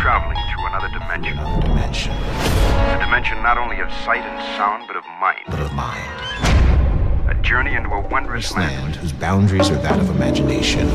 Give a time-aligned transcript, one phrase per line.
[0.00, 1.38] traveling through another dimension.
[1.38, 2.12] Another dimension.
[2.12, 5.44] A dimension not only of sight and sound, but of mind.
[5.46, 7.28] But of mind.
[7.28, 10.88] A journey into a wondrous This land whose boundaries are that of imagination.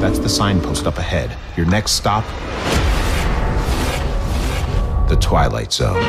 [0.00, 1.36] That's the signpost up ahead.
[1.56, 2.24] Your next stop
[5.08, 6.02] the Twilight Zone.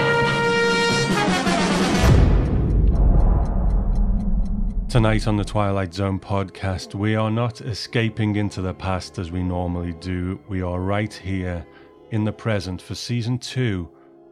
[4.98, 9.44] Tonight on the Twilight Zone podcast, we are not escaping into the past as we
[9.44, 10.40] normally do.
[10.48, 11.64] We are right here
[12.10, 13.88] in the present for season two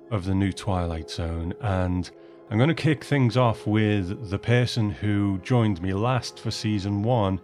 [0.10, 1.54] of the new Twilight Zone.
[1.62, 2.10] And
[2.50, 7.04] I'm going to kick things off with the person who joined me last for season
[7.04, 7.40] one,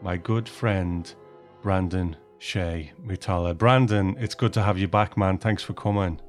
[0.00, 1.14] my good friend,
[1.60, 3.54] Brandon Shea Mutala.
[3.54, 5.36] Brandon, it's good to have you back, man.
[5.36, 6.22] Thanks for coming.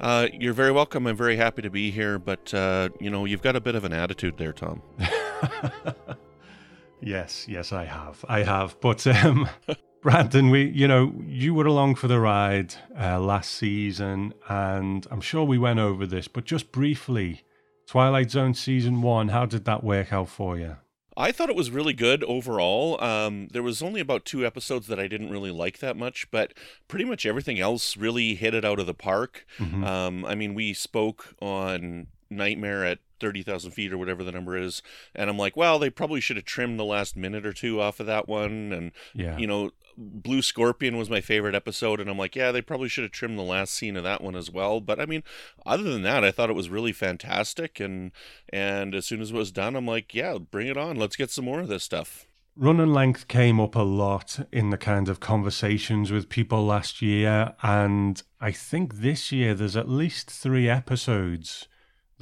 [0.00, 1.06] Uh, you're very welcome.
[1.06, 3.84] I'm very happy to be here, but uh, you know you've got a bit of
[3.84, 4.80] an attitude there, Tom.
[7.00, 8.78] yes, yes, I have, I have.
[8.80, 9.48] But um,
[10.02, 15.20] Brandon, we, you know, you were along for the ride uh, last season, and I'm
[15.20, 17.42] sure we went over this, but just briefly,
[17.86, 20.76] Twilight Zone season one, how did that work out for you?
[21.16, 23.02] I thought it was really good overall.
[23.02, 26.52] Um, there was only about two episodes that I didn't really like that much, but
[26.88, 29.46] pretty much everything else really hit it out of the park.
[29.58, 29.84] Mm-hmm.
[29.84, 34.82] Um, I mean, we spoke on Nightmare at 30,000 feet or whatever the number is.
[35.14, 38.00] And I'm like, well, they probably should have trimmed the last minute or two off
[38.00, 38.72] of that one.
[38.72, 39.38] And, yeah.
[39.38, 43.04] you know, Blue Scorpion was my favorite episode, and I'm like, yeah, they probably should
[43.04, 44.80] have trimmed the last scene of that one as well.
[44.80, 45.22] But I mean,
[45.64, 48.10] other than that, I thought it was really fantastic, and
[48.48, 51.30] and as soon as it was done, I'm like, yeah, bring it on, let's get
[51.30, 52.26] some more of this stuff.
[52.56, 57.02] Run and length came up a lot in the kind of conversations with people last
[57.02, 61.68] year, and I think this year there's at least three episodes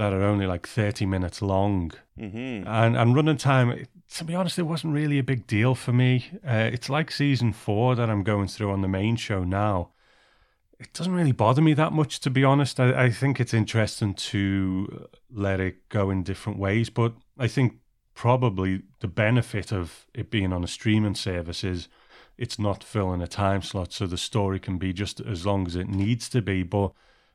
[0.03, 1.93] that are only like 30 minutes long.
[2.19, 2.67] Mm-hmm.
[2.67, 6.27] And, and running time, to be honest, it wasn't really a big deal for me.
[6.45, 9.91] Uh, it's like season four that I'm going through on the main show now.
[10.81, 12.81] It doesn't really bother me that much, to be honest.
[12.81, 17.75] I, I think it's interesting to let it go in different ways, but I think
[18.15, 21.87] probably the benefit of it being on a streaming service is
[22.37, 25.77] it's not filling a time slot, so the story can be just as long as
[25.77, 26.65] it needs to be.
[26.65, 26.91] But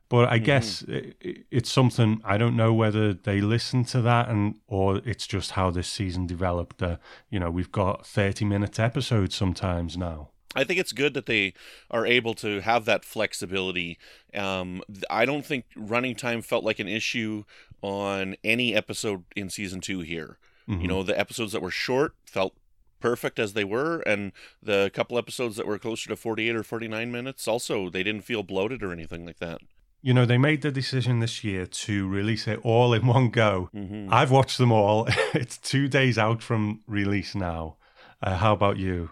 [0.10, 0.46] but I mm-hmm.
[0.46, 5.28] guess it, it's something I don't know whether they listen to that and or it's
[5.28, 6.82] just how this season developed.
[6.82, 6.98] Uh,
[7.30, 10.30] you know, we've got thirty minute episodes sometimes now.
[10.56, 11.54] I think it's good that they
[11.92, 14.00] are able to have that flexibility.
[14.34, 17.44] Um, I don't think running time felt like an issue
[17.82, 20.40] on any episode in season two here.
[20.68, 20.82] Mm-hmm.
[20.82, 22.56] You know, the episodes that were short felt
[23.00, 24.32] perfect as they were and
[24.62, 28.42] the couple episodes that were closer to 48 or 49 minutes also they didn't feel
[28.42, 29.62] bloated or anything like that
[30.02, 33.70] you know, they made the decision this year to release it all in one go.
[33.76, 34.14] Mm-hmm.
[34.14, 35.08] I've watched them all.
[35.34, 37.78] it's two days out from release now.
[38.22, 39.12] Uh, how about you?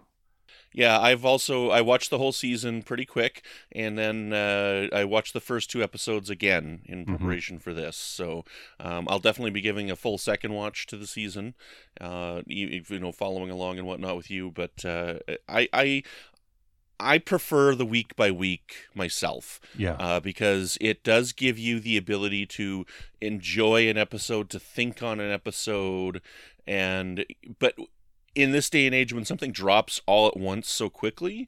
[0.76, 5.32] Yeah, I've also I watched the whole season pretty quick, and then uh, I watched
[5.32, 7.16] the first two episodes again in mm-hmm.
[7.16, 7.64] preparation mm-hmm.
[7.64, 7.96] for this.
[7.96, 8.44] So
[8.82, 11.56] um, I'll definitely be giving a full second watch to the season,
[12.02, 14.52] uh, you, you, know, following along and whatnot with you.
[14.52, 16.04] But uh, I, I
[17.00, 19.60] I prefer the week by week myself.
[19.78, 19.94] Yeah.
[19.94, 22.86] Uh, because it does give you the ability to
[23.22, 26.22] enjoy an episode, to think on an episode,
[26.68, 27.26] and
[27.60, 27.76] but
[28.34, 31.48] in this day and age when something drops all at once so quickly,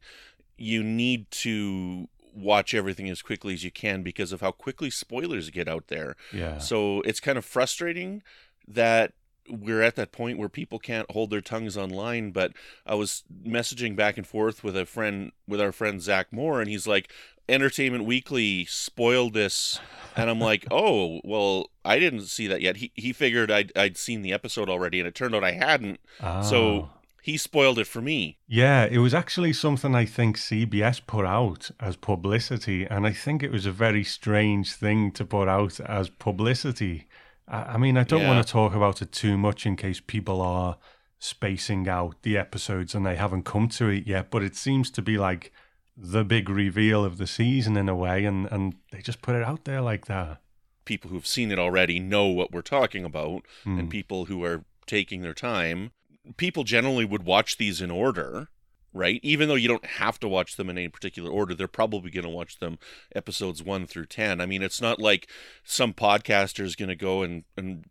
[0.57, 5.50] you need to watch everything as quickly as you can because of how quickly spoilers
[5.50, 6.16] get out there.
[6.31, 6.59] Yeah.
[6.59, 8.22] So it's kind of frustrating
[8.68, 9.13] that
[9.50, 12.31] we're at that point where people can't hold their tongues online.
[12.31, 12.53] But
[12.85, 16.69] I was messaging back and forth with a friend, with our friend Zach Moore, and
[16.69, 17.12] he's like,
[17.50, 19.80] Entertainment Weekly spoiled this.
[20.16, 22.78] And I'm like, oh, well, I didn't see that yet.
[22.78, 26.00] He, he figured I'd, I'd seen the episode already, and it turned out I hadn't.
[26.22, 26.41] Oh.
[26.41, 26.97] So ah.
[27.22, 28.38] he spoiled it for me.
[28.47, 33.44] Yeah, it was actually something I think CBS put out as publicity, and I think
[33.44, 37.07] it was a very strange thing to put out as publicity.
[37.47, 38.28] I mean, I don't yeah.
[38.28, 40.78] want to talk about it too much in case people are
[41.19, 45.02] spacing out the episodes and they haven't come to it yet, but it seems to
[45.02, 45.52] be like
[45.96, 49.44] the big reveal of the season in a way, and, and they just put it
[49.44, 50.39] out there like that.
[50.86, 53.80] People who've seen it already know what we're talking about, mm.
[53.80, 53.89] and hmm.
[53.89, 55.92] people who are taking their time.
[56.38, 58.50] People generally would watch these in order
[58.98, 59.20] right?
[59.24, 62.24] Even though you don't have to watch them in any particular order, they're probably going
[62.24, 62.80] to watch them
[63.16, 64.42] episodes 1 through 10.
[64.42, 65.28] I mean, it's not like
[65.64, 67.86] some podcaster is going to go and, and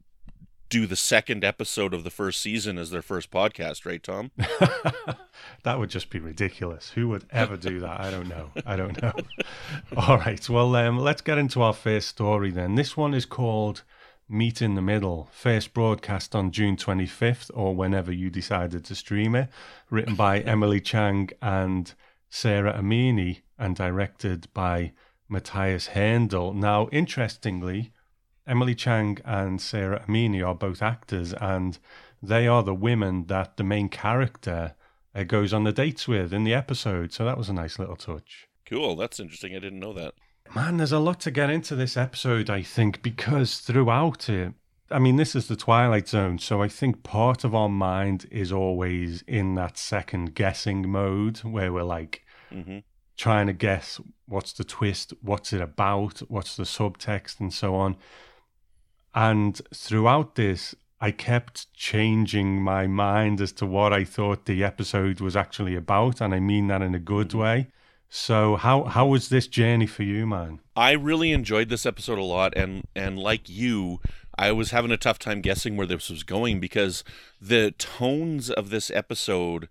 [0.68, 4.30] do the second episode of the first season as their first podcast, right, Tom?
[5.62, 6.90] that would just be ridiculous.
[6.90, 8.00] Who would ever do that?
[8.00, 8.50] I don't know.
[8.64, 9.12] I don't know.
[9.96, 10.48] All right.
[10.48, 12.74] Well, um, let's get into our first story then.
[12.74, 13.82] This one is called
[14.28, 19.36] Meet in the Middle, first broadcast on June 25th or whenever you decided to stream
[19.36, 19.48] it,
[19.88, 21.94] written by Emily Chang and
[22.28, 24.92] Sara Amini, and directed by
[25.28, 26.54] Mathias Herndl.
[26.54, 27.92] Now, interestingly,
[28.46, 31.78] Emily Chang and Sara Amini are both actors, and
[32.22, 34.74] they are the women that the main character
[35.14, 37.12] uh, goes on the dates with in the episode.
[37.12, 38.48] So that was a nice little touch.
[38.64, 38.96] Cool.
[38.96, 39.54] That's interesting.
[39.54, 40.14] I didn't know that.
[40.54, 44.54] Man, there's a lot to get into this episode, I think, because throughout it,
[44.90, 48.52] I mean, this is the Twilight Zone, so I think part of our mind is
[48.52, 52.78] always in that second guessing mode where we're like hmm
[53.16, 57.96] trying to guess what's the twist, what's it about, what's the subtext, and so on.
[59.14, 65.20] And throughout this, I kept changing my mind as to what I thought the episode
[65.20, 67.68] was actually about, and I mean that in a good way.
[68.08, 70.60] So, how how was this journey for you, man?
[70.76, 74.00] I really enjoyed this episode a lot, and and like you,
[74.38, 77.02] I was having a tough time guessing where this was going because
[77.40, 79.68] the tones of this episode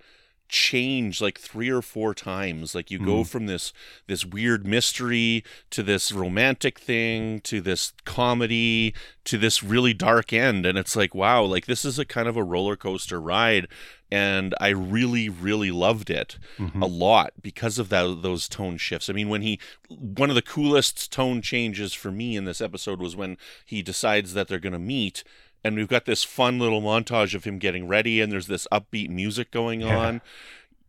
[0.47, 3.23] change like three or four times like you go hmm.
[3.23, 3.73] from this
[4.05, 8.93] this weird mystery to this romantic thing to this comedy
[9.23, 12.37] to this really dark end and it's like wow like this is a kind of
[12.37, 13.67] a roller coaster ride
[14.11, 16.81] and i really really loved it mm-hmm.
[16.81, 19.09] a lot because of that those tone shifts.
[19.09, 19.59] I mean when he
[19.89, 24.33] one of the coolest tone changes for me in this episode was when he decides
[24.33, 25.23] that they're going to meet
[25.63, 29.09] and we've got this fun little montage of him getting ready and there's this upbeat
[29.09, 29.97] music going Yeah.
[29.97, 30.21] on.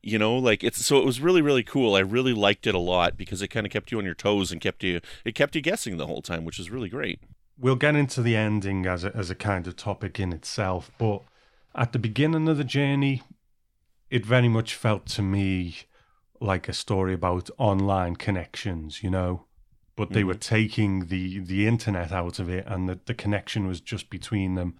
[0.03, 1.95] You know like it's so it was really really cool.
[1.95, 4.53] I really liked it a lot because it kind of kept you on your toes
[4.53, 7.19] and kept you it kept you guessing the whole time which is really great.
[7.59, 11.23] We'll get into the ending as a, as a kind of topic in itself, but
[11.77, 13.23] at the beginning of the journey,
[14.11, 15.77] it very much felt to me
[16.41, 19.45] like a story about online connections, you know.
[19.95, 20.57] But they were mm-hmm.
[20.57, 24.79] taking the the internet out of it, and the, the connection was just between them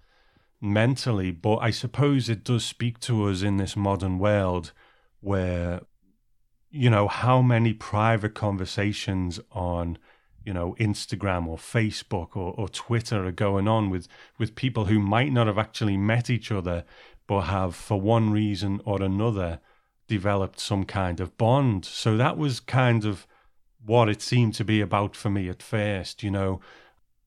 [0.61, 1.31] mentally.
[1.31, 4.73] But I suppose it does speak to us in this modern world
[5.19, 5.81] where,
[6.69, 9.97] you know, how many private conversations on
[10.47, 14.07] you know Instagram or Facebook or, or Twitter are going on with
[14.39, 16.85] with people who might not have actually met each other
[17.27, 19.59] but have for one reason or another
[20.07, 21.83] developed some kind of bond.
[21.83, 23.27] So that was kind of
[23.85, 26.61] what it seemed to be about for me at first you know.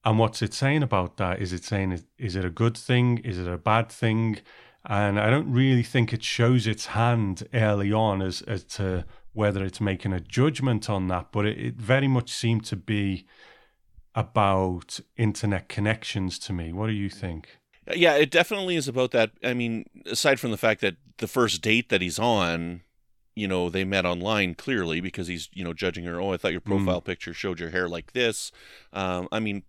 [0.03, 1.43] And what's it saying about that?
[1.43, 3.19] Is it saying is, it a good thing?
[3.19, 4.39] Is it a bad thing?
[4.87, 9.65] And i don't really think it shows its hand early on as as to whether
[9.65, 13.27] it's making a judgment on that but it, it very much seemed to be
[14.15, 17.59] about internet connections to me what do you think
[17.95, 21.63] yeah it definitely is about that i mean aside from the fact that the first
[21.63, 22.81] date that he's on
[23.37, 26.53] you know they met online clearly because he's you know judging her oh i thought
[26.53, 28.51] your profile picture showed your hair like this
[28.93, 29.63] um, i mean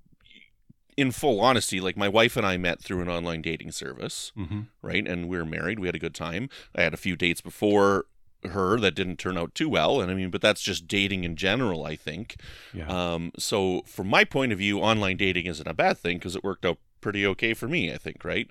[0.98, 4.62] in full honesty like my wife and i met through an online dating service mm-hmm.
[4.82, 5.08] right?
[5.08, 5.80] And we were married.
[5.80, 6.50] We had a good time.
[6.76, 8.06] I had a few dates before
[8.50, 10.02] her that didn't turn out too well.
[10.02, 12.38] And I mean, but that's just dating in general, I think.
[12.74, 16.36] yeah Um, so from my point of view, online dating isn't a bad thing because
[16.36, 18.50] it worked out pretty okay for me, I think, right?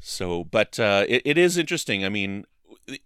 [0.00, 2.04] So, but uh, it, it is interesting.
[2.04, 2.44] I mean,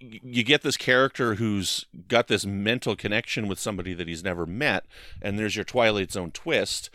[0.00, 4.87] you get this character who's got this mental connection with somebody that he's never met,
[5.20, 6.88] and there's your Twilight Zone twist,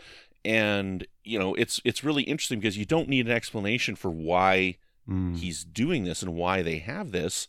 [0.44, 4.76] and you know it's it's really interesting because you don't need an explanation for why
[5.08, 5.38] Mm.
[5.38, 7.48] he's doing this and why they have this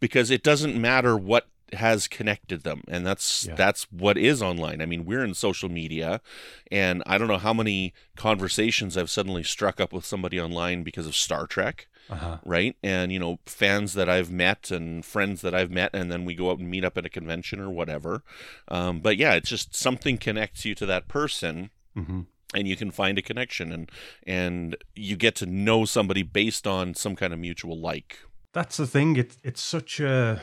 [0.00, 3.54] because it doesn't matter what has connected them and that's Yeah.
[3.54, 4.82] that's what is online.
[4.82, 6.20] I mean we're in social media
[6.68, 11.06] and i don't know how many conversations i've suddenly struck up with somebody online because
[11.06, 12.38] of star trek uh-huh.
[12.44, 12.74] right?
[12.82, 16.34] And you know fans that i've met and friends that i've met and then we
[16.34, 18.24] go out and meet up at a convention or whatever.
[18.66, 22.22] Um, but yeah it's just something connects you to that person mm-hmm.
[22.52, 23.90] and you can find a connection and
[24.26, 28.18] and you get to know somebody based on some kind of mutual like
[28.52, 29.16] That's the thing.
[29.16, 30.40] It, it's such a.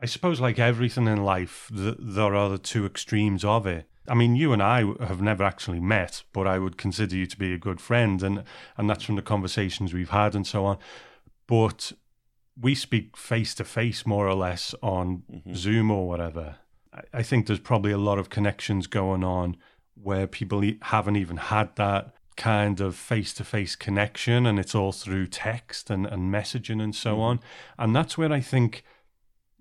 [0.00, 3.88] I suppose, like everything in life, th- there are the two extremes of it.
[4.06, 7.38] I mean, you and I have never actually met, but I would consider you to
[7.38, 8.44] be a good friend, and
[8.76, 10.78] and that's from the conversations we've had and so on.
[11.46, 11.92] But
[12.60, 15.54] we speak face to face, more or less, on mm-hmm.
[15.54, 16.56] Zoom or whatever.
[16.92, 19.56] I, I think there's probably a lot of connections going on
[19.94, 24.92] where people haven't even had that kind of face to face connection and it's all
[24.92, 27.40] through text and, and messaging and so on.
[27.78, 28.84] And that's where I think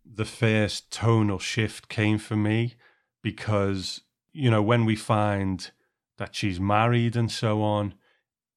[0.06, 2.75] the first tonal shift came for me
[3.22, 4.01] because,
[4.34, 5.72] you know, when we find
[6.18, 7.94] that she's married and so on,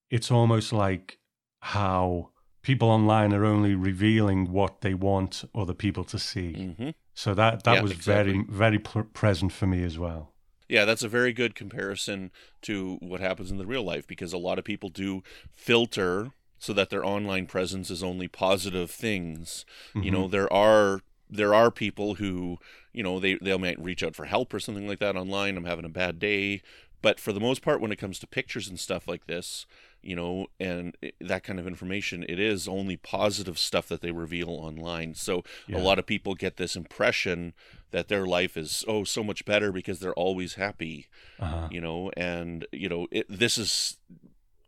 [0.09, 1.19] it's almost like
[1.59, 2.31] how
[2.61, 6.53] people online are only revealing what they want other people to see.
[6.53, 8.33] hmm So that that Yeah, was exactly.
[8.33, 10.33] very very pl- present for me as well.
[10.67, 12.31] Yeah that's a very good comparison
[12.61, 15.23] to what happens in the real life because a lot of people do
[15.55, 19.65] filter so that their online presence is only positive things.
[19.95, 20.31] You know mm-hmm.
[20.31, 22.57] there are there are people who
[22.93, 25.65] you know they they might reach out for help or something like that online i'm
[25.65, 26.61] having a bad day.
[27.01, 29.65] But for the most part when it comes to pictures and stuff like this
[30.01, 34.49] you know and that kind of information it is only positive stuff that they reveal
[34.49, 35.77] online so yeah.
[35.77, 37.53] a lot of people get this impression
[37.91, 41.07] that their life is oh so much better because they're always happy
[41.39, 41.67] uh-huh.
[41.71, 43.97] you know and you know it, this is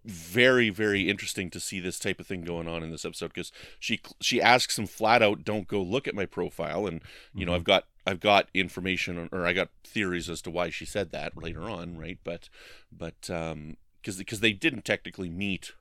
[0.06, 3.52] very very interesting to see this type of thing going on in this episode because
[3.80, 7.02] she she asks him flat out don't go look at my profile and
[7.34, 7.50] you mm-hmm.
[7.50, 11.12] know i've got i've got information or i got theories as to why she said
[11.12, 12.50] that later on right but
[12.92, 15.74] but um because because they didn't technically meet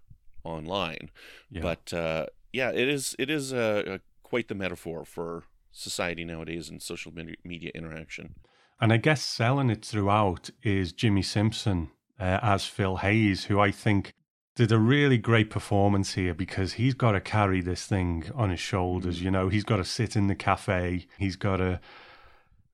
[0.44, 1.10] online
[1.50, 1.60] yeah.
[1.60, 6.82] but uh yeah it is it is uh, quite the metaphor for society nowadays and
[6.82, 7.12] social
[7.44, 8.34] media interaction
[8.80, 13.70] and i guess selling it throughout is jimmi simpson uh, as Phil Hayes, who I
[13.70, 14.12] think
[14.56, 18.60] did a really great performance here because he's got to carry this thing on his
[18.60, 19.20] shoulders.
[19.20, 19.22] Mm.
[19.22, 21.80] You know, he's got to sit in the cafe, he's got to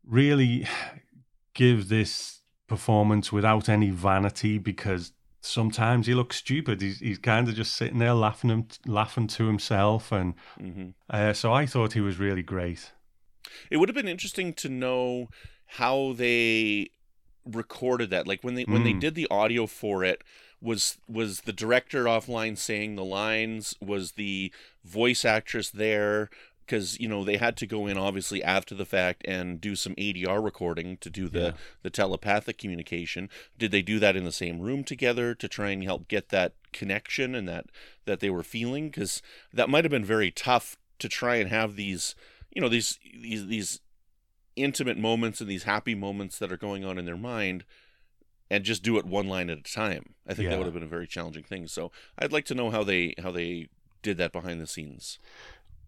[0.06, 0.66] really
[1.54, 5.12] give this performance without any vanity because
[5.44, 6.80] sometimes he looks stupid.
[6.80, 10.90] He's he's kind of just sitting there laughing him, laughing to himself, and mm-hmm.
[11.10, 12.92] uh, so I thought he was really great.
[13.70, 15.28] It would have been interesting to know
[15.66, 16.90] how they
[17.44, 18.72] recorded that like when they mm.
[18.72, 19.00] when they hmm.
[19.00, 20.24] did the audio for it
[20.62, 24.50] was was the director offline saying the lines was the
[24.82, 26.30] voice actress there
[26.66, 29.94] because you know they had to go in obviously after the fact and do some
[29.94, 31.52] ADR recording to do the yeah.
[31.82, 33.28] the telepathic communication.
[33.58, 36.54] Did they do that in the same room together to try and help get that
[36.72, 37.66] connection and that
[38.04, 38.88] that they were feeling?
[38.88, 42.14] Because that might have been very tough to try and have these
[42.54, 43.80] you know these these these
[44.56, 47.64] intimate moments and these happy moments that are going on in their mind
[48.50, 50.14] and just do it one line at a time.
[50.26, 50.50] I think yeah.
[50.50, 51.66] that would have been a very challenging thing.
[51.66, 53.68] So I'd like to know how they how they
[54.02, 55.18] did that behind the scenes.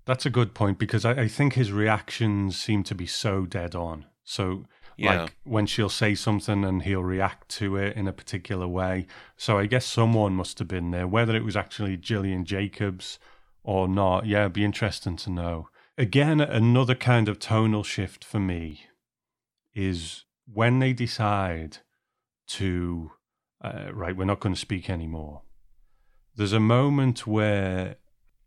[0.06, 3.74] That's a good point because I, I think his reactions seem to be so dead
[3.74, 4.06] on.
[4.24, 4.64] So
[4.96, 5.22] yeah.
[5.22, 9.06] like when she'll say something and he'll react to it in a particular way.
[9.36, 13.18] So I guess someone must have been there, whether it was actually Gillian Jacobs
[13.62, 14.26] or not.
[14.26, 18.86] Yeah, it'd be interesting to know again, another kind of tonal shift for me
[19.74, 21.78] is when they decide
[22.46, 23.12] to,
[23.62, 25.42] uh, right, we're not going to speak anymore.
[26.34, 27.96] There's a moment where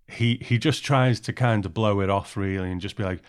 [0.10, 3.22] he he just tries to kind of blow it off really and just be like,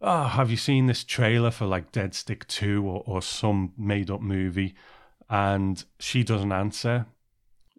[0.00, 4.10] oh, have you seen this trailer for like Dead Stick 2 or, or some made
[4.10, 4.74] up movie?
[5.30, 7.06] And she doesn't answer.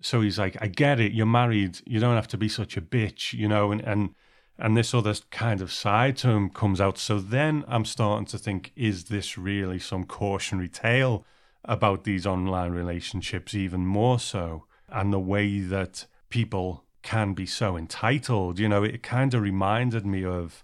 [0.02, 1.12] So he's like, I get it.
[1.12, 1.80] You're married.
[1.86, 4.16] You don't have to be such a bitch, you know, and, and
[4.60, 6.98] and this other kind of side to him comes out.
[6.98, 11.26] So then I'm starting to think, is this really some cautionary tale
[11.64, 17.78] about these online relationships, even more so, and the way that people can be so
[17.78, 18.60] entitled?
[18.60, 20.64] You know, it kind of reminded me of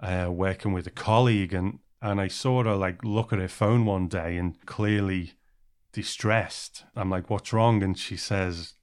[0.00, 3.86] uh, working with a colleague, and and I sort of like look at her phone
[3.86, 5.32] one day and clearly
[5.92, 6.84] distressed.
[6.94, 7.82] I'm like, what's wrong?
[7.82, 8.74] And she says,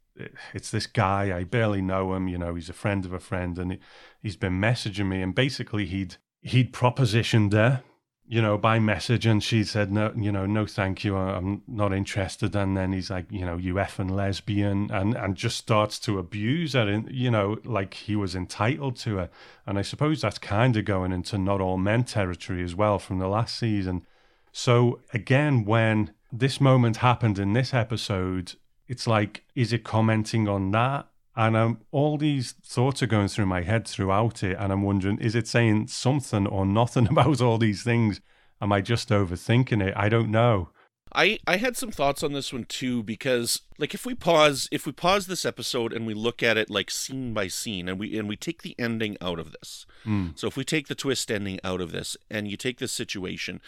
[0.53, 1.37] it's this guy.
[1.37, 2.27] I barely know him.
[2.27, 3.77] You know, he's a friend of a friend, and
[4.21, 5.21] he's been messaging me.
[5.21, 7.83] And basically, he'd he'd propositioned her,
[8.31, 11.91] you know, by message, and she said, no, you know, no, thank you, I'm not
[11.91, 12.55] interested.
[12.55, 16.71] And then he's like, you know, you effing lesbian, and and just starts to abuse
[16.71, 19.29] her, in, you know, like he was entitled to her.
[19.65, 23.19] And I suppose that's kind of going into not all men territory as well from
[23.19, 24.05] the last season.
[24.53, 28.53] So again, when this moment happened in this episode,
[28.87, 31.05] it's like, is it commenting on that?
[31.35, 34.57] And um, all these thoughts are going through my head throughout it.
[34.59, 38.21] And I'm wondering, is it saying something or nothing about all these things?
[38.61, 39.93] Am I just overthinking it?
[39.95, 40.69] I don't know.
[41.13, 44.85] I, I had some thoughts on this one too because like if we pause if
[44.85, 48.17] we pause this episode and we look at it like scene by scene and we
[48.17, 49.85] and we take the ending out of this.
[50.05, 50.37] Mm.
[50.39, 53.59] So if we take the twist ending out of this and you take this situation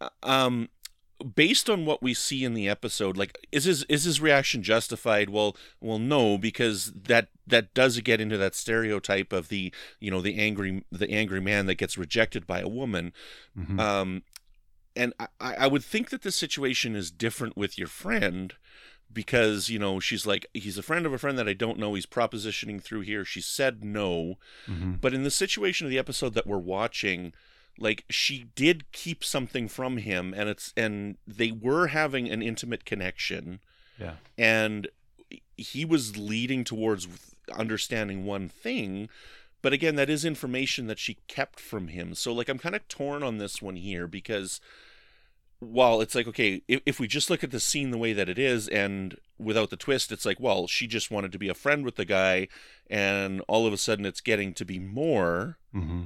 [0.00, 0.68] uh, um
[1.34, 5.30] based on what we see in the episode like is his is his reaction justified?
[5.30, 10.20] Well well no because that that does get into that stereotype of the you know
[10.20, 13.12] the angry the angry man that gets rejected by a woman.
[13.58, 13.80] Mm-hmm.
[13.80, 14.22] um
[14.94, 18.54] and I, I would think that the situation is different with your friend
[19.12, 21.94] because you know she's like he's a friend of a friend that I don't know.
[21.94, 23.24] He's propositioning through here.
[23.24, 24.34] She said no.
[24.66, 24.94] Mm-hmm.
[25.00, 27.32] but in the situation of the episode that we're watching
[27.78, 32.84] like she did keep something from him and it's and they were having an intimate
[32.84, 33.60] connection.
[33.98, 34.14] Yeah.
[34.36, 34.88] And
[35.56, 37.08] he was leading towards
[37.54, 39.08] understanding one thing
[39.62, 42.14] but again that is information that she kept from him.
[42.14, 44.60] So like i'm kind of torn on this one here because
[45.58, 48.28] while it's like okay if, if we just look at the scene the way that
[48.28, 51.54] it is and without the twist it's like well she just wanted to be a
[51.54, 52.46] friend with the guy
[52.88, 55.58] and all of a sudden it's getting to be more.
[55.74, 56.04] Mm-hmm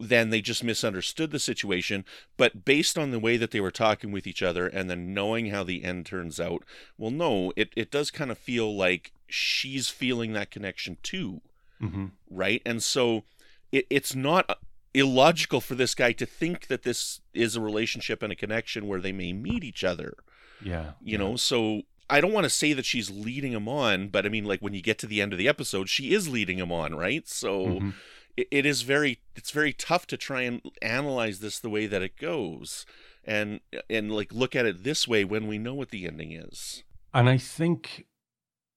[0.00, 2.04] then they just misunderstood the situation.
[2.36, 5.46] But based on the way that they were talking with each other and then knowing
[5.46, 6.64] how the end turns out,
[6.96, 11.40] well, no, it, it does kind of feel like she's feeling that connection too.
[11.82, 12.06] Mm-hmm.
[12.30, 12.62] Right.
[12.64, 13.24] And so
[13.72, 14.58] it, it's not
[14.94, 19.00] illogical for this guy to think that this is a relationship and a connection where
[19.00, 20.14] they may meet each other.
[20.62, 20.92] Yeah.
[21.02, 24.28] You know, so I don't want to say that she's leading him on, but I
[24.28, 26.72] mean, like when you get to the end of the episode, she is leading him
[26.72, 27.28] on, right?
[27.28, 27.94] So Mhm.
[28.38, 32.02] It, it is very, it's very tough to try and analyze this the way that
[32.02, 32.86] it goes,
[33.24, 36.84] and and like look at it this way when we know what the ending is.
[37.12, 38.06] And I think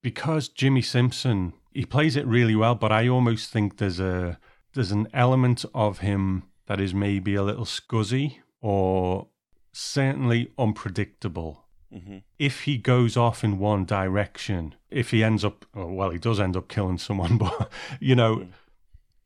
[0.01, 4.39] because Jimmi Simpson, he plays it really well, but I almost think there's a
[4.73, 9.27] there's an element of him that is maybe a little scuzzy or
[9.73, 11.65] certainly unpredictable.
[11.93, 16.39] hmm If he goes off in one direction, if he ends up, well, he does
[16.39, 18.47] end up killing someone, but you know,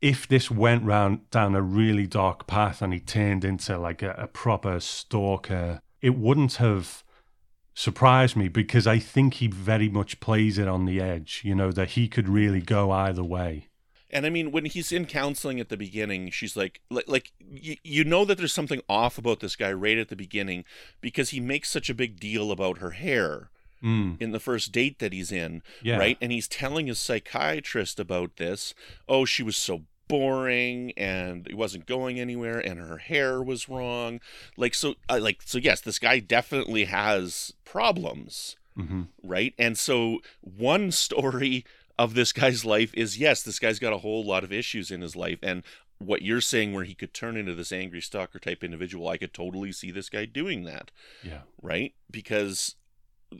[0.00, 4.10] if this went round down a really dark path and he turned into like a,
[4.18, 7.02] a proper stalker, it wouldn't have
[7.74, 11.70] surprised me because I think he very much plays it on the edge, you know,
[11.72, 13.68] that he could really go either way.
[14.10, 18.04] And I mean, when he's in counseling at the beginning, she's like, like, like you
[18.04, 20.64] know that there's something off about this guy right at the beginning
[21.00, 23.50] because he makes such a big deal about her hair
[23.82, 25.98] Mm, in the first date that he's in, yeah.
[25.98, 26.16] right?
[26.20, 28.74] And he's telling his psychiatrist about this.
[29.08, 34.20] Oh, she was so boring and it wasn't going anywhere and her hair was wrong.
[34.56, 39.52] Like so uh, like so yes, this guy definitely has problems, hmm right?
[39.58, 41.64] And so one story
[41.98, 45.00] of this guy's life is yes, this guy's got a whole lot of issues in
[45.00, 45.62] his life and
[45.98, 49.32] what you're saying where he could turn into this angry stalker type individual, I could
[49.32, 50.90] totally see this guy doing that
[51.22, 51.40] Yeah.
[51.62, 51.94] right?
[52.10, 52.74] Because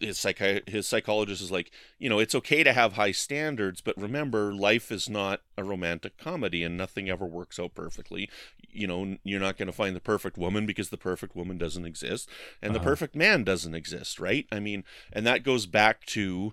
[0.00, 3.96] his psychi- his psychologist is like, you know, it's okay to have high standards, but
[3.96, 8.28] remember, life is not a romantic comedy, and nothing ever works out perfectly.
[8.70, 11.86] You know, you're not going to find the perfect woman because the perfect woman doesn't
[11.86, 12.28] exist,
[12.60, 12.88] and the Uh-huh.
[12.90, 14.46] perfect man doesn't exist, right?
[14.52, 16.52] I mean, and that goes back to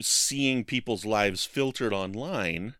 [0.00, 2.74] seeing people's lives filtered online.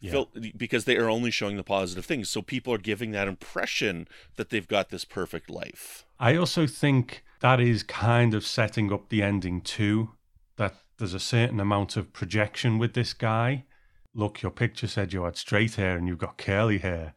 [0.00, 0.10] Yeah.
[0.10, 2.28] Fil- because they are only showing the positive things.
[2.28, 6.04] So people are giving that impression that they've got this perfect life.
[6.18, 10.10] I also think that is kind of setting up the ending too.
[10.56, 13.64] That there's a certain amount of projection with this guy.
[14.14, 17.14] Look, your picture said you had straight hair and you've got curly hair,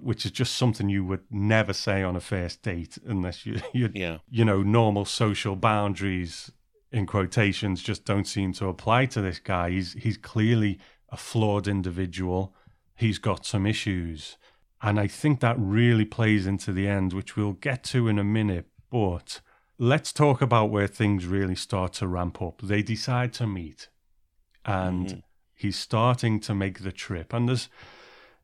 [0.00, 3.90] which is just something you would never say on a first date unless you you
[3.94, 4.18] Yeah.
[4.28, 6.50] you know normal social boundaries
[6.90, 9.70] in quotations just don't seem to apply to this guy.
[9.70, 12.54] He's he's clearly a flawed individual.
[12.94, 14.36] He's got some issues.
[14.84, 18.24] And I think that really plays into the end, which we'll get to in a
[18.24, 18.66] minute.
[18.90, 19.40] But
[19.82, 22.60] let's talk about where things really start to ramp up.
[22.62, 23.88] They decide to meet,
[24.64, 25.22] and Mhm.
[25.54, 27.32] he's starting to make the trip.
[27.32, 27.68] And there's,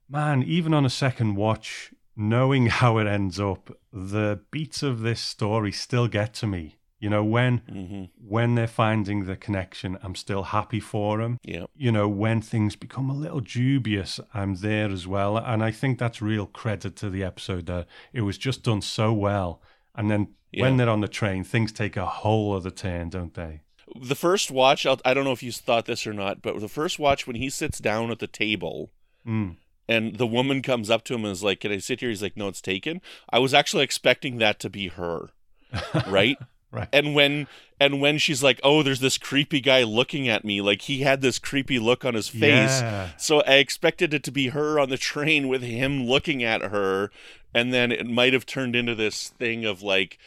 [0.08, 5.20] man, even on a second watch, knowing how it ends up, the beats of this
[5.20, 6.74] story still get to me.
[6.98, 11.66] You know, when hmm when they're finding the connection, I'm still happy for them Yeah.
[11.76, 15.38] you know, when things become a little dubious, I'm there as well.
[15.38, 19.12] And I think that's real credit to the episode that it was just done so
[19.12, 19.62] well.
[19.98, 23.60] And then when they're on the train, things take a whole other turn, don't they?
[24.00, 26.68] The first watch, I'll, I don't know if you thought this or not, but the
[26.68, 28.90] first watch when he sits down at the table
[29.26, 29.56] Mm.
[29.88, 32.22] and the woman comes up to him and is like, "Can I sit here?" He's
[32.22, 35.30] like, "No, it's taken." I was actually expecting that to be her,
[36.06, 36.38] right?
[36.70, 36.88] Right.
[36.92, 37.46] And when
[37.80, 41.22] and when she's like, "Oh, there's this creepy guy looking at me," like he had
[41.22, 42.80] this creepy look on his face.
[42.80, 43.10] Yeah.
[43.16, 47.10] So I expected it to be her on the train with him looking at her,
[47.54, 50.18] and then it might have turned into this thing of like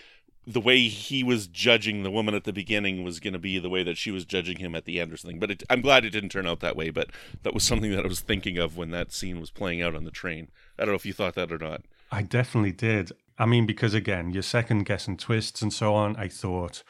[0.47, 3.69] the way he was judging the woman at the beginning was going to be the
[3.69, 5.39] way that she was judging him at the end or something.
[5.39, 6.89] But it, I'm glad it didn't turn out that way.
[6.89, 7.09] But
[7.43, 10.03] that was something that I was thinking of when that scene was playing out on
[10.03, 10.49] the train.
[10.79, 11.83] I don't know if you thought that or not.
[12.11, 13.11] I definitely did.
[13.37, 16.15] I mean, because again, you're second guessing twists and so on.
[16.15, 16.83] I thought,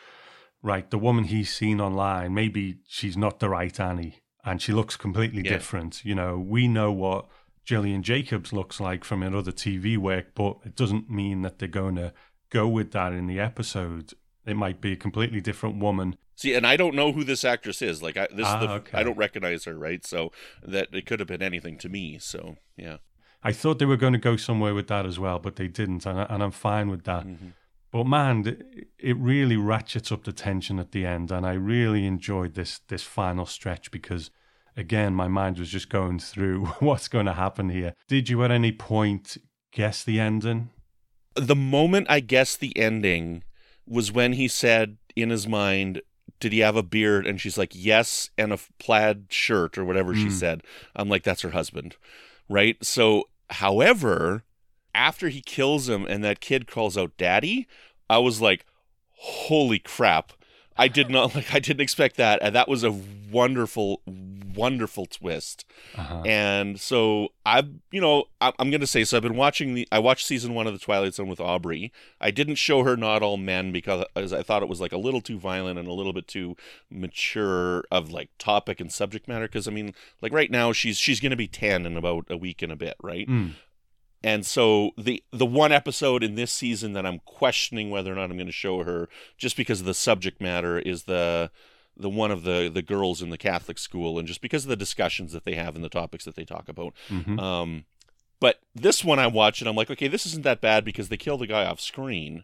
[0.62, 4.96] right, the woman he's seen online, maybe she's not the right Annie and she looks
[4.98, 5.52] completely Yeah.
[5.54, 6.04] different.
[6.04, 7.28] You know, we know what
[7.66, 11.68] Gillian Jacobs looks like from her other TV work, but it doesn't mean that they're
[11.68, 12.14] going to
[12.50, 14.14] go with that in the episode.
[14.46, 16.18] It might be a completely different woman.
[16.36, 18.02] See, and I don't know who this actress is.
[18.02, 18.98] Like, I this Ah, is the, okay.
[18.98, 20.04] I don't recognize her, right?
[20.04, 20.32] So
[20.64, 22.18] that it could have been anything to me.
[22.18, 22.98] So yeah.
[23.44, 26.06] I thought they were going to go somewhere with that as well, but they didn't,
[26.06, 27.26] and, I, and I'm fine with that.
[27.26, 27.54] Mhm.
[27.92, 28.46] But man,
[29.00, 33.04] it really ratchets up the tension at the end, and I really enjoyed this this
[33.04, 34.32] final stretch because,
[34.78, 37.94] again, my mind was just going through what's going to happen here.
[38.08, 39.38] Did you at any point
[39.72, 40.70] guess the ending?
[41.36, 43.44] the moment I guessed the ending
[43.88, 46.02] was when he said in his mind,
[46.42, 47.26] Did he have a beard?
[47.26, 50.32] And she's like, Yes, and a plaid shirt or whatever she Mm.
[50.32, 50.64] said.
[50.96, 51.96] I'm like, That's her husband.
[52.50, 52.78] Right.
[52.84, 54.44] So, however,
[54.94, 57.68] after he kills him and that kid calls out daddy,
[58.10, 58.66] I was like,
[59.12, 60.34] holy crap.
[60.78, 62.92] I did not like I didn't expect that and that was a
[63.32, 64.02] wonderful
[64.56, 65.66] wonderful twist.
[65.96, 66.22] Uh-huh.
[66.26, 69.88] And so I you know I, I'm going to say so I've been watching the
[69.92, 71.92] I watched season 1 of the Twilight Zone with Aubrey.
[72.20, 74.98] I didn't show her Not All Men because as I thought it was like a
[74.98, 76.56] little too violent and a little bit too
[76.90, 81.20] mature of like topic and subject matter because I mean like right now she's she's
[81.20, 83.28] going to be 10 in about a week and a bit, right?
[83.28, 83.52] Mm.
[84.24, 88.30] And so the the one episode in this season that I'm questioning whether or not
[88.30, 91.50] I'm going to show her just because of the subject matter is the
[91.98, 94.76] the one of the the girls in the Catholic school and just because of the
[94.76, 96.94] discussions that they have and the topics that they talk about.
[97.10, 97.40] Mhm.
[97.40, 97.86] Um
[98.40, 101.18] but this one I watch and I'm like, okay, this isn't that bad because they
[101.18, 102.44] kill the guy off screen.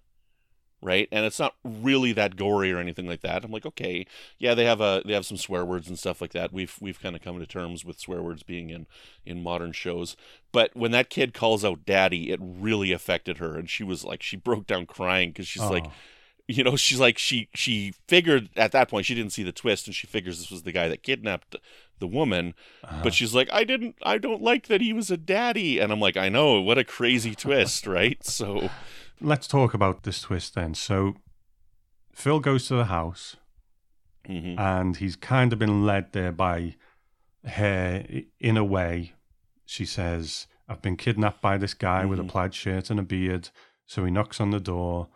[0.80, 1.08] Right?
[1.12, 3.44] And it's not really that gory or anything like that.
[3.44, 4.06] I'm like, okay,
[4.38, 6.54] yeah, they have a they have some swear words and stuff like that.
[6.54, 8.86] We've we've kind of come to terms with swear words being in
[9.26, 10.16] in modern shows.
[10.52, 14.22] But when that kid calls out daddy, it really affected her and she was like
[14.22, 15.92] she broke down crying cuz she's like Oh.
[16.48, 19.88] you know she's like she she figured at that point she didn't see the twist
[19.88, 21.56] and she figures this was the guy that kidnapped
[22.00, 23.02] the woman Uh-huh.
[23.04, 26.00] but she's like i didn't i don't like that he was a daddy and i'm
[26.00, 28.70] like i know what a crazy twist right so
[29.20, 30.74] Let's talk about this twist then.
[30.76, 31.16] So
[32.14, 33.36] Phil goes to the house
[34.28, 34.60] mhm.
[34.60, 36.76] and he's kind of been led there by
[37.46, 38.06] her
[38.40, 39.14] in a way.
[39.66, 42.30] She says, I've been kidnapped by this guy with a Mhm.
[42.30, 43.50] plaid shirt and a beard.
[43.86, 45.10] So he knocks on the door.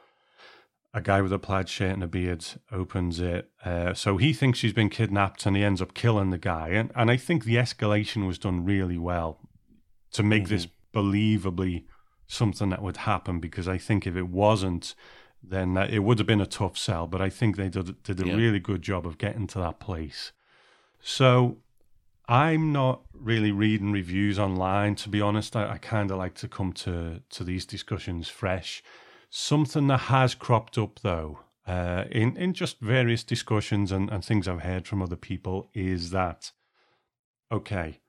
[0.93, 3.49] A guy with a plaid shirt and a beard opens it.
[3.63, 6.69] Uh, so he thinks she's been kidnapped and he ends up killing the guy.
[6.69, 9.39] And, and I think the escalation was done really well
[10.11, 11.85] to make this believably
[12.31, 14.95] something that would happen because I think if it wasn't,
[15.43, 17.05] then uh, it would have been a tough sell.
[17.07, 18.35] But I think they did, did a Yeah.
[18.35, 20.31] really good job of getting to that place.
[20.99, 21.57] So
[22.27, 25.55] I'm not really reading reviews online, to be honest.
[25.55, 28.81] I, I kind of like to come to, to these discussions fresh.
[29.29, 34.47] Something that has cropped up, though, uh, in, in just various discussions and, and things
[34.47, 36.51] I've heard from other people, is that,
[37.51, 37.99] okay,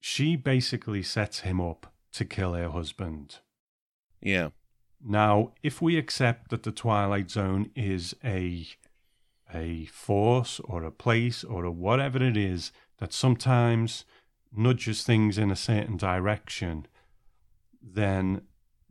[0.00, 3.40] she basically sets him up to kill her husband.
[4.20, 4.48] Yeah.
[5.04, 8.66] Now, if we accept that the Twilight Zone is a
[9.54, 14.04] a force or a place or a whatever it is that sometimes
[14.52, 16.86] nudges things in a certain direction,
[17.80, 18.42] then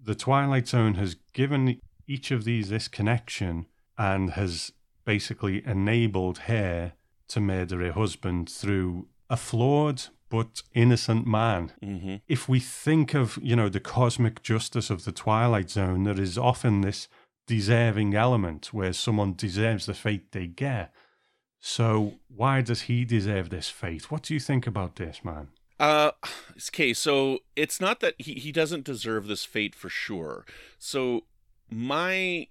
[0.01, 3.65] the Twilight Zone has given each of these this connection
[3.97, 4.71] and has
[5.03, 6.93] basically enabled her
[7.27, 11.71] to murder her husband through a flawed but innocent man.
[11.81, 16.19] Hmm if we think of you know the cosmic justice of the twilight zone there
[16.19, 17.07] is often this
[17.47, 20.91] deserving element where someone deserves the fate they get.
[21.59, 24.11] So why does he deserve this fate?
[24.11, 25.49] What do you think about this man?
[25.79, 26.11] Uh,
[26.69, 30.45] okay, so it's not that he, he doesn't deserve this fate for sure.
[30.77, 31.25] So
[31.69, 32.47] my,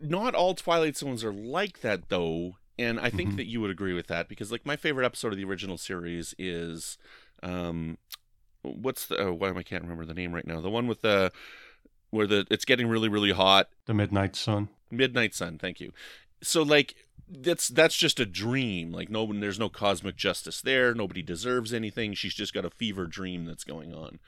[0.00, 3.36] not all Twilight Zones are like that though, and I think Mhm.
[3.36, 6.34] that you would agree with that because like my favorite episode of the original series
[6.38, 6.98] is,
[7.42, 7.98] um,
[8.62, 10.60] what's the oh, why am I can't remember the name right now?
[10.60, 11.32] The one with the
[12.10, 13.68] where the it's getting really really hot.
[13.86, 15.92] the midnight sun Midnight Sun, thank you.
[16.42, 16.96] So like
[17.28, 18.90] that's that's just a dream.
[18.90, 20.94] Like no there's no cosmic justice there.
[20.94, 22.14] Nobody deserves anything.
[22.14, 24.18] She's just got a fever dream that's going on.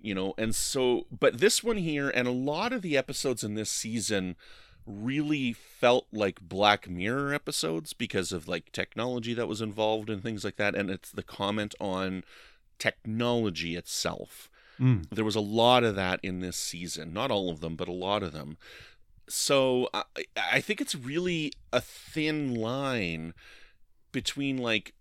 [0.00, 3.54] You know, and so but this one here and a lot of the episodes in
[3.54, 4.36] this season
[4.88, 10.44] really felt like Black Mirror episodes because of like technology that was involved and things
[10.44, 12.24] like that and it's the comment on
[12.78, 14.50] technology itself.
[14.80, 15.06] Mm.
[15.10, 17.12] there was a lot of that in this season.
[17.12, 18.56] Not all of them but a lot of them.
[19.28, 20.04] So i,
[20.36, 23.34] I think it's really a thin line
[24.12, 24.94] between like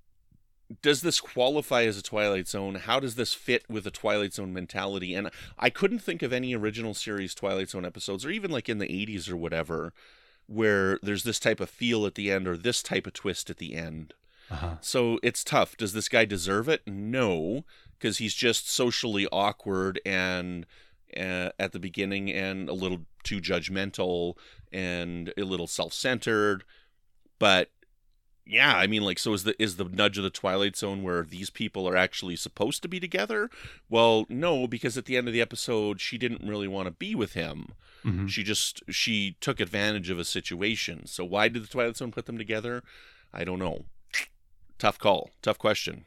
[0.82, 4.54] does this qualify as a twilight zone how does this fit with a twilight zone
[4.54, 8.68] mentality and i couldn't think of any original series twilight zone episodes or even like
[8.68, 9.94] in the 80s or whatever
[10.48, 13.58] where there's this type of feel at the end or this type of twist at
[13.58, 14.14] the end
[14.50, 14.76] uh-huh.
[14.82, 15.76] so it's tough.
[15.78, 16.82] Does this guy deserve it?
[16.88, 17.66] No,
[17.98, 20.66] because he's just socially awkward and
[21.16, 24.36] uh, at the beginning and a little too judgmental
[24.72, 26.64] and a little self-centered.
[27.40, 27.72] But
[28.48, 31.24] yeah, I mean, like, so is the is the nudge of the Twilight Zone where
[31.24, 33.50] these people are actually supposed to be together?
[33.90, 37.16] Well, no, because at the end of the episode, she didn't really want to be
[37.16, 37.74] with him.
[38.04, 38.30] Mhm.
[38.30, 41.06] She just she took advantage of a situation.
[41.08, 42.84] So why did the Twilight Zone put them together?
[43.34, 43.86] I don't know.
[44.78, 45.32] Tough call.
[45.42, 46.06] Tough question.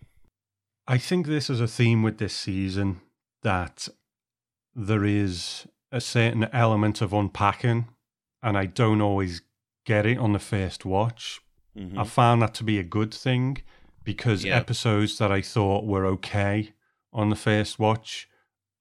[0.87, 3.01] I think this is a theme with this season
[3.43, 3.89] that
[4.75, 7.89] there is a certain element of unpacking,
[8.43, 9.43] and I don't always
[9.85, 11.41] get it on the first watch.
[11.81, 11.99] Mhm.
[11.99, 13.59] I found that to be a good thing
[14.05, 14.57] because Yeah.
[14.57, 16.73] episodes that I thought were okay
[17.13, 18.29] on the first watch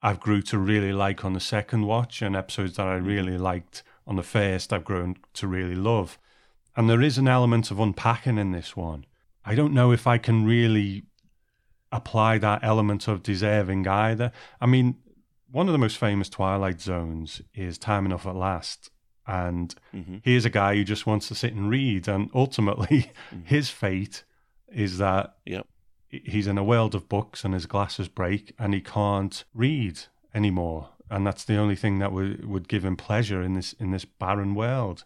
[0.02, 3.84] I've grew to really like on the second watch, and episodes that I really liked
[4.08, 6.18] on the first, I've grown to really love.
[6.78, 9.06] And there is an element of unpacking in this one.
[9.44, 11.04] I don't know if I can really
[11.92, 14.32] apply that element of deserving either.
[14.62, 14.96] I mean,
[15.52, 18.92] one of the most famous Twilight Zones is Time Enough at Last.
[19.30, 20.18] And Mm-hmm.
[20.24, 22.08] here's a guy who just wants to sit and read.
[22.08, 23.12] And ultimately,
[23.46, 24.24] his fate
[24.68, 25.66] is that Yep.
[26.10, 30.00] he's in a world of books and his glasses break and he can't read
[30.34, 30.90] anymore.
[31.12, 34.06] And that's the only thing that would, would give him pleasure in this in this
[34.06, 35.06] barren world.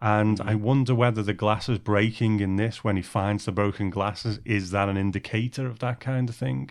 [0.00, 4.40] And I wonder whether the glasses breaking in this, when he finds the broken glasses,
[4.44, 6.70] is that an indicator of that kind of thing?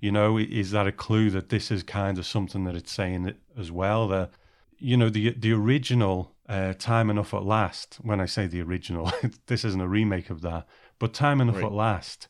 [0.00, 3.32] You know, is that a clue that this is kind of something that it's saying
[3.56, 4.08] as well?
[4.08, 4.30] That
[4.78, 7.96] you know, the the original uh, Time Enough at Last.
[8.02, 9.10] When I say the original,
[9.46, 10.66] this isn't a remake of that,
[10.98, 11.64] but Time Enough Right.
[11.66, 12.28] at Last.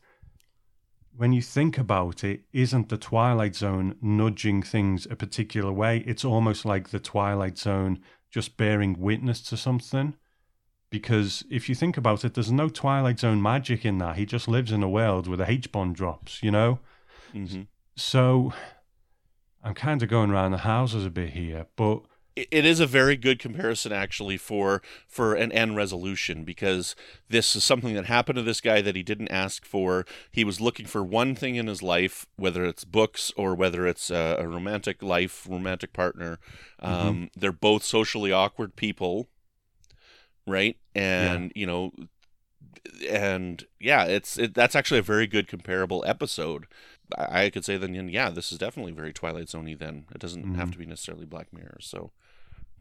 [1.17, 5.99] When you think about it, isn't the Twilight Zone nudging things a particular way?
[6.05, 10.15] It's almost like the Twilight Zone just bearing witness to something.
[10.89, 14.17] Because if you think about it, there's no Twilight Zone magic in that.
[14.17, 16.79] He just lives in a world where the H bomb drops, you know?
[17.31, 17.61] hmm
[17.95, 18.53] So
[19.63, 22.01] I'm kind of going around the houses a bit here, but
[22.35, 26.95] it is a very good comparison actually for for an end resolution because
[27.29, 30.05] this is something that happened to this guy that he didn't ask for.
[30.31, 34.09] He was looking for one thing in his life whether it's books or whether it's
[34.09, 36.39] a, a romantic life romantic partner.
[36.79, 39.27] Um, they're both socially awkward people
[40.47, 40.77] right?
[40.93, 41.91] And you know
[43.09, 46.65] and yeah it's it, that's actually a very good comparable episode
[47.17, 50.71] I, could say then yeah this is definitely very twilight zoney then it doesn't have
[50.71, 52.11] to be necessarily black mirror so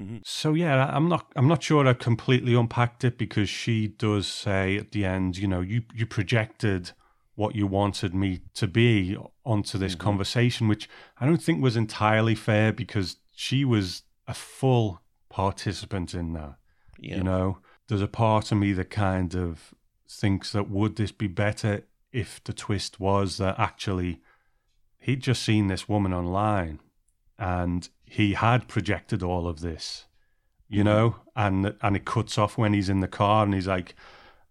[0.01, 0.19] mm-hmm.
[0.25, 4.77] So yeah, I'm not I'm not sure I completely unpacked it because she does say
[4.77, 6.93] at the end, you know, you you projected
[7.37, 12.35] what you wanted me to be onto this conversation, which I don't think was entirely
[12.35, 16.55] fair because she was a full participant in that.
[16.99, 17.59] yeah You know,
[17.89, 19.75] there's a part of me that kind of
[20.09, 24.21] thinks that would this be better if the twist was that actually
[24.99, 26.81] he'd just seen this woman online
[27.39, 30.07] and he had projected all of this,
[30.69, 33.95] you know, and and it cuts off when he's in the car and he's like,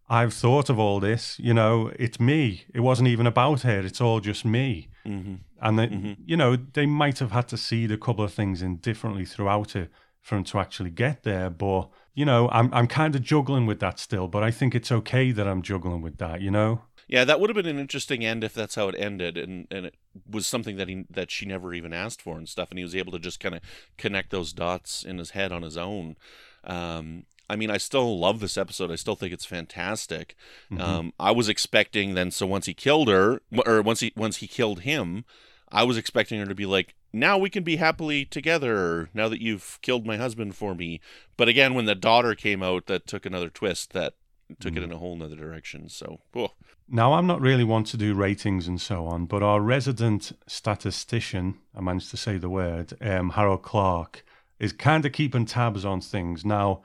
[0.10, 2.66] I've thought of all this, you know, it's me.
[2.74, 3.80] It wasn't even about her.
[3.80, 4.90] It's all just me.
[5.06, 8.62] hmm And they, you know, they might have had to seed a couple of things
[8.62, 9.90] in differently throughout it
[10.22, 11.50] for him to actually get there.
[11.50, 14.28] But you know, I'm I'm kind of juggling with that still.
[14.28, 16.42] But I think it's okay that I'm juggling with that.
[16.42, 19.38] You know, Yeah, that would have been an interesting end if that's how it ended,
[19.38, 19.96] and and it
[20.30, 22.96] was something that he that she never even asked for and stuff, and he was
[22.96, 23.62] able to just kind of
[23.98, 26.16] connect those dots in his head on his own.
[26.64, 28.90] Um, I mean, I still love this episode.
[28.90, 30.36] I still think it's fantastic.
[30.80, 34.48] Um, I was expecting then, so once he killed her, or once he once he
[34.48, 35.26] killed him,
[35.72, 39.10] I was expecting her to be like, "Now we can be happily together.
[39.14, 41.02] Now that you've killed my husband for me."
[41.36, 43.92] But again, when the daughter came out, that took another twist.
[43.94, 44.14] That
[44.60, 45.90] took it in a whole nother direction.
[45.90, 46.50] So, oh.
[46.88, 51.60] Now, I'm not really one to do ratings and so on, but our resident statistician,
[51.76, 54.26] I managed to say the word, um, Harold Clark,
[54.60, 56.46] is kind of keeping tabs on things.
[56.46, 56.84] Now,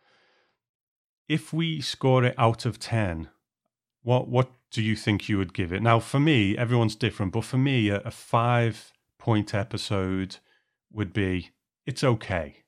[1.28, 3.28] if we score it out of 10,
[4.02, 5.82] what what do you think you would give it?
[5.82, 10.36] Now, for me, everyone's different, but for me, a, a five point episode
[10.92, 11.50] would be
[11.86, 12.62] it's okay.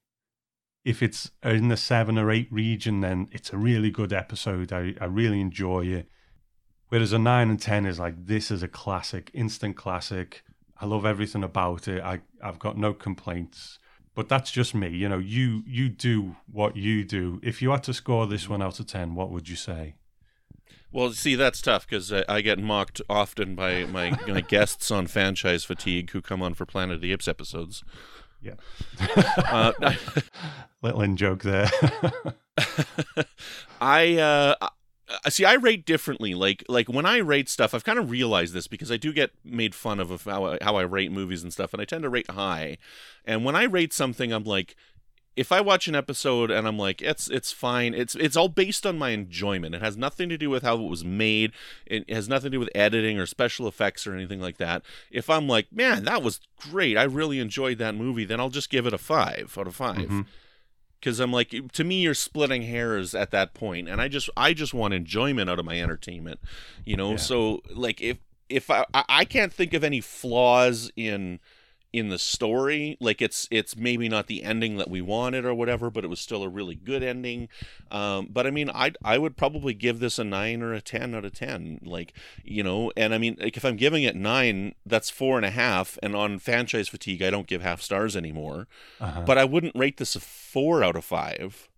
[0.84, 4.72] If it's in the seven or eight region, then it's a really good episode.
[4.72, 6.08] I, I really enjoy it.
[6.88, 10.42] Whereas a nine and ten is like this is a classic, instant classic.
[10.80, 12.02] I love everything about it.
[12.02, 13.78] I I've got no complaints.
[14.14, 14.88] But that's just me.
[14.88, 17.40] You know, you you do what you do.
[17.42, 19.94] If you had to score this one out of ten, what would you say?
[20.92, 25.06] Well, see, that's tough because I, I get mocked often by my, my guests on
[25.06, 27.84] Franchise Fatigue who come on for Planet of the Apes episodes.
[28.42, 28.54] Yeah.
[29.36, 29.72] Uh,
[30.82, 31.68] Little in joke there.
[33.80, 34.54] I uh,
[35.24, 35.44] I- see.
[35.44, 36.34] I rate differently.
[36.34, 39.32] Like like when I rate stuff, I've kind of realized this because I do get
[39.44, 42.02] made fun of of how I, how I rate movies and stuff, and I tend
[42.04, 42.78] to rate high.
[43.24, 44.76] And when I rate something, I'm like,
[45.36, 47.94] if I watch an episode and I'm like, it's it's fine.
[47.94, 49.74] It's it's all based on my enjoyment.
[49.74, 51.52] It has nothing to do with how it was made.
[51.86, 54.82] It has nothing to do with editing or special effects or anything like that.
[55.10, 56.96] If I'm like, man, that was great.
[56.96, 58.24] I really enjoyed that movie.
[58.24, 60.20] Then I'll just give it a five out of 5 mm-hmm.
[60.98, 64.52] because I'm like to me you're splitting hairs at that point and I just I
[64.52, 66.40] just want enjoyment out of my entertainment
[66.84, 67.16] you know Yeah.
[67.16, 71.40] so like if if I I can't think of any flaws in
[71.92, 75.90] in the story like it's it's maybe not the ending that we wanted or whatever
[75.90, 77.48] but it was still a really good ending.
[77.90, 81.14] Um, but i mean i i would probably give this a 9 or a 10
[81.14, 82.12] out of 10 like
[82.44, 85.50] you know and i mean like if i'm giving it 9 that's four and a
[85.50, 88.68] half and on franchise fatigue i don't give half stars anymore.
[89.00, 89.22] Uh-huh.
[89.22, 91.69] but i wouldn't rate this a 4 out of 5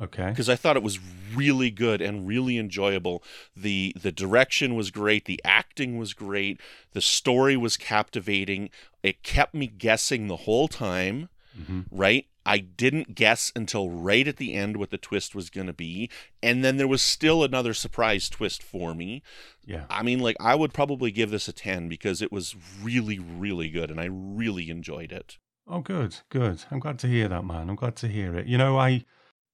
[0.00, 0.30] Okay.
[0.30, 0.98] because I thought it was
[1.34, 3.22] really good and really enjoyable.
[3.56, 6.60] the The direction was great, the acting was great,
[6.92, 8.70] the story was captivating.
[9.02, 11.28] It kept me guessing the whole time.
[11.58, 11.86] Mhm.
[11.90, 15.72] Right, I didn't guess until right at the end what the twist was going to
[15.72, 16.08] be,
[16.40, 19.22] and then there was still another surprise twist for me.
[19.66, 19.84] Yeah.
[19.90, 23.68] I mean, like I would probably give this a ten because it was really, really
[23.68, 25.38] good, and I really enjoyed it.
[25.66, 26.64] Oh, good, good.
[26.70, 27.68] I'm glad to hear that, man.
[27.68, 28.46] I'm glad to hear it.
[28.46, 29.04] You know, I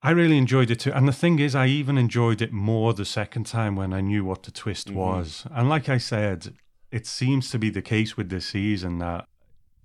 [0.04, 0.92] I really enjoyed it too.
[0.92, 4.22] And the thing is, I even enjoyed it more the second time when I knew
[4.24, 4.94] what the twist Mhm.
[4.94, 5.46] was.
[5.50, 6.54] And like I said,
[6.90, 9.26] it seems to be the case with this season that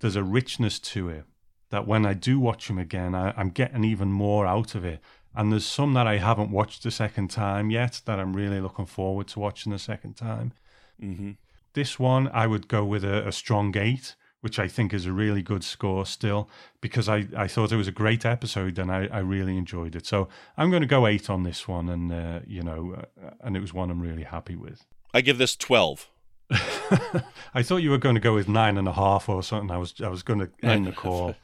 [0.00, 1.24] there's a richness to it
[1.70, 5.00] that when I do watch them again, I, I'm getting even more out of it.
[5.34, 8.86] And there's some that I haven't watched the second time yet that I'm really looking
[8.86, 10.52] forward to watching the second time.
[11.00, 11.32] hmm
[11.72, 15.12] This one, I would go with a, a strong eight, which I think is a
[15.12, 16.48] really good score still,
[16.80, 20.06] because I, I thought it was a great episode and I, I really enjoyed it.
[20.06, 23.56] So I'm going to go eight on this one, and uh, you know, uh, and
[23.56, 24.86] it was one I'm really happy with.
[25.12, 26.08] I give this twelve.
[27.54, 29.70] I thought you were going to go with nine and a half or something.
[29.70, 31.34] I was I was going to end the call.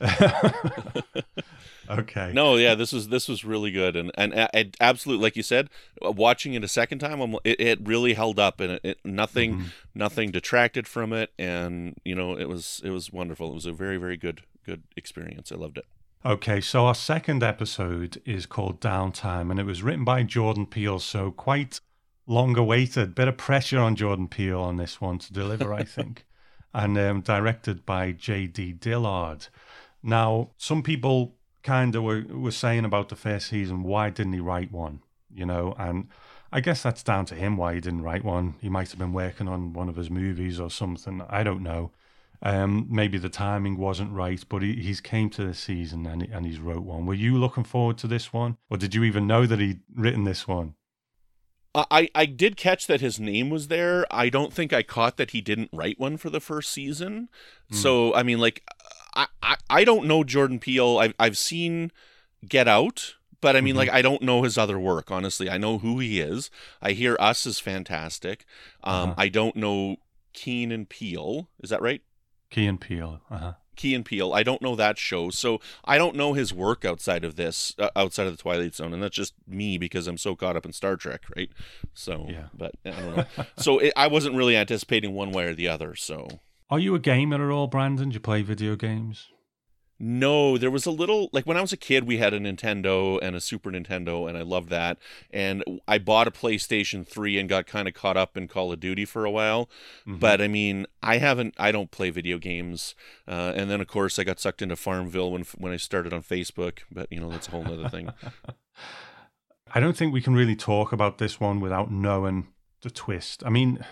[1.90, 2.32] okay.
[2.32, 5.42] No, yeah, this was this was really good, and and a- a- absolutely, like you
[5.42, 5.68] said,
[6.04, 8.98] uh, watching it a second time, I'm, it, it really held up, and it, it,
[9.04, 9.64] nothing Mm-hmm.
[9.94, 13.50] nothing detracted from it, and you know, it was it was wonderful.
[13.50, 15.52] It was a very very good good experience.
[15.52, 15.84] I loved it.
[16.24, 20.98] Okay, so our second episode is called Downtime, and it was written by Jordan Peele,
[20.98, 21.80] so quite
[22.26, 23.14] long awaited.
[23.14, 26.26] Bit of pressure on Jordan Peele on this one to deliver, I think,
[26.74, 28.74] and um, directed by J.D.
[28.74, 29.48] Dillard.
[30.02, 34.40] Now, some people kind of were, were saying about the first season, why didn't he
[34.40, 35.00] write one?
[35.34, 36.08] You know, and
[36.52, 38.54] I guess that's down to him why he didn't write one.
[38.60, 41.22] He might have been working on one of his movies or something.
[41.28, 41.90] I don't know.
[42.42, 46.44] Um, maybe the timing wasn't right, but he, he's came to this season and, and
[46.44, 47.06] he's wrote one.
[47.06, 50.24] Were you looking forward to this one, or did you even know that he'd written
[50.24, 50.74] this one?
[51.74, 54.06] I, I did catch that his name was there.
[54.10, 57.28] I don't think I caught that he didn't write one for the first season.
[57.70, 58.62] So I mean, like,
[59.16, 60.98] I, I, I don't know Jordan Peele.
[60.98, 61.90] I've I've seen
[62.46, 63.78] Get Out, but I mean, Mhm.
[63.78, 65.10] like, I don't know his other work.
[65.10, 66.50] Honestly, I know who he is.
[66.80, 68.44] I hear Us is fantastic.
[68.84, 69.14] Um, Uh-huh.
[69.18, 69.96] I don't know
[70.32, 71.48] Keen and Peele.
[71.62, 72.02] Is that right?
[72.50, 73.20] Key and Peele.
[73.30, 73.54] Uh-huh.
[73.76, 74.32] Key and Peele.
[74.32, 77.90] I don't know that show, so I don't know his work outside of this, uh,
[77.96, 80.72] outside of the Twilight Zone, and that's just me because I'm so caught up in
[80.72, 81.50] Star Trek, right?
[81.92, 82.46] So, Yeah.
[82.54, 83.24] But I don't know.
[83.56, 85.94] so it, I wasn't really anticipating one way or the other.
[85.94, 86.28] So
[86.70, 88.08] Are you a gamer at all, Brandon?
[88.10, 89.28] Do you play video games?
[90.06, 93.18] No, there was a little like when I was a kid, we had a Nintendo
[93.22, 94.98] and a Super Nintendo, and I loved that.
[95.30, 98.80] And I bought a PlayStation Three and got kind of caught up in Call of
[98.80, 99.70] Duty for a while.
[100.06, 100.20] Mhm.
[100.20, 101.54] But I mean, I haven't.
[101.56, 102.94] I don't play video games.
[103.26, 106.22] Uh, and then of course I got sucked into Farmville when when I started on
[106.22, 106.80] Facebook.
[106.92, 108.10] But you know that's a whole other thing.
[109.74, 112.48] I don't think we can really talk about this one without knowing
[112.82, 113.42] the twist.
[113.46, 113.84] I mean,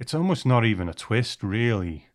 [0.00, 2.08] it's almost not even a twist, really.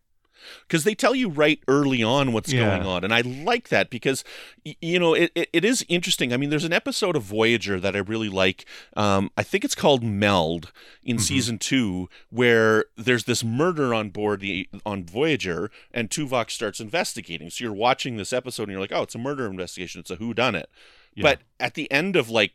[0.66, 2.76] Because they tell you right early on what's Yeah.
[2.76, 4.24] going on and i like that because
[4.64, 7.94] you know it, it, it is interesting i mean there's an episode of voyager that
[7.96, 8.64] i really like
[8.96, 14.40] um, i think it's called meld in season two where there's this murder on board
[14.40, 18.92] the on voyager and tuvok starts investigating so you're watching this episode and you're like
[18.92, 20.68] oh it's a murder investigation it's a who done it
[21.14, 21.22] Yeah.
[21.22, 22.52] but at the end of like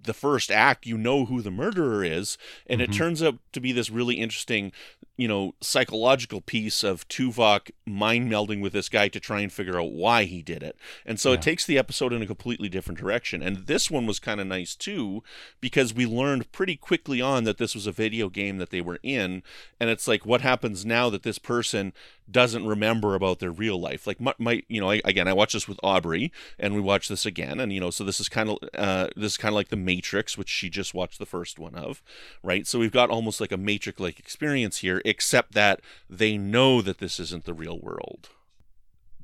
[0.00, 2.96] the first act, you know who the murderer is, and it Mhm.
[2.96, 4.70] turns out to be this really interesting,
[5.16, 9.80] you know, psychological piece of Tuvok mind melding with this guy to try and figure
[9.80, 10.76] out why he did it.
[11.04, 11.36] And so Yeah.
[11.36, 13.42] it takes the episode in a completely different direction.
[13.42, 15.22] And this one was kind of nice too,
[15.60, 19.00] because we learned pretty quickly on that this was a video game that they were
[19.02, 19.42] in,
[19.80, 21.92] and it's like what happens now that this person
[22.30, 24.06] doesn't remember about their real life.
[24.06, 27.08] Like my, my you know, I, again, I watched this with Aubrey, and we watched
[27.08, 29.56] this again, and you know, so this is kind of uh, this is kind of
[29.56, 32.02] like the Matrix, which she just watched the first one of,
[32.42, 32.66] right?
[32.66, 37.20] So we've got almost like a Matrix-like experience here, except that they know that this
[37.20, 38.28] isn't the real world.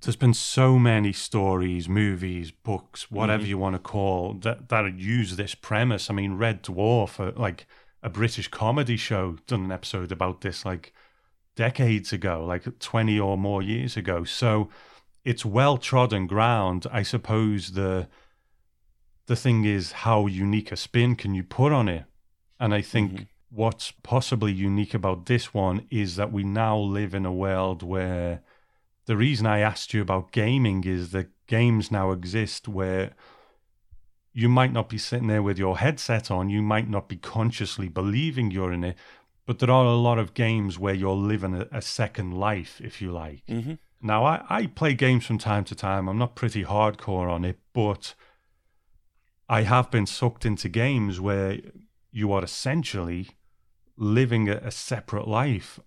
[0.01, 3.49] There's been so many stories, movies, books, whatever Mhm.
[3.49, 6.11] you want to call that that use this premise.
[6.11, 7.67] I mean, Red Dwarf, uh, like
[8.03, 10.93] a British comedy show, done an episode about this like
[11.55, 14.25] decades ago, like 20 or more years ago.
[14.25, 14.69] So
[15.25, 16.87] it's well trodden ground.
[16.93, 18.09] I suppose the
[19.27, 22.05] the thing is how unique a spin can you put on it?
[22.59, 23.27] And I think Mhm.
[23.51, 28.43] what's possibly unique about this one is that we now live in a world where
[29.07, 33.15] the reason I asked you about gaming is that games now exist where
[34.33, 37.89] you might not be sitting there with your headset on, you might not be consciously
[37.89, 38.97] believing you're in it,
[39.47, 43.03] but there are a lot of games where you're living a, a second life, if
[43.03, 43.45] you like.
[43.47, 43.75] Mm-hmm.
[44.01, 46.09] Now, I, I play games from time to time.
[46.09, 48.15] I'm not pretty hardcore on it, but
[49.49, 51.59] I have been sucked into games where
[52.11, 53.29] you are essentially
[53.97, 55.79] living a, a separate life.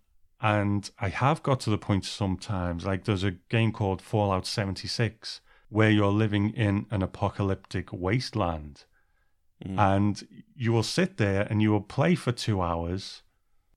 [0.41, 5.41] And I have got to the point sometimes, like there's a game called Fallout 76,
[5.69, 8.85] where you're living in an apocalyptic wasteland.
[9.65, 9.79] Mm.
[9.79, 13.23] And you will sit there and you will play for two hours,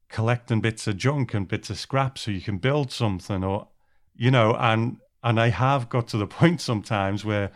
[0.09, 3.69] collecting bits of junk and bits of scrap so you can build something or
[4.15, 7.51] you know, and and I have got to the point sometimes where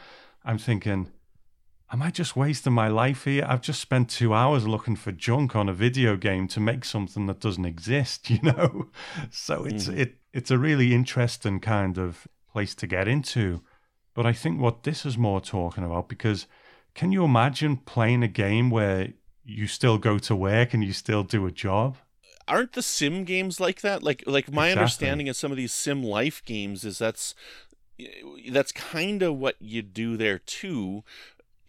[0.44, 1.10] I'm thinking,
[1.92, 3.44] am I just wasting my life here?
[3.48, 7.26] I've just spent two hours looking for junk on a video game to make something
[7.26, 8.90] that doesn't exist, you know?
[9.30, 9.98] So it's Mhm.
[9.98, 13.62] it it's a really interesting kind of place to get into.
[14.14, 16.46] But I think what this is more talking about because
[16.94, 21.24] can you imagine playing a game where you still go to work and you still
[21.24, 21.96] do a job?
[22.48, 24.02] Aren't the sim games like that?
[24.02, 24.80] Like like my Exactly.
[24.80, 27.34] understanding of some of these sim life games is that's
[28.50, 31.04] that's kind of what you do there too.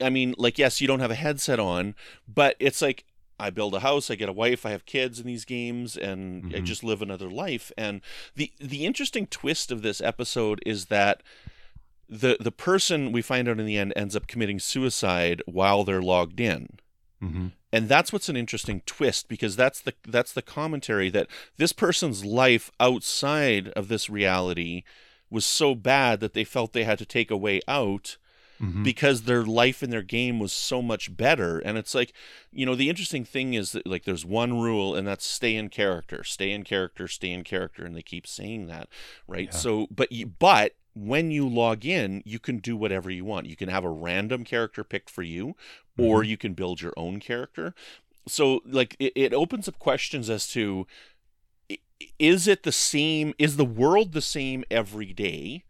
[0.01, 1.95] I mean like yes you don't have a headset on
[2.28, 3.05] but it's like
[3.39, 6.53] i build a house i get a wife i have kids in these games and
[6.53, 6.65] i Mhm.
[6.65, 7.71] just live another life.
[7.78, 8.01] And
[8.36, 11.21] the the interesting twist of this episode is that
[12.09, 16.01] the the person we find out in the end ends up committing suicide while they're
[16.01, 16.80] logged in.
[17.19, 21.74] Hmm and that's what's an interesting twist because that's the that's the commentary that this
[21.74, 24.84] person's life outside of this reality
[25.30, 28.17] was so bad that they felt they had to take a way out
[28.59, 31.59] hmm because their life in their game was so much better.
[31.59, 32.13] And it's like
[32.51, 35.69] you know the interesting thing is that like there's one rule and that's stay in
[35.69, 38.89] character stay in character stay in character and they keep saying that
[39.28, 39.53] right?
[39.53, 39.57] Yeah.
[39.57, 40.09] so but
[40.39, 43.48] but when you log in you can do whatever you want.
[43.48, 45.56] You can have a random character picked for you
[45.98, 46.30] or mm-hmm.
[46.30, 47.74] you can build your own character.
[48.28, 50.88] So like it, it opens up questions as to
[52.20, 55.64] is it the same is the world the same every day?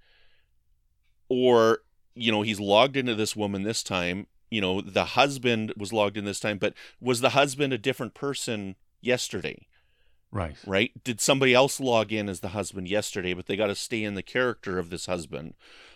[1.29, 1.79] Or
[2.15, 6.17] you know he's logged into this woman this time you know the husband was logged
[6.17, 9.67] in this time but was the husband a different person yesterday
[10.33, 10.55] Right.
[10.65, 10.91] right?
[11.03, 14.15] Did somebody else log in as the husband yesterday but they got to stay in
[14.15, 15.53] the character of this husband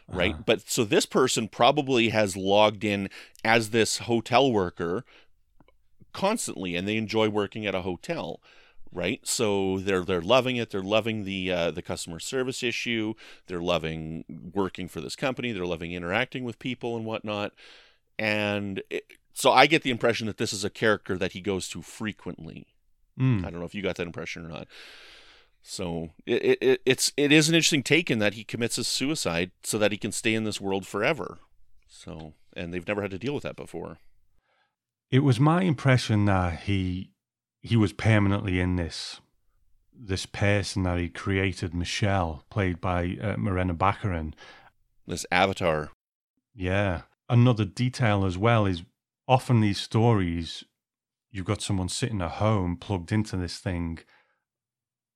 [0.08, 0.34] right?
[0.34, 0.44] Uh-huh.
[0.46, 3.10] but so this person probably has logged in
[3.44, 5.04] as this hotel worker
[6.14, 8.40] constantly and they enjoy working at a hotel
[8.94, 9.20] right?
[9.28, 10.72] So they're they're loving it.
[10.72, 13.16] They're loving the uh, the customer service issue.
[13.48, 14.24] They're loving
[14.54, 15.52] working for this company.
[15.52, 17.52] They're loving interacting with people and whatnot.
[18.18, 21.68] And it, so i get the impression that this is a character that he goes
[21.70, 22.66] to frequently
[23.20, 23.46] Mm.
[23.46, 24.68] I don't know if you got that impression or not.
[25.62, 28.88] So it, it- it it's it is an interesting take in that he commits his
[28.88, 31.40] suicide so that he can stay in this world forever.
[31.90, 33.98] So and they've never had to deal with that before.
[35.12, 37.12] It was my impression that he
[37.62, 39.20] he was permanently in this
[40.00, 44.34] this person that he created, Michelle, played by uh, Morena Baccarin.
[45.08, 45.90] This avatar.
[46.54, 47.02] Yeah.
[47.30, 48.84] Another detail as well is
[49.28, 50.64] often these stories,
[51.32, 54.00] you've got someone sitting at home plugged into this thing,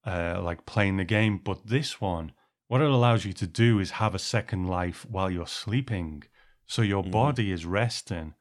[0.06, 1.38] uh, like playing the game.
[1.38, 2.32] But this one,
[2.68, 6.24] what it allows you to do is have a second life while you're sleeping.
[6.66, 7.12] So your Mhm.
[7.12, 8.34] body is resting,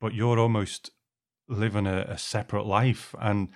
[0.00, 0.90] but you're almost
[1.48, 3.14] living a, a separate life.
[3.20, 3.48] And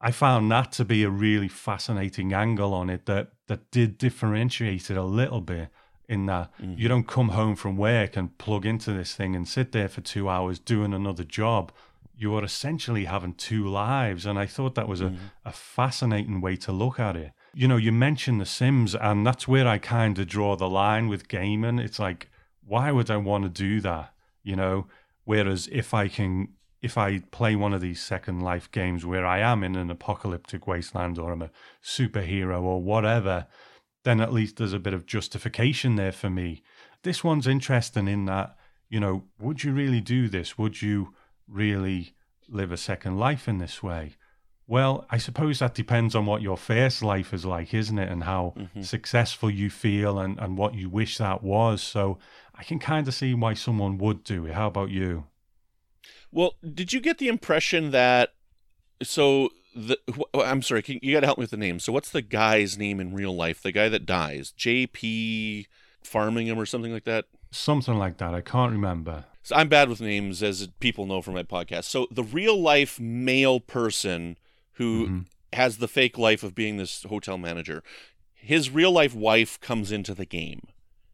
[0.00, 4.90] I found that to be a really fascinating angle on it that, that did differentiate
[4.90, 5.70] it a little bit
[6.08, 6.78] in that Mhm.
[6.78, 10.02] you don't come home from work and plug into this thing and sit there for
[10.02, 11.72] two hours doing another job.
[12.16, 14.24] You are essentially having two lives.
[14.26, 15.18] And I thought that was a, Mhm.
[15.44, 17.32] a fascinating way to look at it.
[17.54, 21.08] You know, you mentioned The Sims, and that's where I kind of draw the line
[21.08, 21.78] with gaming.
[21.78, 22.30] It's like,
[22.64, 24.14] why would I want to do that?
[24.42, 24.86] You know,
[25.24, 26.48] whereas if I can,
[26.82, 30.66] if I play one of these Second Life games where I am in an apocalyptic
[30.66, 31.50] wasteland or I'm a
[31.82, 33.46] superhero or whatever,
[34.04, 36.62] then at least there's a bit of justification there for me.
[37.02, 38.56] This one's interesting in that,
[38.88, 40.56] you know, would you really do this?
[40.58, 41.14] Would you
[41.48, 42.14] really
[42.48, 44.16] live a second life in this way?
[44.68, 48.10] Well, I suppose that depends on what your first life is like, isn't it?
[48.10, 48.84] And how Mhm.
[48.84, 51.82] successful you feel and, and what you wish that was.
[51.82, 52.18] So
[52.54, 54.54] I can kind of see why someone would do it.
[54.54, 55.26] How about you?
[56.32, 58.34] Well, did you get the impression that
[59.02, 59.98] so the
[60.34, 61.78] I'm sorry, can, you got to help me with the name.
[61.78, 63.62] So what's the guy's name in real life?
[63.62, 65.66] The guy that dies, J.P.
[66.02, 67.26] Farmingham or something like that.
[67.50, 68.34] Something like that.
[68.34, 69.26] I can't remember.
[69.46, 71.84] So I'm bad with names, as people know from my podcast.
[71.84, 74.38] So the real life male person
[74.72, 75.26] who Mhm.
[75.52, 77.84] has the fake life of being this hotel manager,
[78.34, 80.66] his real life wife comes into the game.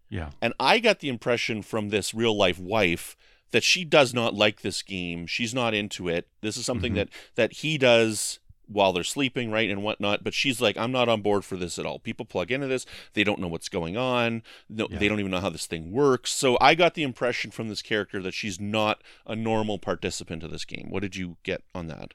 [0.08, 0.30] Yeah.
[0.40, 3.18] And I got the impression from this real life wife
[3.50, 5.26] that she does not like this game.
[5.26, 6.26] She's not into it.
[6.40, 6.96] This is something Mhm.
[6.96, 10.24] that that he does while they're sleeping, right, and whatnot.
[10.24, 11.98] But she's like, I'm not on board for this at all.
[11.98, 14.42] People plug into this, they don't know what's going on.
[14.68, 14.98] No, Yeah.
[14.98, 16.32] they don't even know how this thing works.
[16.32, 20.50] So I got the impression from this character that she's not a normal participant of
[20.50, 20.88] this game.
[20.90, 22.14] What did you get on that?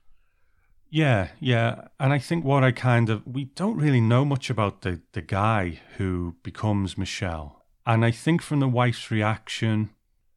[0.90, 1.90] Yeah, yeah.
[2.00, 5.22] And I think what I kind of we don't really know much about the the
[5.22, 7.66] guy who becomes Michelle.
[7.86, 9.90] And I think from the wife's reaction,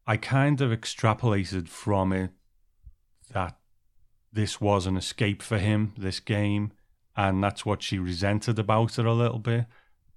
[0.08, 2.30] I kind of extrapolated from it
[3.32, 3.58] that
[4.32, 6.72] this was an escape for him, this game,
[7.16, 9.66] and that's what she resented about it a little bit.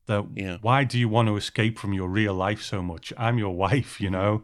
[0.06, 0.58] That Yeah.
[0.62, 3.14] why do you want to escape from your real life so much?
[3.18, 4.44] I'm your wife, you know.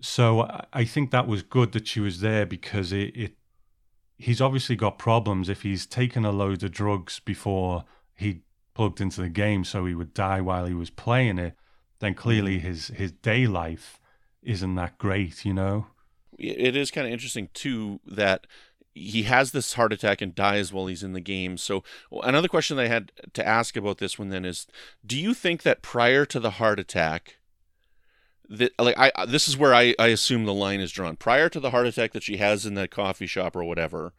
[0.00, 3.36] So I- think that was good that she was there because it, it
[4.18, 8.42] he's obviously got problems if he's taken a load of drugs before he
[8.74, 11.54] plugged into the game so he would die while he was playing it
[11.98, 12.68] then clearly mm-hmm.
[12.68, 14.00] his his day life
[14.42, 15.86] isn't that great you know
[16.38, 18.46] it is kind of interesting too that
[18.94, 21.56] he has this heart attack and dies while he's in the game.
[21.56, 21.82] So
[22.22, 24.66] another question that I had to ask about this one then is,
[25.04, 27.38] do you think that prior to the heart attack,
[28.48, 31.16] that like I this is where I I assume the line is drawn.
[31.16, 34.12] Prior to the heart attack that she has in that coffee shop or whatever,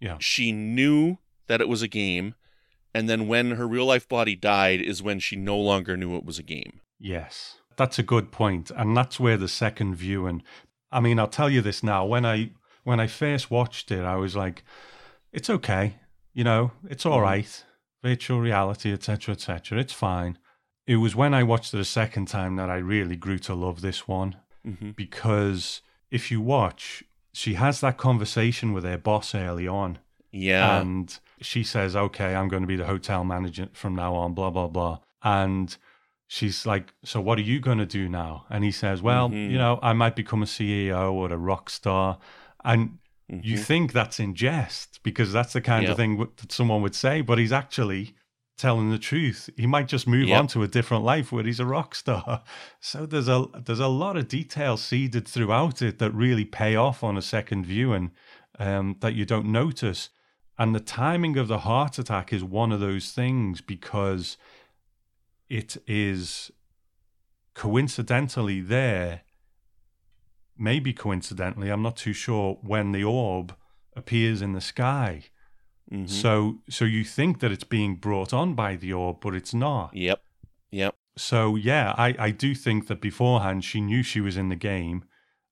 [0.00, 2.34] yeah she knew that it was a game,
[2.94, 6.24] and then when her real life body died is when she no longer knew it
[6.24, 6.80] was a game.
[6.98, 10.42] yes that's a good point and that's where the second view and
[10.90, 12.50] i mean i'll tell you this now when i
[12.86, 14.58] when i first watched it i was like
[15.32, 15.86] it's okay
[16.38, 16.62] you know
[16.92, 17.24] it's all Mhm.
[18.02, 20.38] virtual reality etc etc it's fine
[20.86, 23.80] it was when i watched it a second time that i really grew to love
[23.80, 24.36] this one
[24.70, 24.90] Mm-hmm.
[24.96, 25.80] because
[26.10, 29.98] if you watch, she has that conversation with her boss early on,
[30.32, 30.80] Yeah.
[30.80, 31.06] and
[31.40, 34.66] she says, "Okay, I'm going to be the hotel manager from now on." Blah blah
[34.76, 35.76] blah, and
[36.26, 39.50] she's like, "So what are you going to do now?" And he says, "Well, Mhm.
[39.52, 42.18] you know, I might become a CEO or a rock star,"
[42.66, 42.98] and
[43.28, 43.64] you Mhm.
[43.64, 45.90] think that's in jest because that's the kind Yep.
[45.92, 48.14] of thing w- that someone would say, but he's actually
[48.58, 49.50] telling the truth.
[49.56, 50.38] He might just move Yep.
[50.38, 52.42] on to a different life where he's a rock star.
[52.80, 57.02] So there's a there's a lot of detail seeded throughout it that really pay off
[57.02, 58.12] on a second viewing
[58.58, 60.08] um, that you don't notice.
[60.58, 64.38] And the timing of the heart attack is one of those things because
[65.50, 66.50] it is
[67.54, 69.22] coincidentally there,
[70.58, 73.54] maybe coincidentally, I'm not too sure, when the orb
[73.94, 75.24] appears in the sky.
[75.90, 76.08] Mhm.
[76.08, 79.94] So so you think that it's being brought on by the orb, but it's not.
[79.94, 80.22] Yep.
[80.70, 80.94] Yep.
[81.16, 85.04] So yeah, I, I do think that beforehand she knew she was in the game,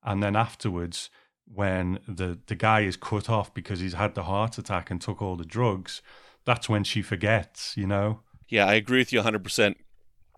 [0.03, 1.09] and then afterwards,
[1.47, 5.23] when the the guy is cut off because he's had the heart attack and took
[5.23, 6.03] all the drugs,
[6.45, 7.77] that's when she forgets.
[7.77, 8.21] You know.
[8.49, 9.75] Yeah, I agree with you 100%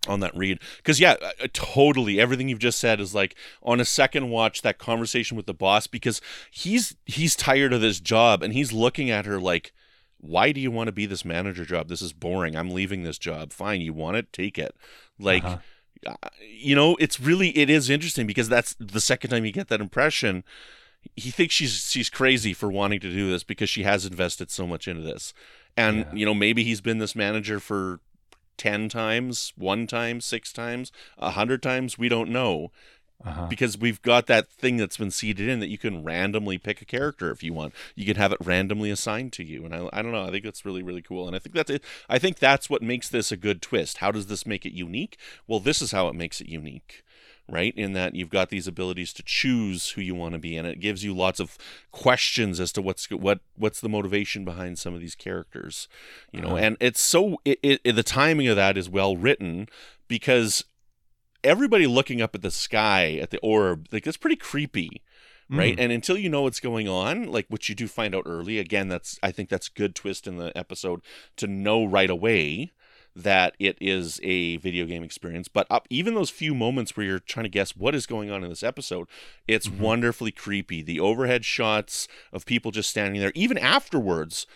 [0.07, 0.61] on that read.
[0.79, 2.21] Because, yeah, uh, uh, totally.
[2.21, 5.87] Everything you've just said is like on a second watch, that conversation with the boss,
[5.87, 9.73] because he's he's tired of this job and he's looking at her like,
[10.19, 11.89] why do you want to be this manager job?
[11.89, 12.57] This is boring.
[12.57, 13.53] I'm leaving this job.
[13.53, 13.81] Fine.
[13.83, 14.33] You want it?
[14.33, 14.75] Take it.
[15.19, 15.59] Like, Uh-huh.
[16.07, 19.69] uh, you know, it's really, it is interesting because that's the second time you get
[19.69, 20.43] that impression.
[21.15, 24.67] He thinks she's she's crazy for wanting to do this because she has invested so
[24.67, 25.33] much into this.
[25.77, 26.15] And, Yeah.
[26.15, 28.01] you know, maybe he's been this manager for
[28.57, 31.99] 10 times, one time, six times, a hundred times.
[31.99, 32.71] We don't know
[33.25, 33.47] Uh-huh.
[33.47, 36.85] because we've got that thing that's been seeded in that you can randomly pick a
[36.85, 37.75] character if you want.
[37.95, 39.65] You can have it randomly assigned to you.
[39.65, 40.25] And I, I don't know.
[40.25, 41.27] I think that's really, really cool.
[41.27, 41.83] And I think that's it.
[42.11, 43.99] I think that's what makes this a good twist.
[43.99, 45.17] How does this make it unique?
[45.47, 47.03] Well, this is how it makes it unique.
[47.49, 50.67] Right, in that you've got these abilities to choose who you want to be, and
[50.67, 51.57] it gives you lots of
[51.93, 55.87] questions as to what's what what's the motivation behind some of these characters,
[56.33, 56.49] you know.
[56.49, 56.57] Uh-huh.
[56.57, 59.69] And it's so it, it, the timing of that is well written
[60.09, 60.65] because
[61.45, 65.03] everybody looking up at the sky at the orb like that's pretty creepy
[65.49, 65.81] right Mm.
[65.81, 68.89] and until you know what's going on like which you do find out early again
[68.89, 71.03] that's i think that's a good twist in the episode
[71.37, 72.73] to know right away
[73.17, 77.19] that it is a video game experience but up even those few moments where you're
[77.19, 79.09] trying to guess what is going on in this episode
[79.49, 79.79] it's Mhm.
[79.79, 84.47] wonderfully creepy the overhead shots of people just standing there even afterwards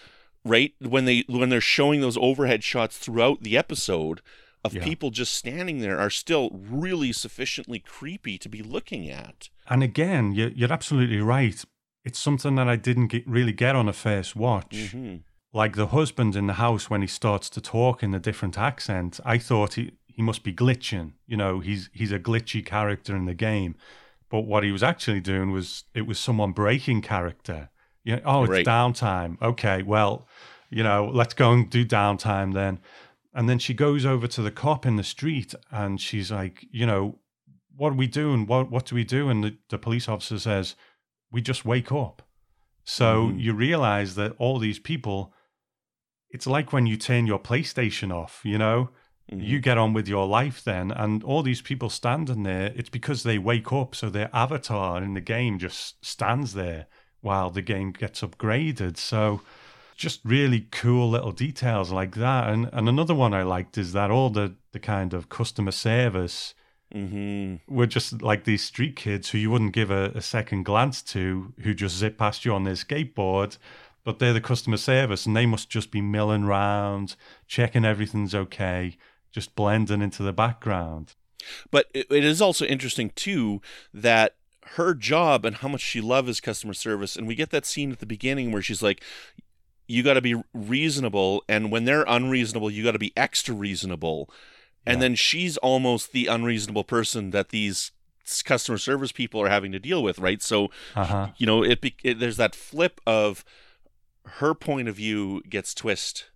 [0.44, 4.20] right when they when they're showing those overhead shots throughout the episode
[4.62, 4.84] of Yeah.
[4.84, 10.32] people just standing there are still really sufficiently creepy to be looking at And again,
[10.32, 11.64] you're, you're absolutely right.
[12.04, 14.90] It's something that I didn't get, really get on a first watch.
[14.92, 15.16] hmm
[15.53, 19.18] Like the husband in the house when he starts to talk in a different accent,
[19.24, 21.14] I thought he, he must be glitching.
[21.26, 23.74] You know, he's he's a glitchy character in the game.
[24.28, 27.70] But what he was actually doing was it was someone breaking character.
[28.05, 28.66] You know, oh, it's Right.
[28.66, 29.42] downtime.
[29.42, 30.28] Okay, well,
[30.70, 32.78] you know, let's go and do downtime then.
[33.34, 36.86] And then she goes over to the cop in the street and she's like, you
[36.86, 37.18] know,
[37.76, 38.46] what are we doing?
[38.46, 39.28] What what do we do?
[39.28, 40.76] And the, the police officer says,
[41.32, 42.22] we just wake up.
[42.84, 43.40] So Mhm.
[43.40, 45.32] you realize that all these people,
[46.31, 48.91] it's like when you turn your PlayStation off, you know,
[49.33, 49.47] Mhm.
[49.47, 50.91] you get on with your life then.
[50.91, 53.95] And all these people standing there, it's because they wake up.
[53.95, 56.87] So their avatar in the game just stands there
[57.20, 58.97] while the game gets upgraded.
[58.97, 59.43] So
[59.97, 62.49] just really cool little details like that.
[62.49, 66.55] And and another one I liked is that all the, the kind of customer service
[66.95, 67.61] Mhm.
[67.68, 71.53] were just like these street kids who you wouldn't give a, a second glance to,
[71.62, 73.59] who just zip past you on their skateboard.
[74.05, 78.96] But they're the customer service, and they must just be milling round, checking everything's okay,
[79.30, 81.14] just blending into the background.
[81.70, 83.61] But it, is also interesting too
[83.92, 84.36] that
[84.72, 87.98] her job and how much she loves customer service, and we get that scene at
[87.98, 89.03] the beginning where she's like,
[89.86, 94.30] "You got to be reasonable," and when they're unreasonable, you got to be extra reasonable.
[94.86, 97.92] And then she's almost the unreasonable person that these
[98.44, 100.42] customer service people are having to deal with, right?
[100.42, 101.28] So Uh huh.
[101.36, 103.44] you know, it, it there's that flip of
[104.24, 106.26] her point of view gets twist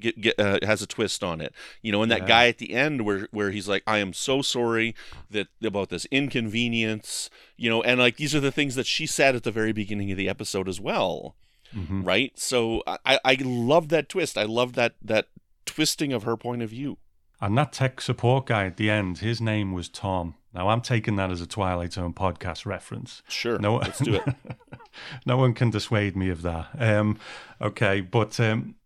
[0.00, 1.54] get, get uh, has a twist on it.
[1.82, 2.26] You know, and that Yeah.
[2.26, 4.94] guy at the end where where he's like, "I am so sorry
[5.30, 9.34] that about this inconvenience." You know, and like these are the things that she said
[9.34, 11.36] at the very beginning of the episode as well,
[11.72, 12.32] hmm right?
[12.38, 14.36] So I I love that twist.
[14.38, 15.28] I love that that
[15.66, 16.98] twisting of her point of view.
[17.40, 20.34] And that tech support guy at the end, his name was Tom.
[20.54, 23.22] Now I'm taking that as a Twilight Zone podcast reference.
[23.28, 24.34] Sure, No, let's do it.
[25.26, 26.68] no one can dissuade me of that.
[26.78, 27.18] Um,
[27.60, 28.76] okay, but um,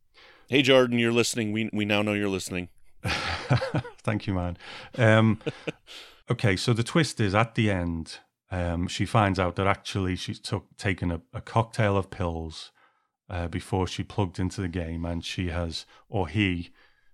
[0.49, 1.53] hey, Jordan, you're listening.
[1.53, 2.71] We we now know you're listening.
[4.03, 4.57] Thank you, man.
[4.97, 5.41] Um,
[6.31, 8.19] okay, so the twist is at the end,
[8.51, 12.73] um, she finds out that actually she's took taken a, a cocktail of pills
[13.29, 16.71] uh, before she plugged into the game, and she has, or he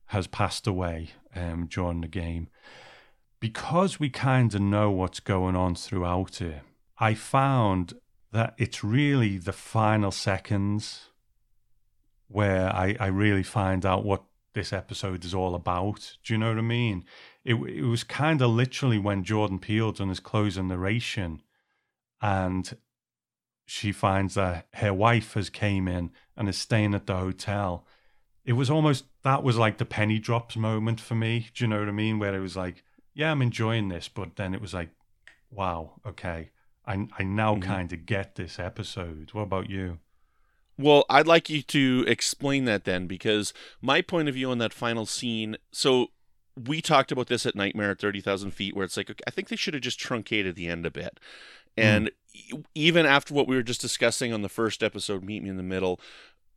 [0.07, 2.49] has passed away um, during the game.
[3.41, 6.63] Because we kind of know what's going on throughout it,
[6.99, 7.95] I found
[8.33, 11.11] that it's really the final seconds
[12.29, 14.25] where I, I really find out what
[14.55, 16.17] this episode is all about.
[16.25, 17.05] Do you know what I mean?
[17.45, 21.43] It it was kind of literally when Jordan Peele done his closing narration,
[22.23, 22.77] and
[23.67, 27.87] she finds that her wife has came in and is staying at the hotel.
[28.45, 31.49] It was almost that was like the penny drops moment for me.
[31.55, 32.19] Do you know what I mean?
[32.19, 34.91] Where it was like, yeah, I'm enjoying this, but then it was like,
[35.51, 36.51] wow, okay,
[36.87, 37.63] I I now Mhm.
[37.63, 39.31] kind of get this episode.
[39.33, 40.01] What about you?
[40.77, 44.75] Well, I'd like you to explain that then, because my point of view on that
[44.75, 45.57] final scene.
[45.73, 46.09] So
[46.57, 49.31] we talked about this at Nightmare at Thirty Thousand Feet, where it's like okay, I
[49.31, 51.21] think they should have just truncated the end a bit,
[51.77, 55.51] and e- even after what we were just discussing on the first episode, Meet Me
[55.51, 56.01] in the Middle.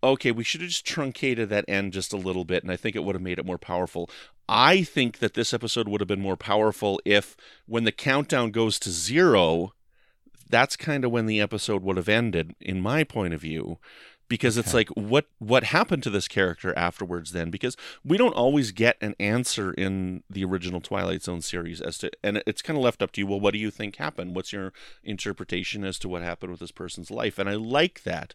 [0.08, 2.96] Okay, we should have just truncated that end just a little bit, and I think
[2.96, 4.10] it would have made it more powerful.
[4.48, 7.36] I think that this episode would have been more powerful if,
[7.66, 9.74] when the countdown goes to zero,
[10.50, 13.80] that's kind of when the episode would have ended, in my point of view
[14.28, 14.78] because it's Okay.
[14.80, 17.50] like what what happened to this character afterwards then?
[17.50, 22.12] Because we don't always get an answer in the original twilight zone series as to
[22.24, 24.36] and it's kind of left up to you well what do you think happened?
[24.36, 24.74] What's your
[25.04, 27.40] interpretation as to what happened with this person's life?
[27.40, 28.34] And i like that.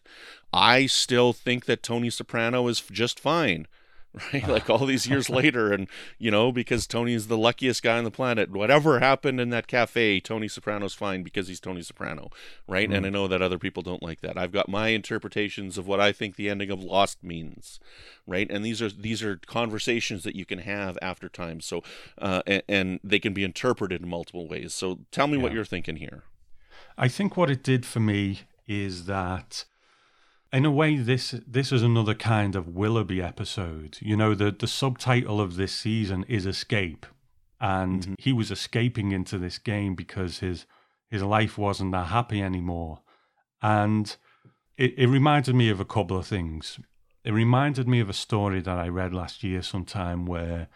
[0.51, 3.67] I still think that tony soprano is just fine
[4.13, 4.47] right?
[4.53, 5.87] Like all these years later and
[6.19, 10.19] you know because tony's the luckiest guy on the planet whatever happened in that cafe
[10.19, 12.29] tony soprano's fine because he's tony soprano
[12.67, 12.91] right?
[12.91, 14.37] And i know that other people don't like that.
[14.37, 17.79] I've got my interpretations of what i think the ending of lost means
[18.27, 18.49] right?
[18.49, 21.59] And these are these are conversations that you can have after time.
[21.59, 21.83] So
[22.17, 24.73] uh and, and they can be interpreted in multiple ways.
[24.73, 26.23] So tell me what you're thinking here.
[26.97, 29.65] I think what it did for me is that,
[30.53, 33.97] in a way, this this is another kind of Willoughby episode.
[34.01, 37.05] You know, the the subtitle of this season is escape,
[37.59, 38.15] and Mhm.
[38.19, 40.65] he was escaping into this game because his
[41.09, 43.01] his life wasn't that happy anymore,
[43.61, 44.15] and
[44.77, 46.79] it, it reminded me of a couple of things.
[47.23, 50.67] It reminded me of a story that I read last year sometime where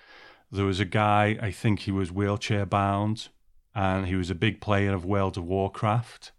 [0.51, 3.30] there was a guy, I think he was wheelchair bound,
[3.75, 6.32] and he was a big player of World of Warcraft.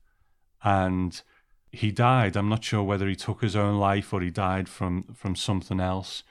[0.62, 1.20] And
[1.72, 2.36] he died.
[2.36, 5.80] I'm not sure whether he took his own life or he died from, from something
[5.80, 6.22] else.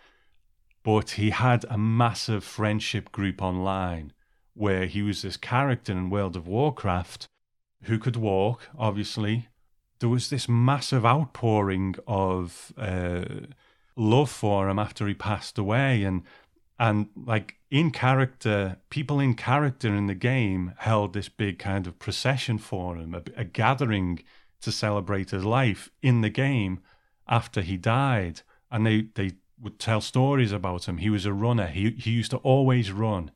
[0.83, 4.13] But he had a massive friendship group online
[4.53, 7.27] where he was this character in World of Warcraft
[7.83, 9.47] who could walk, obviously.
[9.99, 13.25] There was this massive outpouring of uh,
[13.95, 16.03] love for him after he passed away.
[16.03, 16.23] And
[16.79, 21.99] and like in character, people in character in the game held this big kind of
[21.99, 24.19] procession for him, a, a gathering
[24.61, 26.79] to celebrate his life in the game
[27.27, 28.41] after he died.
[28.71, 29.31] And they, they
[29.61, 30.97] would tell stories about him.
[30.97, 31.67] He was a runner.
[31.67, 33.31] He he used to always run.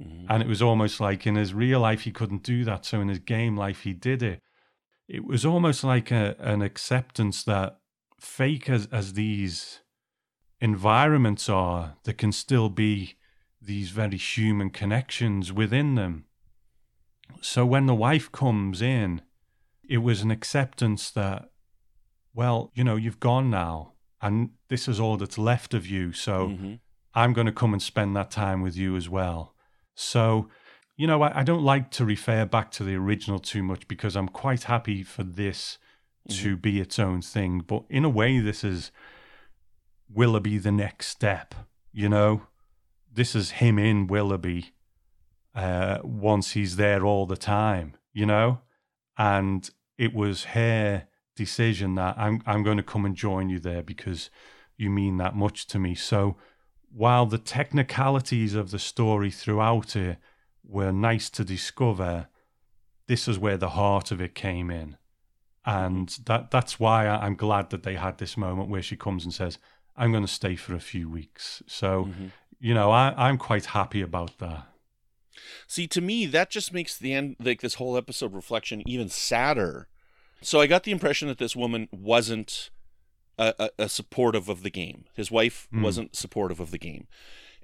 [0.00, 0.26] Mm-hmm.
[0.28, 2.84] And it was almost like in his real life he couldn't do that.
[2.84, 4.40] So in his game life he did it.
[5.08, 7.78] It was almost like a, an acceptance that
[8.18, 9.80] fake as, as these
[10.60, 13.16] environments are, there can still be
[13.60, 16.24] these very human connections within them.
[17.40, 19.22] So when the wife comes in,
[19.92, 21.50] it was an acceptance that,
[22.32, 26.14] well, you know, you've gone now and this is all that's left of you.
[26.14, 26.74] So mm-hmm.
[27.14, 29.54] I'm going to come and spend that time with you as well.
[29.94, 30.48] So,
[30.96, 34.16] you know, I, I, don't like to refer back to the original too much because
[34.16, 35.76] I'm quite happy for this
[36.26, 36.42] mm-hmm.
[36.42, 37.58] to be its own thing.
[37.58, 38.92] But in a way, this is
[40.08, 41.54] Willoughby the next step,
[41.92, 42.46] you know?
[43.12, 44.72] This is him in Willoughby
[45.54, 48.62] uh, once he's there all the time, you know?
[49.18, 49.68] And
[49.98, 54.30] it was her decision that I'm, I'm going to come and join you there because
[54.76, 55.94] you mean that much to me.
[55.94, 56.36] So,
[56.94, 60.18] while the technicalities of the story throughout it
[60.62, 62.28] were nice to discover,
[63.08, 64.96] this is where the heart of it came in.
[65.64, 69.32] And that that's why I'm glad that they had this moment where she comes and
[69.32, 69.58] says,
[69.96, 71.62] I'm going to stay for a few weeks.
[71.66, 72.26] So, mm-hmm.
[72.58, 74.66] you know, I, I'm quite happy about that.
[75.66, 79.88] See, to me, that just makes the end, like this whole episode reflection, even sadder.
[80.40, 82.70] So I got the impression that this woman wasn't
[83.38, 85.04] a, a, a supportive of the game.
[85.14, 85.82] His wife mm.
[85.82, 87.06] wasn't supportive of the game.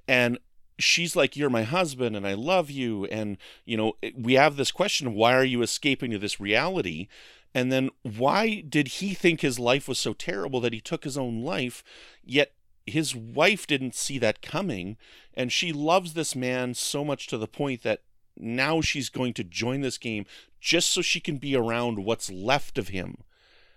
[0.07, 0.39] And
[0.77, 3.05] she's like, You're my husband and I love you.
[3.05, 7.07] And, you know, we have this question why are you escaping to this reality?
[7.53, 11.17] And then why did he think his life was so terrible that he took his
[11.17, 11.83] own life?
[12.23, 12.53] Yet
[12.89, 14.97] his wife didn't see that coming.
[15.33, 18.01] And she loves this man so much to the point that
[18.37, 20.25] now she's going to join this game
[20.59, 23.23] just so she can be around what's left of him.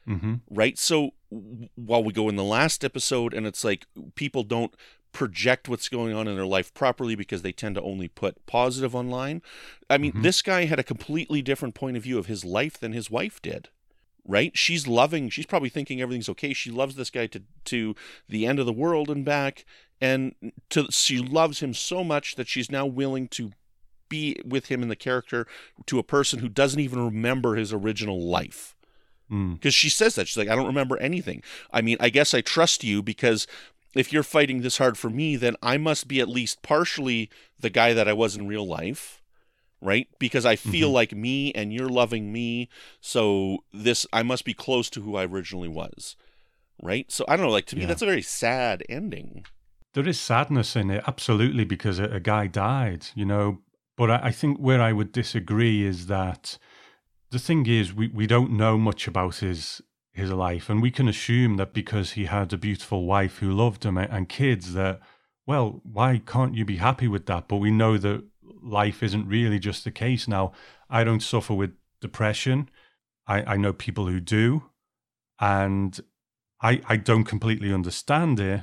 [0.08, 0.34] Mm-hmm.
[0.50, 0.78] Right.
[0.78, 1.12] So
[1.76, 4.74] while we go in the last episode, and it's like people don't
[5.12, 8.94] project what's going on in their life properly because they tend to only put positive
[8.94, 9.42] online.
[9.88, 10.22] I mean, mm-hmm.
[10.22, 13.40] this guy had a completely different point of view of his life than his wife
[13.40, 13.68] did.
[14.26, 14.56] Right?
[14.56, 16.52] She's loving, she's probably thinking everything's okay.
[16.52, 17.94] She loves this guy to to
[18.28, 19.64] the end of the world and back
[20.00, 20.34] and
[20.70, 23.52] to she loves him so much that she's now willing to
[24.08, 25.46] be with him in the character
[25.86, 28.76] to a person who doesn't even remember his original life
[29.28, 29.74] because mm.
[29.74, 31.42] she says that she's like i don't remember anything
[31.72, 33.46] i mean i guess i trust you because
[33.94, 37.70] if you're fighting this hard for me, then I must be at least partially the
[37.70, 39.21] guy that I was in real life,
[39.82, 40.08] right?
[40.18, 40.94] Because I feel mm-hmm.
[40.94, 42.68] like me and you're loving me,
[43.00, 46.16] so this I must be close to who I originally was,
[46.82, 47.10] right?
[47.10, 47.80] So I don't know, like to yeah.
[47.80, 49.44] me that's a very sad ending.
[49.94, 53.58] There is sadness in it, absolutely, because a, a guy died, you know.
[53.96, 56.56] But I, I think where I would disagree is that
[57.30, 60.68] the thing is we, we don't know much about his his life.
[60.68, 64.28] And we can assume that because he had a beautiful wife who loved him and
[64.28, 65.00] kids, that,
[65.46, 67.48] well, why can't you be happy with that?
[67.48, 68.24] But we know that
[68.62, 70.28] life isn't really just the case.
[70.28, 70.52] Now,
[70.88, 72.68] I don't suffer with depression.
[73.26, 74.64] I, I know people who do.
[75.40, 75.98] And
[76.60, 78.62] I, I don't completely understand it.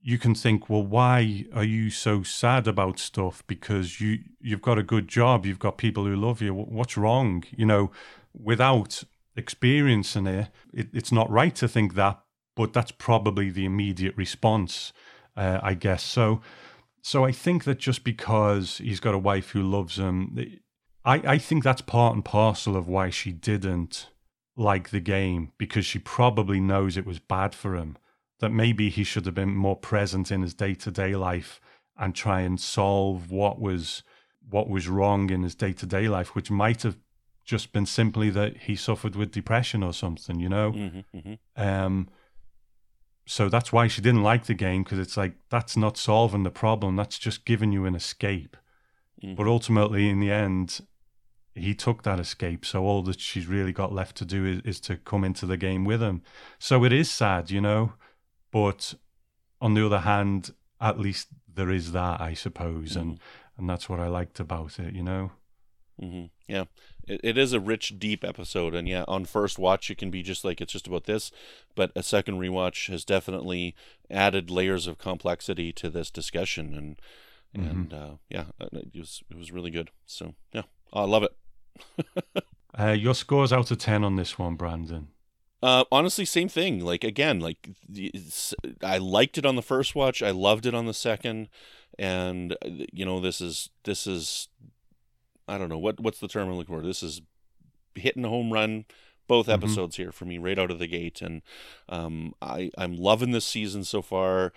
[0.00, 3.42] You can think, well, why are you so sad about stuff?
[3.46, 6.54] Because you you've got a good job, you've got people who love you.
[6.54, 7.42] What's wrong?
[7.56, 7.90] You know,
[8.32, 9.02] without
[9.34, 12.20] experiencing it, it, it's not right to think that,
[12.54, 14.92] but that's probably the immediate response,
[15.36, 16.04] uh, I guess.
[16.04, 16.40] So,
[17.06, 20.36] so I think that just because he's got a wife who loves him,
[21.04, 24.08] I, I think that's part and parcel of why she didn't
[24.56, 27.96] like the game because she probably knows it was bad for him.
[28.40, 31.60] That maybe he should have been more present in his day to day life
[31.96, 34.02] and try and solve what was
[34.50, 36.96] what was wrong in his day to day life, which might have
[37.44, 40.72] just been simply that he suffered with depression or something, you know.
[40.72, 41.62] Mm-hmm, mm-hmm.
[41.62, 42.08] Um,
[43.26, 46.50] so that's why she didn't like the game because it's like that's not solving the
[46.50, 46.94] problem.
[46.94, 48.56] That's just giving you an escape.
[49.22, 49.34] Mm-hmm.
[49.34, 50.80] But ultimately, in the end,
[51.52, 52.64] he took that escape.
[52.64, 55.56] So all that she's really got left to do is, is to come into the
[55.56, 56.22] game with him.
[56.60, 57.94] So it is sad, you know.
[58.52, 58.94] But
[59.60, 63.58] on the other hand, at least there is that, I suppose, and mm-hmm.
[63.58, 65.32] and that's what I liked about it, you know.
[66.00, 66.26] Mm-hmm.
[66.46, 66.64] Yeah,
[67.06, 70.22] it, it is a rich, deep episode, and yeah, on first watch it can be
[70.22, 71.30] just like it's just about this,
[71.74, 73.74] but a second rewatch has definitely
[74.10, 77.00] added layers of complexity to this discussion, and
[77.56, 77.70] mm-hmm.
[77.70, 79.90] and uh, yeah, uh, it was it was really good.
[80.06, 82.44] So yeah, I love it.
[82.78, 85.08] uh, your scores out of ten on this one, Brandon.
[85.62, 86.84] Uh, honestly, same thing.
[86.84, 87.68] Like again, like
[88.82, 90.22] I liked it on the first watch.
[90.22, 91.48] I loved it on the second,
[91.98, 94.48] and uh, you know this is this is
[95.48, 96.82] I don't know what what's the term I'm looking for.
[96.82, 97.22] This is
[97.94, 98.84] hitting a home run,
[99.26, 101.42] both episodes here for me right out of the gate, and
[101.88, 104.52] um, I I'm loving this season so far.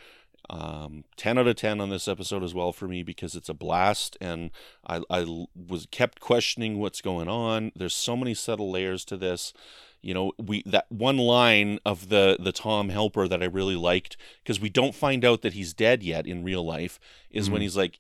[0.50, 3.54] Um, 10 out of 10 on this episode as well for me because it's a
[3.54, 4.50] blast and
[4.88, 7.72] I, I was kept questioning what's going on.
[7.76, 9.54] There's so many subtle layers to this.
[10.02, 14.18] You know, we that one line of the the Tom Helper that I really liked
[14.42, 17.78] because we don't find out that he's dead yet in real life is when he's
[17.78, 18.00] like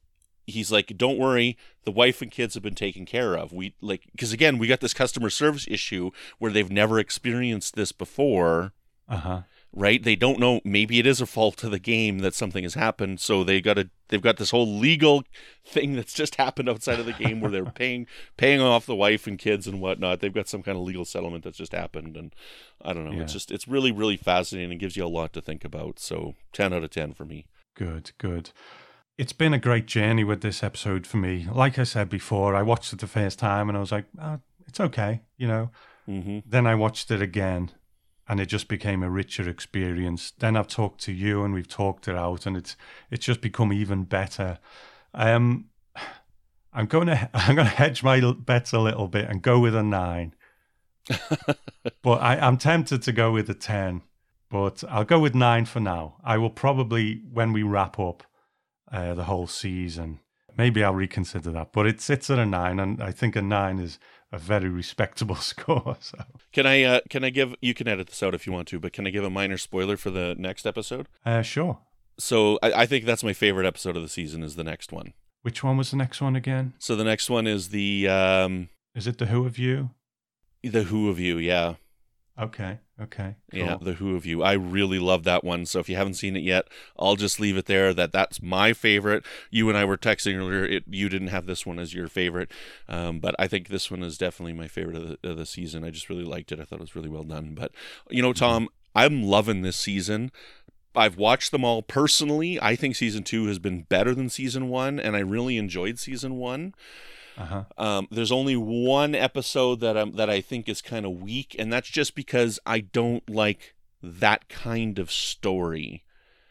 [0.50, 4.04] he's like don't worry the wife and kids have been taken care of we like
[4.12, 8.74] because again we got this customer service issue where they've never experienced this before
[9.08, 9.42] Uh huh.
[9.74, 12.74] right they don't know maybe it is a fault of the game that something has
[12.74, 15.24] happened so they got to they've got this whole legal
[15.66, 19.28] thing that's just happened outside of the game where they're paying paying off the wife
[19.28, 22.34] and kids and whatnot they've got some kind of legal settlement that's just happened and
[22.84, 23.24] i don't know Yeah.
[23.24, 26.36] it's just it's really really fascinating and gives you a lot to think about so
[26.54, 27.46] 10 out of 10 for me
[27.76, 28.50] Good, good.
[29.20, 31.46] It's been a great journey with this episode for me.
[31.52, 34.40] Like I said before, I watched it the first time and I was like, oh,
[34.66, 35.72] it's okay, you know.
[36.06, 37.72] hmm Then I watched it again
[38.30, 40.32] and it just became a richer experience.
[40.32, 42.78] Then I've talked to you and we've talked it out and it's
[43.12, 44.58] it's just become even better.
[45.14, 45.66] Um
[46.72, 49.76] I'm going to I'm going to hedge my bets a little bit and go with
[49.76, 50.34] a 9.
[52.02, 54.02] but I, I'm tempted to go with a 10,
[54.50, 56.16] but I'll go with 9 for now.
[56.24, 58.24] I will probably when we wrap up
[58.92, 60.20] uh, the whole season,
[60.58, 63.80] maybe I'll reconsider that, but it sits at a 9 and I think a 9
[63.80, 64.00] is
[64.32, 65.98] a very respectable score.
[66.00, 66.18] So
[66.52, 68.80] Can I uh, can I give you can edit this out if you want to,
[68.80, 71.08] but can I give a minor spoiler for the next episode?
[71.26, 71.80] Uh, sure.
[72.20, 75.14] So I, I think that's my favorite episode of the season is the next one.
[75.42, 76.74] Which one was the next one again?
[76.78, 79.92] So the next one is the um Is it the Who of You?
[80.62, 81.76] the Who of You, yeah.
[82.40, 84.42] Okay, okay, Yeah, the Who of You.
[84.42, 85.66] I really love that one.
[85.66, 87.94] So if you haven't seen it yet, I'll just leave it there.
[87.94, 89.26] That that's my favorite.
[89.52, 90.64] You and I were texting earlier.
[90.64, 92.50] It, you didn't have this one as your favorite,
[92.88, 95.84] um, but I think this one is definitely my favorite of the, of the season.
[95.84, 96.62] I just really liked it.
[96.62, 97.56] I thought it was really well done.
[97.56, 97.74] But
[98.10, 100.32] you know, Tom, I'm loving this season.
[100.96, 102.60] I've watched them all personally.
[102.62, 106.36] I think season two has been better than season one, and I really enjoyed season
[106.36, 106.74] one.
[107.40, 107.64] Uh-huh.
[107.78, 111.72] Um, there's only one episode that I'm that I think is kind of weak, and
[111.72, 116.04] that's just because I don't like that kind of story.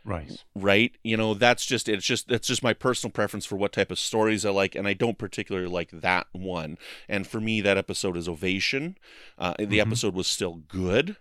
[0.05, 0.43] Right.
[0.55, 0.93] Right?
[1.05, 3.99] You know, that's just it's just that's just my personal preference for what type of
[3.99, 6.79] stories I like, and I don't particularly like that one.
[7.09, 8.97] And for me, that episode is Ovation.
[9.37, 9.81] Uh, the Mhm.
[9.83, 11.17] episode was still good,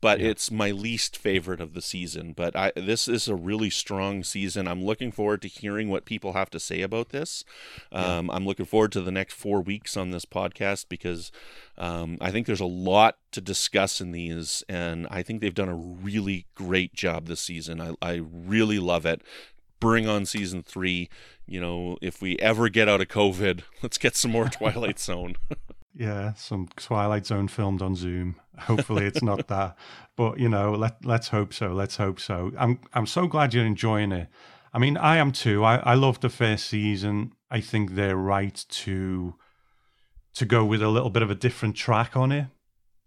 [0.00, 0.28] but Yeah.
[0.28, 2.32] it's my least favorite of the season.
[2.32, 4.68] But I this is a really strong season.
[4.68, 7.44] I'm looking forward to hearing what people have to say about this.
[7.92, 8.18] Yeah.
[8.18, 11.32] Um, I'm looking forward to the next four weeks on this podcast because
[11.78, 15.68] um, I think there's a lot to discuss in these, and I think they've done
[15.68, 17.80] a really great job this season.
[17.80, 19.22] I, I really love it.
[19.80, 21.08] Bring on season three.
[21.46, 25.34] You know, if we ever get out of COVID, let's get some more Twilight Zone.
[25.96, 28.36] Yeah, some Twilight Zone filmed on Zoom.
[28.58, 29.76] Hopefully it's not that.
[30.16, 31.72] But you know, let let's hope so.
[31.72, 32.52] Let's hope so.
[32.58, 34.28] I'm I'm so glad you're enjoying it.
[34.72, 35.62] I mean, I am too.
[35.64, 37.32] I, I love the first season.
[37.50, 39.34] I think they're right to
[40.34, 42.46] to go with a little bit of a different track on it.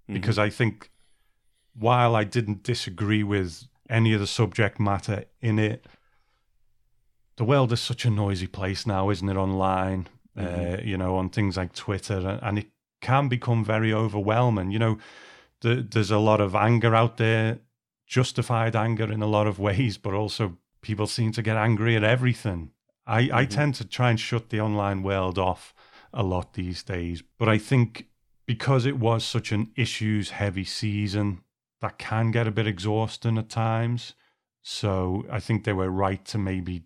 [0.07, 0.89] because I think
[1.73, 5.85] while I didn't disagree with any of the subject matter in it,
[7.35, 9.35] the world is such a noisy place now, isn't it?
[9.35, 10.07] Online,
[10.37, 12.67] uh, you know, on things like Twitter, and- and it
[13.01, 14.71] can become very overwhelming.
[14.71, 14.97] You know,
[15.61, 17.59] the, there's a lot of anger out there,
[18.05, 22.03] justified anger in a lot of ways, but also people seem to get angry at
[22.03, 22.71] everything.
[23.05, 23.49] I, I Mhm.
[23.49, 25.73] tend to try and shut the online world off
[26.13, 28.07] a lot these days, but I think
[28.45, 31.41] because it was such an issues heavy season,
[31.81, 34.13] that can get a bit exhausting at times.
[34.63, 36.83] So I think they were right to maybe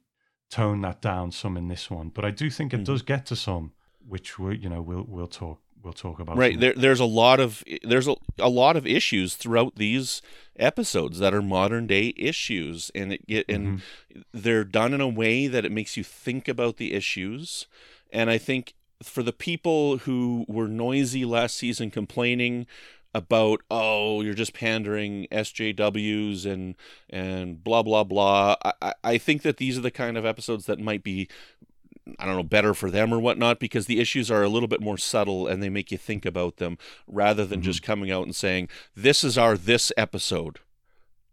[0.50, 2.10] tone that down some in this one.
[2.10, 2.86] But I do think it Mhm.
[2.86, 3.72] does get to some,
[4.06, 6.38] which we you know we'll we'll talk we'll talk about.
[6.38, 10.22] right there there's a lot of there's a, a lot of issues throughout these
[10.58, 13.80] episodes that are modern day issues and it get and
[14.14, 14.22] Mm-hmm.
[14.34, 17.68] they're done in a way that it makes you think about the issues
[18.12, 22.68] and i think for the people who were noisy last season complaining
[23.14, 26.76] about oh you're just pandering SJWs and
[27.10, 30.66] and blah blah blah I, I- I think that these are the kind of episodes
[30.68, 31.28] that might be
[32.18, 34.82] I don't know, better for them or whatnot, because the issues are a little bit
[34.82, 36.78] more subtle and they make you think about them
[37.08, 37.92] rather than just mm-hmm.
[37.92, 40.60] coming out and saying, this is our this episode,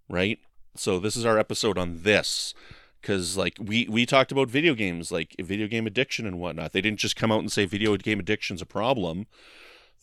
[0.09, 0.39] right?
[0.75, 2.55] So this is our episode on this.
[3.01, 6.73] Because like we we talked about video games, like video game addiction and whatnot.
[6.73, 9.27] They didn't just come out and say video game addiction's a problem.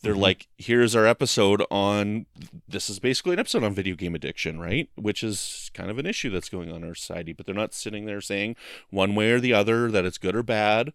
[0.02, 0.20] They're Mhm.
[0.20, 2.26] like, here's our episode on.
[2.68, 4.88] This is basically an episode on video game addiction, right?
[4.94, 7.32] Which is kind of an issue that's going on in our society.
[7.32, 8.56] But they're not sitting there saying
[8.90, 10.92] one way or the other that it's good or bad.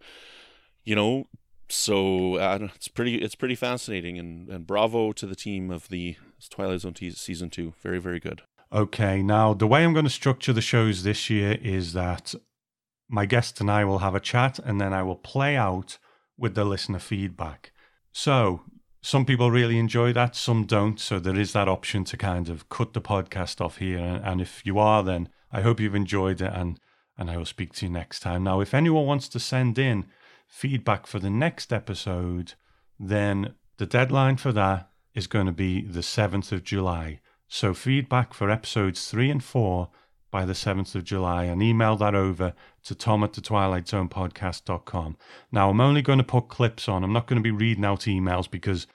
[0.83, 1.27] You know,
[1.67, 6.15] so uh, it's pretty it's pretty fascinating, and, and bravo to the team of the
[6.49, 7.73] Twilight Zone te- season two.
[7.81, 8.41] Very very good.
[8.73, 12.33] Okay, now the way I'm going to structure the shows this year is that
[13.09, 15.97] my guest and I will have a chat, and then I will play out
[16.37, 17.71] with the listener feedback.
[18.13, 18.63] So
[19.01, 20.99] some people really enjoy that, some don't.
[20.99, 24.21] So there is that option to kind of cut the podcast off here.
[24.23, 26.79] And, if you are, then I hope you've enjoyed it and,
[27.17, 28.43] and I will speak to you next time.
[28.43, 30.05] Now, if anyone wants to send in
[30.47, 32.53] feedback for the next episode,
[32.99, 37.19] then the deadline for that is going to be the 7th of July.
[37.47, 39.89] So feedback for episodes three and four
[40.32, 42.53] by the 7th of July and email that over
[42.84, 45.17] to tom at the twilight zone podcast.com.
[45.51, 47.03] Now, I'm only going to put clips on.
[47.03, 48.88] I'm not going to be reading out emails because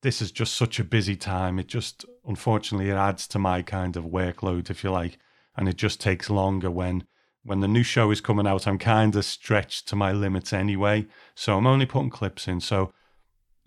[0.00, 1.58] this is just such a busy time.
[1.58, 5.18] It just, unfortunately, it adds to my kind of workload, if you like,
[5.56, 7.04] and it just takes longer when.
[7.44, 11.06] When the new show is coming out, I'm kind of stretched to my limits anyway.
[11.34, 12.60] So I'm only putting clips in.
[12.60, 12.92] So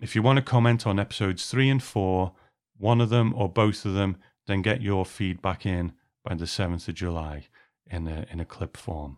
[0.00, 2.32] if you want to comment on episodes three and four,
[2.78, 5.92] one of them or both of them, then get your feedback in
[6.26, 7.46] by the 7th of July
[7.90, 9.16] in a, in a clip form.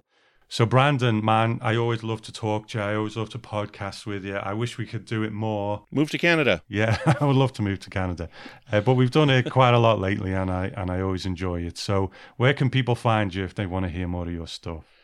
[0.50, 2.84] So, Brandon, man, I always love to talk to you.
[2.84, 4.36] I always love to podcast with you.
[4.36, 5.84] I wish we could do it more.
[5.90, 6.62] Move to Canada.
[6.68, 8.30] Yeah, I would love to move to Canada,
[8.72, 11.60] uh, but we've done it quite a lot lately, and I and I always enjoy
[11.60, 11.76] it.
[11.76, 14.97] So, where can people find you if they want to hear more of your stuff?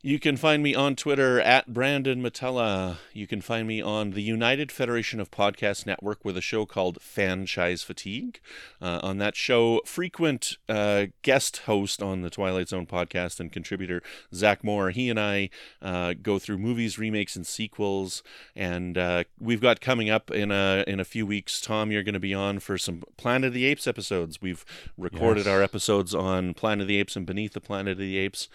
[0.00, 2.98] You can find me on Twitter at Brandon Metella.
[3.12, 7.02] You can find me on the United Federation of Podcast Network with a show called
[7.02, 8.38] Franchise Fatigue.
[8.80, 14.00] Uh, on that show, frequent uh, guest host on the Twilight Zone podcast and contributor
[14.32, 14.90] Zach Moore.
[14.90, 15.50] He and I
[15.82, 18.22] uh, go through movies, remakes, and sequels.
[18.54, 21.60] And uh, we've got coming up in a in a few weeks.
[21.60, 24.40] Tom, you're going to be on for some Planet of the Apes episodes.
[24.40, 24.64] We've
[24.96, 25.52] recorded yes.
[25.52, 28.48] our episodes on Planet of the Apes and Beneath the Planet of the Apes.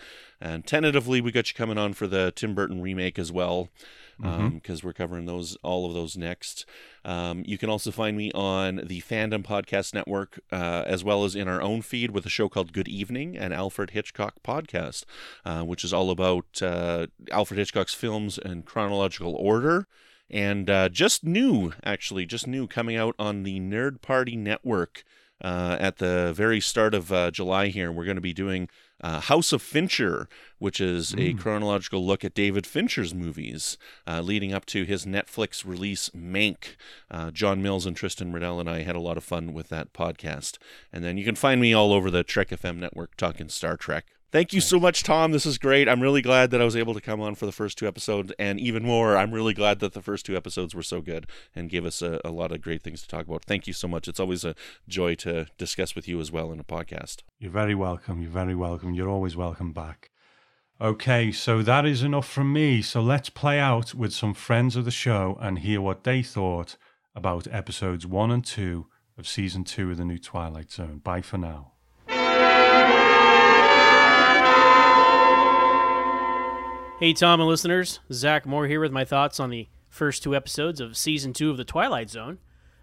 [0.43, 3.69] And tentatively, we got you coming on for the Tim Burton remake as well,
[4.17, 4.67] because mm-hmm.
[4.67, 6.65] um, we're covering those all of those next.
[7.05, 11.33] Um, you can also find me on the Fandom Podcast Network, uh, as well as
[11.33, 15.05] in our own feed with a show called Good Evening, and Alfred Hitchcock podcast,
[15.45, 19.87] uh, which is all about uh, Alfred Hitchcock's films in chronological order.
[20.29, 25.05] And uh, just new, actually, just new, coming out on the Nerd Party Network.
[25.41, 27.89] Uh, at the very start of uh, July here.
[27.89, 28.69] And we're going to be doing
[29.03, 30.27] uh, House of Fincher,
[30.57, 31.29] which is mm.
[31.29, 33.77] a chronological look at David Fincher's movies
[34.07, 36.75] uh, leading up to his Netflix release, Mank.
[37.11, 39.93] Uh, John Mills and Tristan Riddell and I had a lot of fun with that
[39.93, 40.57] podcast.
[40.91, 44.05] And then you can find me all over the Trek FM network talking Star Trek.
[44.33, 45.31] Thank you so much, Tom.
[45.31, 45.87] This is great.
[45.87, 48.33] I'm really glad that I was able to come on for the first two episodes.
[48.39, 51.69] And even more, I'm really glad that the first two episodes were so good and
[51.69, 53.45] gave us a, a, lot of great things to talk about.
[53.45, 54.07] Thank you so much.
[54.07, 54.55] It's always a
[54.87, 57.17] joy to discuss with you as well in a podcast.
[57.37, 58.23] You're very welcome.
[58.23, 58.95] You're very welcome.
[58.95, 60.09] You're always welcome back.
[60.81, 62.81] Okay, so that is enough from me.
[62.81, 66.75] So let's play out with some friends of the show and hear what they thought
[67.13, 71.01] about episodes one and two of season two of the new Twilight Zone.
[71.03, 71.72] Bye for now.
[77.03, 77.99] Hey, Tom and listeners.
[78.13, 81.57] Zach Moore here with my thoughts on the first two episodes of season two of
[81.57, 82.37] The Twilight Zone.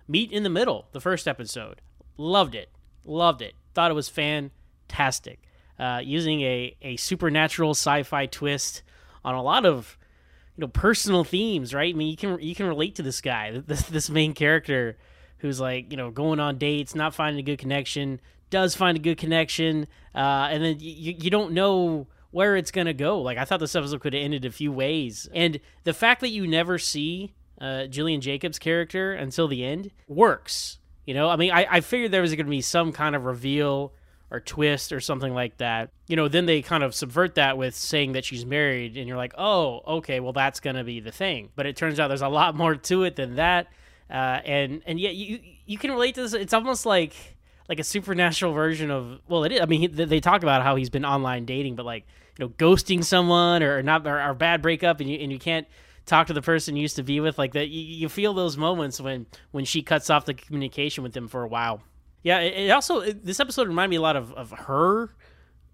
[0.06, 1.80] Meet in the Middle, the first episode.
[2.18, 2.68] Loved it.
[3.06, 3.54] Loved it.
[3.72, 5.40] Thought it was fantastic.
[5.78, 8.82] Uh, using a, a supernatural sci fi twist
[9.24, 9.96] on a lot of
[10.54, 11.94] you know personal themes, right?
[11.94, 14.98] I mean, you can you can relate to this guy, this this main character,
[15.38, 19.00] who's like you know going on dates, not finding a good connection, does find a
[19.00, 23.20] good connection, uh, and then you you don't know where it's gonna go.
[23.20, 26.28] Like I thought this episode could have ended a few ways, and the fact that
[26.30, 30.78] you never see uh, Gillian Jacobs' character until the end works.
[31.06, 33.24] You know, I mean, I, I figured there was going to be some kind of
[33.24, 33.92] reveal
[34.30, 35.90] or twist or something like that.
[36.06, 39.16] You know, then they kind of subvert that with saying that she's married, and you're
[39.16, 41.50] like, oh, okay, well that's going to be the thing.
[41.56, 43.68] But it turns out there's a lot more to it than that,
[44.08, 46.32] uh, and and yet you you can relate to this.
[46.32, 47.36] It's almost like
[47.68, 49.60] like a supernatural version of well, it is.
[49.60, 52.06] I mean, they talk about how he's been online dating, but like
[52.40, 55.66] you know ghosting someone or not or, or bad breakup and you and you can't
[56.06, 58.56] talk to the person you used to be with like that you, you, feel those
[58.56, 61.82] moments when when she cuts off the communication with them for a while
[62.22, 65.10] yeah it, it also it, this episode reminded me a lot of, of her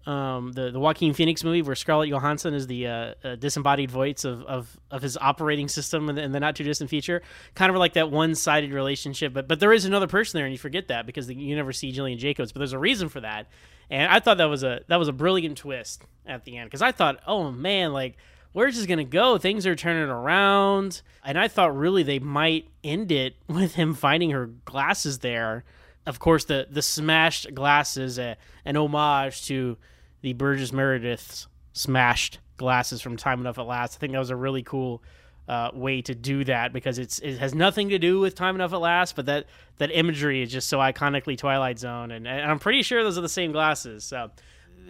[0.05, 4.23] um, the the Joaquin Phoenix movie where Scarlett Johansson is the uh, uh, disembodied voice
[4.23, 7.21] of, of, of his operating system in the, in the not too distant future,
[7.55, 9.33] kind of like that one sided relationship.
[9.33, 11.91] But but there is another person there, and you forget that because you never see
[11.91, 12.53] Gillian Jacobs.
[12.53, 13.47] But there's a reason for that,
[13.89, 16.81] and I thought that was a that was a brilliant twist at the end because
[16.81, 18.17] I thought, oh man, like
[18.53, 19.37] where's this gonna go?
[19.37, 24.31] Things are turning around, and I thought really they might end it with him finding
[24.31, 25.63] her glasses there.
[26.05, 28.35] Of course, the the smashed glasses, uh,
[28.65, 29.77] an homage to
[30.21, 33.95] the Burgess Meredith's smashed glasses from Time Enough at Last.
[33.95, 35.03] I think that was a really cool
[35.47, 38.73] uh, way to do that because it's it has nothing to do with Time Enough
[38.73, 39.45] at Last, but that
[39.77, 43.21] that imagery is just so iconically Twilight Zone, and, and I'm pretty sure those are
[43.21, 44.03] the same glasses.
[44.03, 44.31] So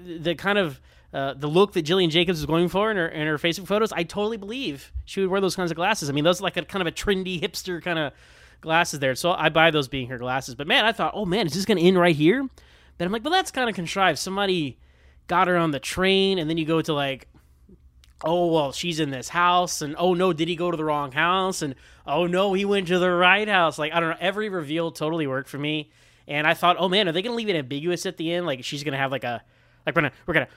[0.06, 0.82] the kind of
[1.14, 3.92] uh, the look that Gillian Jacobs was going for in her in her Facebook photos,
[3.92, 6.10] I totally believe she would wear those kinds of glasses.
[6.10, 8.14] I mean, those are like a kind of a trendy hipster kind of
[8.62, 9.16] glasses there.
[9.16, 10.56] So I buy those being her glasses.
[10.56, 12.48] But man, I thought, oh man, is this going to end right here?
[12.98, 14.18] Then I'm like, well, that's kind of contrived.
[14.18, 14.80] Somebody
[15.28, 17.28] got her on the train, and then you go to like
[18.24, 21.12] oh well she's in this house and oh no did he go to the wrong
[21.12, 23.78] house and oh no he went to the right house.
[23.78, 25.92] Like i don't know every reveal totally worked for me.
[26.28, 28.46] And i thought oh man are they gonna leave it ambiguous at the end?
[28.46, 29.44] Like she's gonna have like a
[29.86, 30.48] like we're gonna we're gonna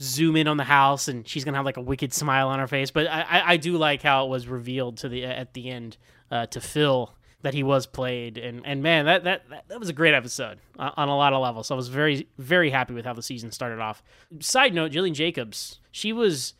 [0.00, 2.68] zoom in on the house and she's gonna have like a wicked smile on her
[2.68, 2.90] face.
[2.90, 5.96] But i i, I do like how it was revealed to the at the end
[6.30, 8.38] uh, to phil that he was played.
[8.38, 11.66] And and man that that that, was a great episode on a lot of levels.
[11.66, 14.02] So i was very very happy with how the season started off.
[14.38, 16.54] Side note gillian jacobs she was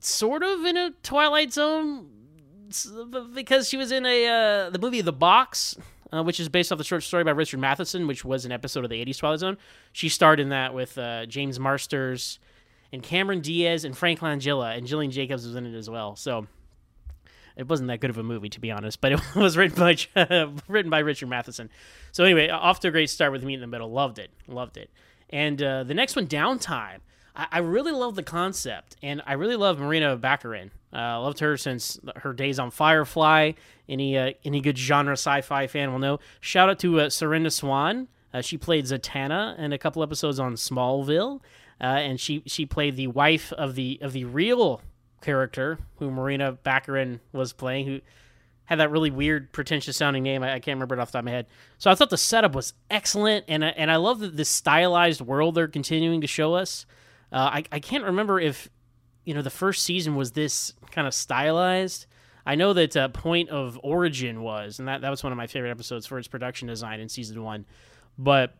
[0.00, 2.10] sort of in a Twilight Zone
[3.34, 5.76] because she was in a uh, the movie The Box,
[6.12, 8.84] uh, which is based off the short story by Richard Matheson, which was an episode
[8.84, 9.58] of the '80s Twilight Zone.
[9.92, 12.38] She starred in that with uh, James Marsters
[12.92, 16.16] and Cameron Diaz and Frank Langella, and Gillian Jacobs was in it as well.
[16.16, 16.46] So
[17.56, 19.96] it wasn't that good of a movie, to be honest, but it was written by
[20.68, 21.70] written by Richard Matheson.
[22.12, 23.90] So anyway, off to a great start with Meet in the Middle.
[23.90, 24.90] Loved it, loved it.
[25.30, 26.98] And uh, the next one, Downtime.
[27.34, 30.70] I, I really love the concept, and I really love Morena Baccarin.
[30.92, 33.52] Uh, loved her since her days on Firefly.
[33.88, 36.20] Any uh, any good genre sci-fi fan will know.
[36.40, 38.08] Shout out to uh, Serinda Swan.
[38.32, 41.40] Uh, she played Zatanna in a couple episodes on Smallville,
[41.80, 44.82] uh, and she she played the wife of the of the real
[45.20, 48.00] character who Morena Baccarin was playing, who
[48.66, 50.42] had that really weird, pretentious sounding name.
[50.42, 51.46] I, I, can't remember it off the top of my head.
[51.78, 55.54] So I thought the setup was excellent, and and I love the, the stylized world
[55.54, 56.86] they're continuing to show us.
[57.34, 58.70] Uh, I I can't remember if
[59.24, 62.06] you know the first season was this kind of stylized.
[62.46, 65.46] I know that uh, Point of Origin was, and that, that was one of my
[65.46, 67.66] favorite episodes for its production design in season one.
[68.16, 68.54] But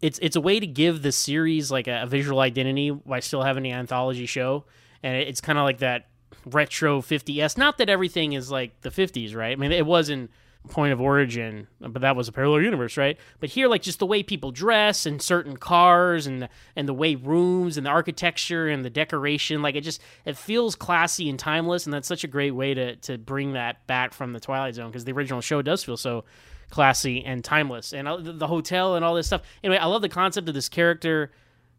[0.00, 3.42] it's it's a way to give the series like a, a visual identity while still
[3.42, 4.64] having an anthology show,
[5.02, 6.06] and it's kind of like that
[6.44, 7.58] retro 50s.
[7.58, 9.52] Not that everything is like the 50s, right?
[9.52, 10.30] I mean, it wasn't
[10.68, 13.18] point of origin, but that was a parallel universe, right?
[13.40, 17.14] But here, like just the way people dress and certain cars and and the way
[17.14, 21.86] rooms and the architecture and the decoration, like it just it feels classy and timeless,
[21.86, 24.90] and that's such a great way to to bring that back from the Twilight Zone
[24.90, 26.24] because the original show does feel so
[26.70, 29.42] classy and timeless, and uh, the hotel and all this stuff.
[29.62, 31.30] Anyway, I love the concept of this character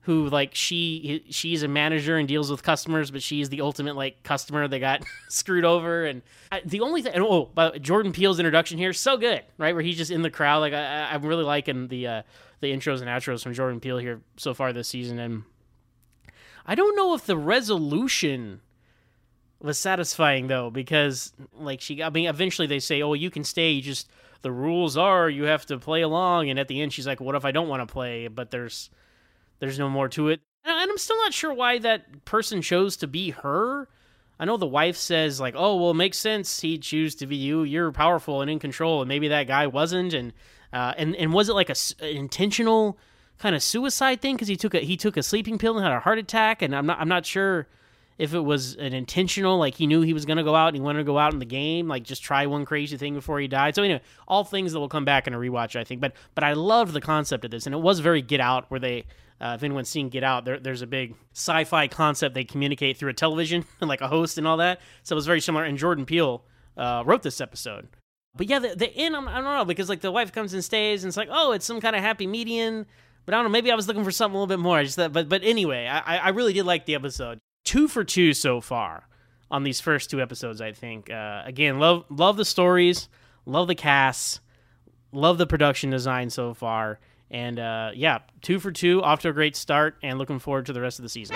[0.07, 4.23] who like she she's a manager and deals with customers, but she's the ultimate like
[4.23, 6.05] customer that got screwed over.
[6.05, 9.75] And I, the only thing, oh, but Jordan Peele's introduction here so good, right?
[9.75, 10.59] Where he's just in the crowd.
[10.59, 12.21] Like I, I'm really liking the uh,
[12.61, 15.19] the intros and outros from Jordan Peele here so far this season.
[15.19, 15.43] And
[16.65, 18.61] I don't know if the resolution
[19.61, 23.71] was satisfying though, because like she, I mean, eventually they say, oh, you can stay.
[23.71, 24.09] You just
[24.41, 26.49] the rules are you have to play along.
[26.49, 28.29] And at the end, she's like, what if I don't want to play?
[28.29, 28.89] But there's
[29.59, 30.41] there's no more to it.
[30.63, 33.87] And I'm still not sure why that person chose to be her.
[34.39, 37.35] I know the wife says like, "Oh, well, it makes sense he'd choose to be
[37.35, 37.63] you.
[37.63, 40.33] You're powerful and in control, and maybe that guy wasn't." And
[40.73, 42.97] uh, and and was it like a, an intentional
[43.39, 45.93] kind of suicide thing because he took a he took a sleeping pill and had
[45.93, 46.61] a heart attack?
[46.61, 47.67] And I'm not I'm not sure
[48.17, 50.75] if it was an intentional like he knew he was going to go out and
[50.75, 53.39] he wanted to go out in the game like just try one crazy thing before
[53.39, 56.01] he died so anyway all things that will come back in a rewatch i think
[56.01, 58.79] but but i loved the concept of this and it was very get out where
[58.79, 59.05] they
[59.39, 63.09] uh, if anyone's seen Get Out, there, there's a big sci-fi concept they communicate through
[63.09, 64.81] a television and like a host and all that.
[65.03, 65.63] So it was very similar.
[65.63, 66.43] And Jordan Peele
[66.75, 67.87] uh, wrote this episode.
[68.35, 70.63] But yeah, the, the end, I'm, I don't know, because like the wife comes and
[70.63, 72.85] stays, and it's like, oh, it's some kind of happy median.
[73.25, 74.77] But I don't know, maybe I was looking for something a little bit more.
[74.77, 77.39] I just but but anyway, I, I really did like the episode.
[77.67, 79.09] Two for two so far
[79.51, 80.61] on these first two episodes.
[80.61, 81.11] I think.
[81.11, 83.09] Uh, again, love love the stories,
[83.45, 84.39] love the casts,
[85.11, 86.97] love the production design so far.
[87.29, 90.73] And uh, yeah, two for two, off to a great start, and looking forward to
[90.73, 91.35] the rest of the season.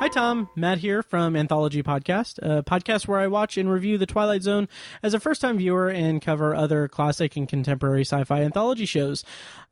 [0.00, 0.48] Hi, Tom.
[0.56, 4.68] Matt here from Anthology Podcast, a podcast where I watch and review The Twilight Zone
[5.00, 9.24] as a first time viewer and cover other classic and contemporary sci fi anthology shows.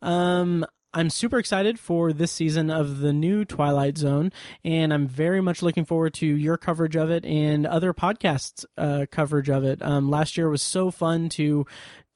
[0.02, 0.64] Um,
[0.94, 4.32] I'm super excited for this season of the new Twilight Zone,
[4.64, 9.04] and I'm very much looking forward to your coverage of it and other podcasts' uh,
[9.10, 9.82] coverage of it.
[9.82, 11.66] Um, last year was so fun to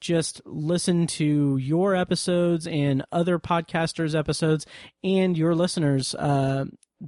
[0.00, 4.64] just listen to your episodes and other podcasters' episodes
[5.04, 6.64] and your listeners' uh,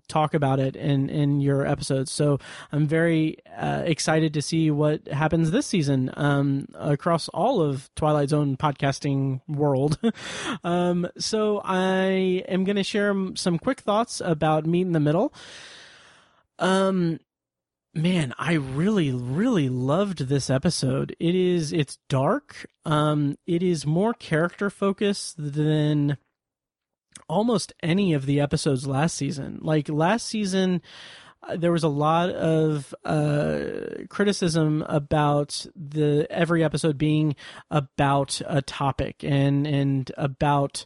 [0.09, 2.11] talk about it in in your episodes.
[2.11, 2.39] So
[2.71, 8.31] I'm very uh, excited to see what happens this season um, across all of Twilight
[8.31, 9.99] Zone podcasting world.
[10.65, 15.33] um, so I am going to share some quick thoughts about Meet in the Middle.
[16.59, 17.19] Um,
[17.95, 21.15] man, I really, really loved this episode.
[21.19, 22.67] It is, it's dark.
[22.85, 26.17] Um, it is more character focused than
[27.33, 29.59] almost any of the episodes last season.
[29.63, 30.83] Like last season,
[31.43, 37.35] uh, there was a lot of uh, criticism about the every episode being
[37.71, 40.85] about a topic and and about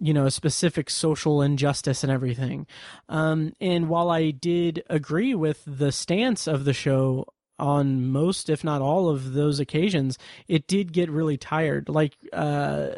[0.00, 2.66] you know a specific social injustice and everything.
[3.10, 7.26] Um, and while I did agree with the stance of the show
[7.58, 10.18] on most if not all of those occasions
[10.48, 11.88] it did get really tired.
[11.88, 12.88] Like uh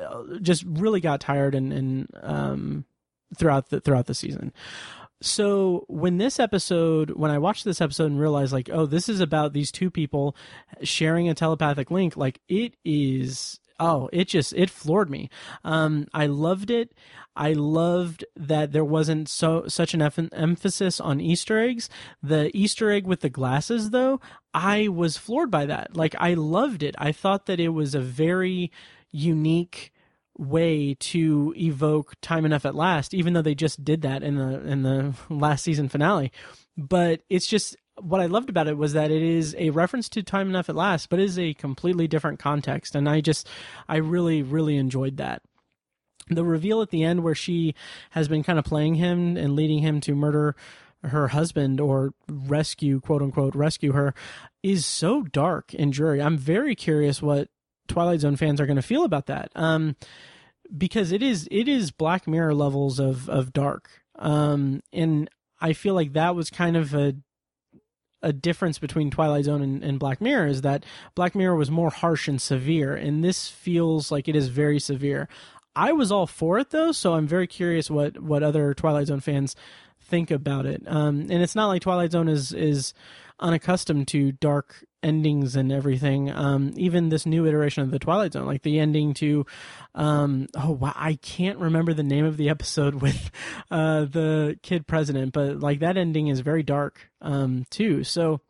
[0.41, 2.85] just really got tired and and um
[3.37, 4.53] throughout the throughout the season.
[5.23, 9.21] So when this episode when i watched this episode and realized like oh this is
[9.21, 10.37] about these two people
[10.83, 15.29] sharing a telepathic link like it is oh it just it floored me.
[15.65, 16.93] Um i loved it.
[17.35, 21.89] I loved that there wasn't so such an emphasis on easter eggs.
[22.23, 24.21] The easter egg with the glasses though
[24.55, 25.97] i was floored by that.
[25.97, 26.95] Like i loved it.
[26.99, 28.71] I thought that it was a very
[29.11, 29.93] unique
[30.39, 34.61] way to evoke time enough at last even though they just did that in the
[34.67, 36.33] in the last season finale.
[36.77, 40.23] But it's just what I loved about it was that it is a reference to
[40.23, 42.95] Time Enough at Last, but is a completely different context.
[42.95, 43.49] And I just,
[43.89, 45.43] I really, really enjoyed that.
[46.29, 47.75] The reveal at the end where she
[48.11, 50.57] has been kind of playing him and leading him to murder
[51.05, 54.13] her husband or rescue, quote unquote, rescue her
[54.63, 56.21] is so dark and dreary.
[56.21, 57.49] I'm very curious what
[57.87, 59.51] Twilight Zone fans are going to feel about that.
[59.55, 59.97] Um,
[60.77, 63.89] because it is, it is Black Mirror levels of, of dark.
[64.19, 67.15] Um, and I feel like that was kind of a
[68.23, 70.85] a difference between Twilight Zone and, and, Black Mirror is that
[71.15, 75.29] Black Mirror was more harsh and severe, and this feels like it is very severe.
[75.75, 79.21] I was all for it though, so I'm very curious what what other Twilight Zone
[79.21, 79.55] fans
[80.01, 80.83] think about it.
[80.87, 82.95] Um, and it's not like Twilight Zone is is
[83.39, 86.31] unaccustomed to dark endings and everything.
[86.31, 89.47] Um, even this new iteration of the Twilight Zone, like the ending to,
[89.95, 93.31] um, oh wow, I can't remember the name of the episode with
[93.71, 98.05] uh, the kid president, but like that ending is very dark um, too.
[98.05, 98.41] So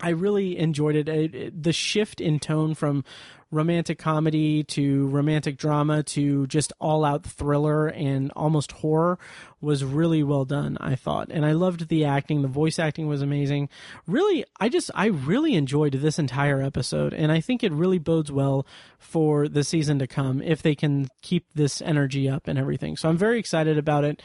[0.00, 1.08] I really enjoyed it.
[1.08, 3.04] it, it the shift in tone from
[3.52, 9.18] romantic comedy to romantic drama to just all out thriller and almost horror
[9.60, 11.28] was really well done, I thought.
[11.30, 12.42] And I loved the acting.
[12.42, 13.68] The voice acting was amazing.
[14.08, 17.12] Really, I just, I really enjoyed this entire episode.
[17.14, 18.66] And I think it really bodes well
[18.98, 22.96] for the season to come if they can keep this energy up and everything.
[22.96, 24.22] So I'm very excited about it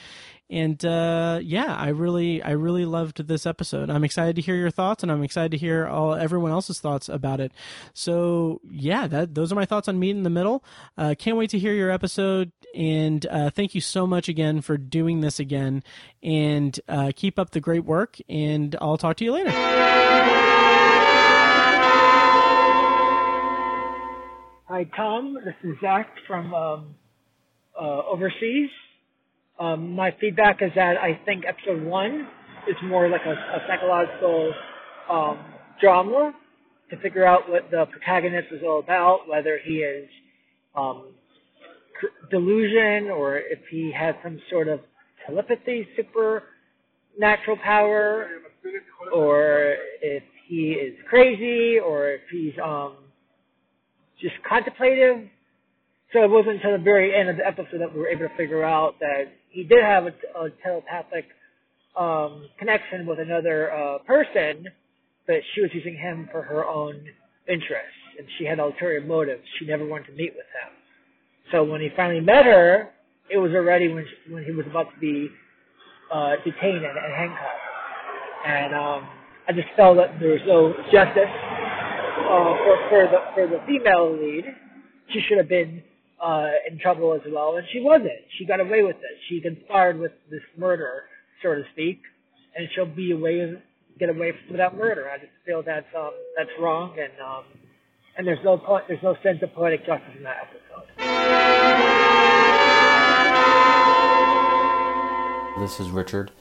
[0.49, 3.89] and uh, yeah, I really, I really loved this episode.
[3.89, 7.09] I'm excited to hear your thoughts, and I'm excited to hear all everyone else's thoughts
[7.09, 7.51] about it.
[7.93, 10.63] So yeah, that those are my thoughts on Meet in the Middle.
[10.97, 14.77] Uh, can't wait to hear your episode, and uh, thank you so much again for
[14.77, 15.83] doing this again.
[16.23, 19.51] And uh, keep up the great work, and I'll talk to you later.
[24.69, 25.37] Hi, Tom.
[25.45, 26.95] This is Zach from um,
[27.79, 28.69] uh, overseas.
[29.59, 32.27] Um, my feedback is that I think episode one
[32.67, 34.53] is more like a, a psychological
[35.09, 35.39] um,
[35.81, 36.33] drama
[36.89, 40.07] to figure out what the protagonist is all about, whether he is
[40.75, 41.07] um,
[42.29, 44.79] delusion or if he has some sort of
[45.25, 48.27] telepathy, supernatural power,
[49.13, 52.95] or if he is crazy, or if he's um,
[54.21, 55.27] just contemplative.
[56.13, 58.37] So it wasn't until the very end of the episode that we were able to
[58.37, 61.25] figure out that he did have a, a telepathic
[61.97, 64.65] um, connection with another uh, person,
[65.25, 67.01] but she was using him for her own
[67.47, 69.41] interests, and she had ulterior motives.
[69.59, 70.73] She never wanted to meet with him.
[71.51, 72.89] So when he finally met her,
[73.29, 75.29] it was already when she, when he was about to be
[76.11, 77.63] uh, detained and, and handcuffed.
[78.45, 79.09] And um,
[79.47, 84.11] I just felt that there was no justice uh, for for the for the female
[84.15, 84.45] lead.
[85.11, 85.83] She should have been
[86.21, 88.19] uh, in trouble as well, and she wasn't.
[88.37, 89.17] She got away with it.
[89.29, 91.03] She conspired with this murder,
[91.43, 92.01] so to speak,
[92.55, 93.57] and she'll be away
[93.99, 95.09] get away from that murder.
[95.09, 97.43] I just feel that's um, that's wrong, and um,
[98.17, 100.57] and there's no there's no sense of poetic justice in that episode.
[105.59, 106.31] This is Richard.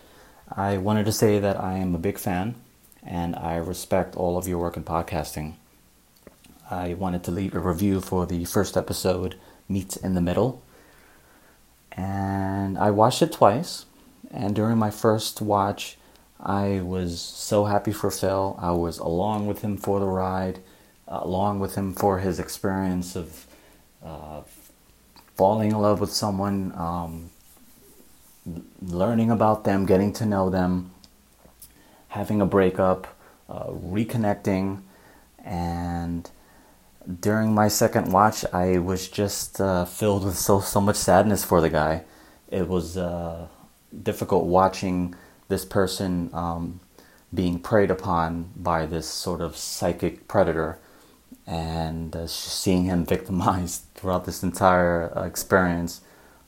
[0.54, 2.54] I wanted to say that I am a big fan,
[3.02, 5.54] and I respect all of your work in podcasting.
[6.70, 9.36] I wanted to leave a review for the first episode
[9.68, 10.62] meets in the middle.
[11.92, 13.86] And I watched it twice,
[14.30, 15.96] And during my first watch,
[16.40, 18.58] I was so happy for Phil.
[18.60, 20.58] I was along with him for the ride,
[21.08, 23.46] along with him for his experience of
[24.04, 24.42] uh,
[25.36, 27.30] falling in love with someone, um,
[28.82, 30.90] learning about them, getting to know them,
[32.08, 33.06] having a breakup,
[33.48, 34.82] uh, reconnecting,
[35.44, 36.30] and
[37.06, 41.60] during my second watch, I was just uh, filled with so so much sadness for
[41.60, 42.04] the guy.
[42.50, 43.48] It was uh,
[44.02, 45.14] difficult watching
[45.48, 46.80] this person um,
[47.32, 50.78] being preyed upon by this sort of psychic predator,
[51.46, 56.00] and uh, seeing him victimized throughout this entire uh, experience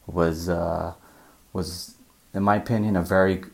[0.06, 0.94] was uh,
[1.52, 1.94] was,
[2.35, 3.44] in my opinion, a very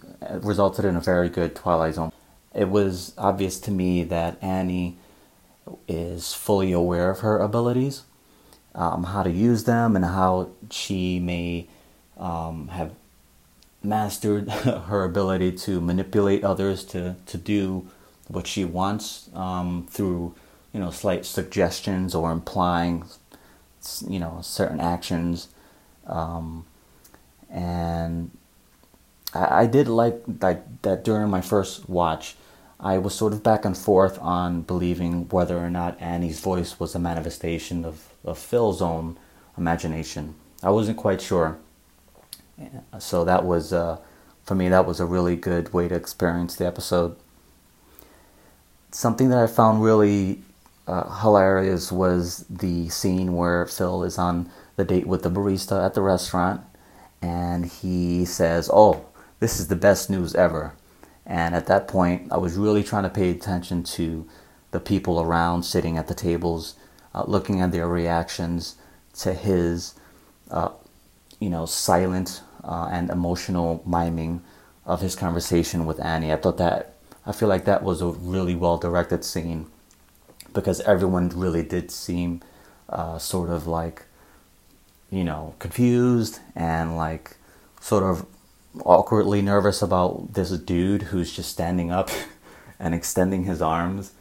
[0.41, 2.13] resulted in a very good Twilight Zone.
[2.55, 4.97] It was obvious to me that Annie
[5.89, 8.03] is fully aware of her abilities,
[8.75, 11.67] um, how to use them, and how she may
[12.19, 12.93] um, have
[13.83, 17.87] mastered her ability to manipulate others to, to do
[18.29, 20.35] what she wants um, through
[20.73, 23.05] you know slight suggestions or implying
[24.09, 25.49] you know certain actions.
[26.07, 26.67] Um,
[27.51, 28.31] and
[29.33, 32.37] I, I did like that that during my first watch
[32.85, 36.95] I was sort of back and forth on believing whether or not Annie's voice was
[36.95, 39.17] a manifestation of, of Phil's own
[39.57, 40.35] imagination.
[40.63, 41.57] I wasn't quite sure.
[42.99, 43.99] So that was, uh,
[44.45, 47.17] for me, that was a really good way to experience the episode.
[48.91, 50.43] Something that I found really
[50.87, 55.95] uh, hilarious was the scene where Phil is on the date with the barista at
[55.95, 56.61] the restaurant
[57.23, 59.07] and he says, Oh,
[59.41, 60.75] this is the best news ever.
[61.27, 64.27] And at that point, I was really trying to pay attention to
[64.73, 66.75] the people around sitting at the tables,
[67.15, 68.77] uh, looking at their reactions
[69.21, 69.95] to his,
[70.51, 70.71] uh,
[71.41, 74.43] you know, silent uh, and emotional miming
[74.85, 76.33] of his conversation with Annie.
[76.33, 76.95] I thought that,
[77.25, 79.67] I feel like that was a really well directed scene
[80.53, 82.43] because everyone really did seem
[82.89, 84.03] uh, sort of like,
[85.11, 87.37] you know, confused and like
[87.81, 88.27] sort of
[88.85, 92.11] awkwardly nervous about this dude who's just standing up
[92.79, 94.13] and extending his arms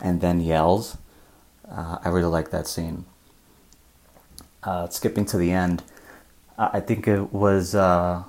[0.00, 0.96] and then yells.
[1.68, 3.04] Uh, I really like that scene.
[4.62, 5.82] Uh, skipping to the end,
[6.58, 8.24] I think it was uh,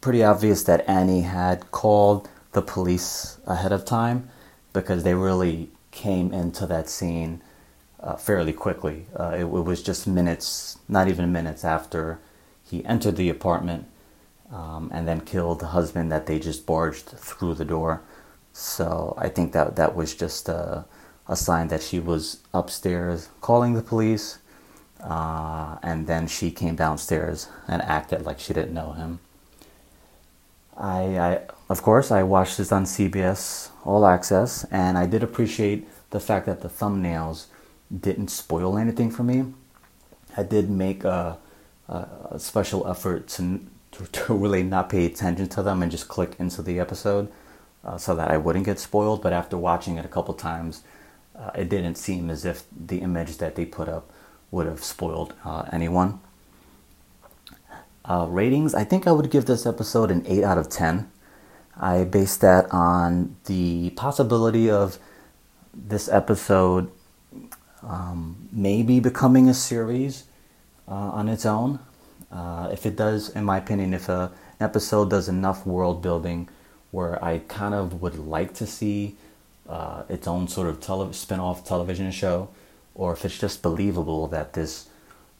[0.00, 4.28] pretty obvious that Annie had called the police ahead of time
[4.72, 7.40] because they really came into that scene
[8.00, 9.06] uh, fairly quickly.
[9.18, 12.18] Uh, it, it was just minutes, not even minutes after
[12.64, 13.86] he entered the apartment
[14.52, 18.02] um, and then killed the husband that they just barged through the door.
[18.52, 20.84] So I think that that was just a,
[21.28, 24.38] a sign that she was upstairs calling the police,
[25.02, 29.20] uh, and then she came downstairs and acted like she didn't know him.
[30.76, 35.88] I, I, of course, I watched this on CBS All Access, and I did appreciate
[36.10, 37.46] the fact that the thumbnails
[38.00, 39.52] didn't spoil anything for me.
[40.36, 41.38] I did make a,
[41.88, 43.60] a special effort to
[44.12, 47.30] to, really not pay attention to them and just click into the episode
[47.84, 49.22] uh, so that I wouldn't get spoiled.
[49.22, 50.82] But after watching it a couple times,
[51.38, 54.10] uh, it didn't seem as if the image that they put up
[54.50, 56.20] would have spoiled uh, anyone.
[58.04, 61.10] Uh, ratings, I think I would give this episode an 8 out of 10.
[61.78, 64.98] I based that on the possibility of
[65.74, 66.90] this episode
[67.82, 70.24] um, maybe becoming a series
[70.88, 71.78] uh, on its own.
[72.36, 74.30] Uh, if it does, in my opinion, if a,
[74.60, 76.48] an episode does enough world building
[76.90, 79.16] where I kind of would like to see
[79.66, 82.50] uh, its own sort of tele- spin off television show,
[82.94, 84.88] or if it's just believable that this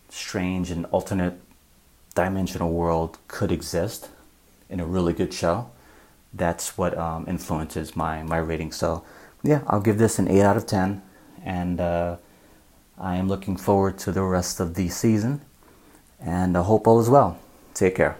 [0.08, 1.34] strange and alternate
[2.14, 4.08] dimensional world could exist
[4.70, 5.70] in a really good show,
[6.32, 8.72] that's what um, influences my, my rating.
[8.72, 9.04] So,
[9.42, 11.02] yeah, I'll give this an 8 out of 10,
[11.44, 12.16] and uh,
[12.98, 15.42] I am looking forward to the rest of the season
[16.20, 17.38] and I hope all is well.
[17.74, 18.16] Take care.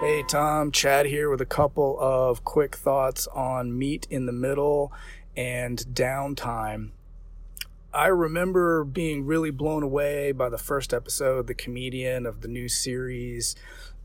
[0.00, 4.92] Hey Tom, Chad here with a couple of quick thoughts on Meet in the Middle
[5.36, 6.90] and Downtime.
[7.92, 12.68] I remember being really blown away by the first episode, The Comedian of the new
[12.68, 13.56] series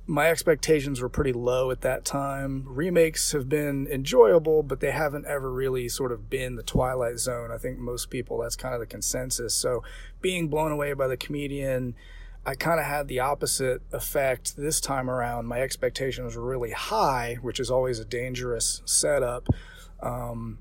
[0.08, 2.64] my expectations were pretty low at that time.
[2.68, 7.52] Remakes have been enjoyable, but they haven't ever really sort of been the Twilight Zone.
[7.52, 9.56] I think most people, that's kind of the consensus.
[9.56, 9.84] So
[10.22, 11.96] being blown away by the comedian,
[12.46, 15.48] I kind of had the opposite effect this time around.
[15.48, 19.48] My expectations were really high, which is always a dangerous setup.
[20.04, 20.60] Um,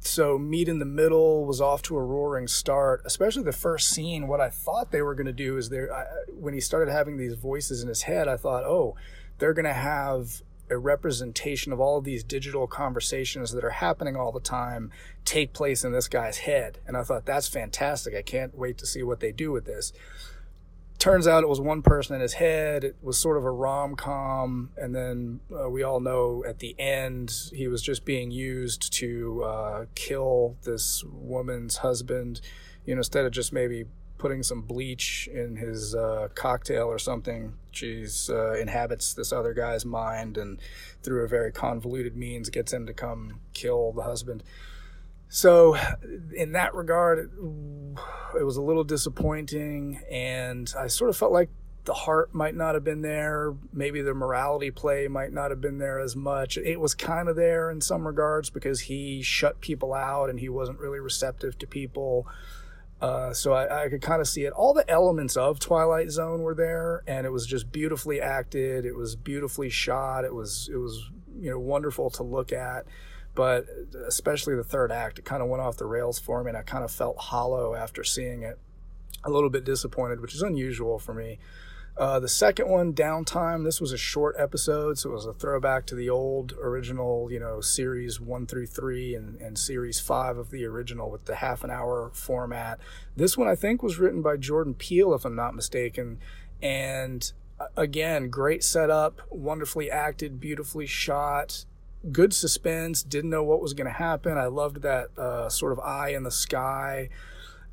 [0.00, 4.28] so meet in the middle was off to a roaring start especially the first scene.
[4.28, 5.90] What i thought they were going to do is there
[6.28, 8.96] when he started having these voices in his head i thought oh
[9.38, 14.16] they're going to have a representation of all of these digital conversations that are happening
[14.16, 14.90] all the time
[15.24, 16.78] take place in this guy's head.
[16.86, 18.14] And i thought that's fantastic.
[18.14, 19.92] I can't wait to see what they do with this
[21.00, 22.84] turns out it was one person in his head.
[22.84, 26.78] It was sort of a rom com, and then uh, we all know at the
[26.78, 32.40] end he was just being used to uh, kill this woman's husband.
[32.84, 33.86] You know, instead of just maybe
[34.18, 39.86] putting some bleach in his uh, cocktail or something, she uh, inhabits this other guy's
[39.86, 40.60] mind and
[41.02, 44.44] through a very convoluted means gets him to come kill the husband.
[45.32, 45.76] So,
[46.34, 47.30] in that regard,
[48.38, 51.50] it was a little disappointing, and I sort of felt like
[51.84, 53.54] the heart might not have been there.
[53.72, 56.58] Maybe the morality play might not have been there as much.
[56.58, 60.48] It was kind of there in some regards because he shut people out and he
[60.48, 62.26] wasn't really receptive to people.
[63.00, 64.52] Uh, so I, I, could kind of see it.
[64.52, 68.84] All the elements of Twilight Zone were there, and it was just beautifully acted.
[68.84, 70.24] It was beautifully shot.
[70.24, 71.08] It was it was
[71.38, 72.84] you know wonderful to look at
[73.34, 73.66] but
[74.06, 76.62] especially the third act, it kind of went off the rails for me, and I
[76.62, 78.58] kind of felt hollow after seeing it.
[79.24, 81.38] A little bit disappointed, which is unusual for me.
[81.96, 85.84] Uh, the second one, Downtime, this was a short episode, so it was a throwback
[85.86, 90.50] to the old original, you know, series one through three and, and series five of
[90.50, 92.78] the original with the half an hour format.
[93.16, 96.18] This one, I think, was written by Jordan Peele, if I'm not mistaken.
[96.62, 101.66] And uh, again, great setup, wonderfully acted, beautifully shot
[102.12, 103.02] good suspense.
[103.02, 104.38] Didn't know what was going to happen.
[104.38, 107.08] I loved that uh, sort of eye in the sky,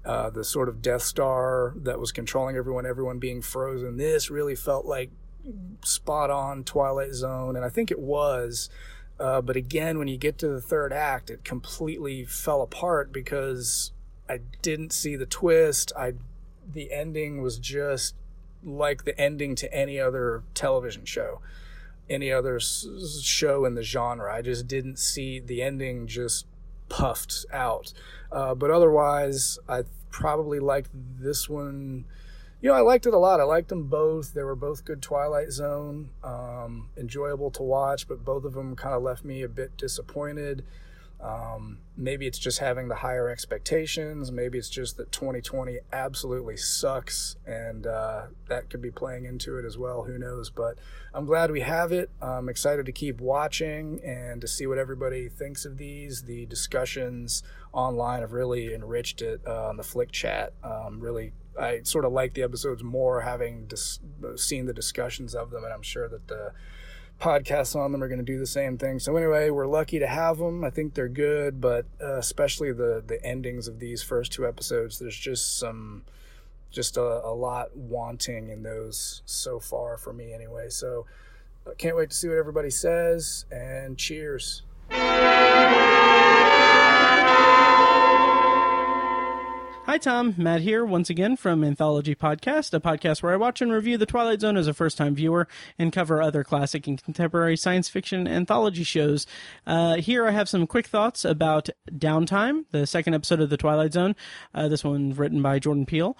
[0.05, 3.97] uh, the sort of Death Star that was controlling everyone, everyone being frozen.
[3.97, 5.11] This really felt like
[5.83, 8.69] spot on Twilight Zone, and I think it was.
[9.19, 13.91] Uh, but again, when you get to the third act, it completely fell apart because
[14.29, 15.91] I didn't see the twist.
[15.97, 16.13] I
[16.69, 18.13] the ending was just
[18.63, 21.39] like the ending to any other television show
[22.09, 24.33] any other show in the genre.
[24.33, 26.45] I just didn't see the ending just
[26.89, 27.93] puffed out.
[28.31, 32.05] Uh, but otherwise, I probably liked this one.
[32.61, 33.39] You know, I liked it a lot.
[33.39, 34.33] I liked them both.
[34.33, 38.95] They were both good Twilight Zone, um, enjoyable to watch, but both of them kind
[38.95, 40.63] of left me a bit disappointed.
[41.19, 44.31] Um, maybe it's just having the higher expectations.
[44.31, 49.65] Maybe it's just that 2020 absolutely sucks, and uh, that could be playing into it
[49.65, 50.03] as well.
[50.03, 50.51] Who knows?
[50.51, 50.77] But
[51.13, 52.11] I'm glad we have it.
[52.21, 56.23] I'm excited to keep watching and to see what everybody thinks of these.
[56.23, 57.41] The discussions
[57.73, 60.53] online have really enriched it uh, on the Flick Chat.
[60.63, 63.99] Um, really, I sort of like the episodes more having dis-
[64.35, 66.53] seen the discussions of them, and I'm sure that the
[67.19, 68.99] podcasts on them are going to do the same thing.
[68.99, 70.63] So anyway, we're lucky to have them.
[70.63, 74.99] I think they're good, but uh, especially the the endings of these first two episodes,
[74.99, 76.03] there's just some
[76.71, 80.69] just a, a lot wanting in those so far for me anyway.
[80.69, 81.05] So
[81.69, 84.63] I can't wait to see what everybody says and cheers.
[89.97, 90.35] Hi, Tom.
[90.37, 94.05] Matt here once again from Anthology Podcast, a podcast where I watch and review The
[94.05, 95.47] Twilight Zone as a first time viewer
[95.79, 99.25] and cover other classic and contemporary science fiction anthology shows.
[99.65, 103.93] Uh, here I have some quick thoughts about Downtime, the second episode of The Twilight
[103.93, 104.15] Zone.
[104.53, 106.15] Uh, this one written by Jordan Peele.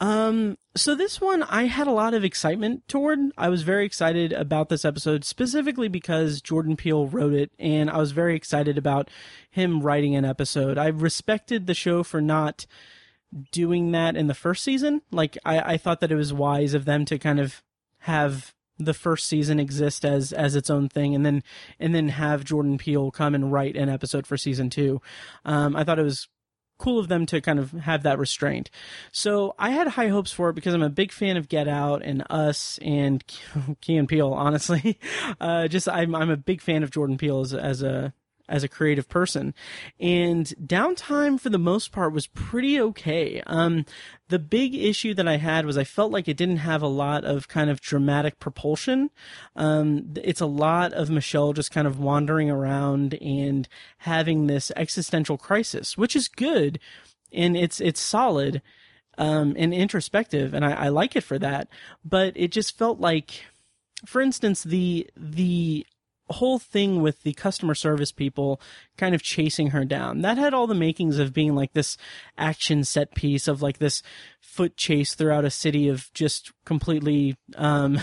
[0.00, 3.20] Um, so this one I had a lot of excitement toward.
[3.38, 7.98] I was very excited about this episode specifically because Jordan Peele wrote it and I
[7.98, 9.08] was very excited about
[9.48, 10.78] him writing an episode.
[10.78, 12.66] I respected the show for not
[13.52, 15.02] doing that in the first season.
[15.10, 17.62] Like I, I thought that it was wise of them to kind of
[18.00, 21.42] have the first season exist as as its own thing and then
[21.78, 25.00] and then have Jordan Peele come and write an episode for season two.
[25.44, 26.28] Um, I thought it was
[26.78, 28.70] cool of them to kind of have that restraint.
[29.12, 32.02] So I had high hopes for it because I'm a big fan of Get Out
[32.02, 33.22] and Us and
[33.82, 34.32] Key and Peele.
[34.32, 34.98] Honestly,
[35.40, 38.12] uh, just I'm I'm a big fan of Jordan Peele as as a
[38.50, 39.54] as a creative person.
[39.98, 43.42] And downtime for the most part was pretty okay.
[43.46, 43.86] Um,
[44.28, 47.24] the big issue that I had was I felt like it didn't have a lot
[47.24, 49.10] of kind of dramatic propulsion.
[49.56, 53.66] Um, it's a lot of Michelle just kind of wandering around and
[53.98, 56.78] having this existential crisis, which is good
[57.32, 58.62] and it's it's solid
[59.18, 61.68] um, and introspective, and I, I like it for that.
[62.04, 63.44] But it just felt like,
[64.06, 65.86] for instance, the the
[66.30, 68.60] whole thing with the customer service people
[68.96, 70.22] kind of chasing her down.
[70.22, 71.96] That had all the makings of being like this
[72.38, 74.02] action set piece of like this
[74.40, 78.00] foot chase throughout a city of just completely um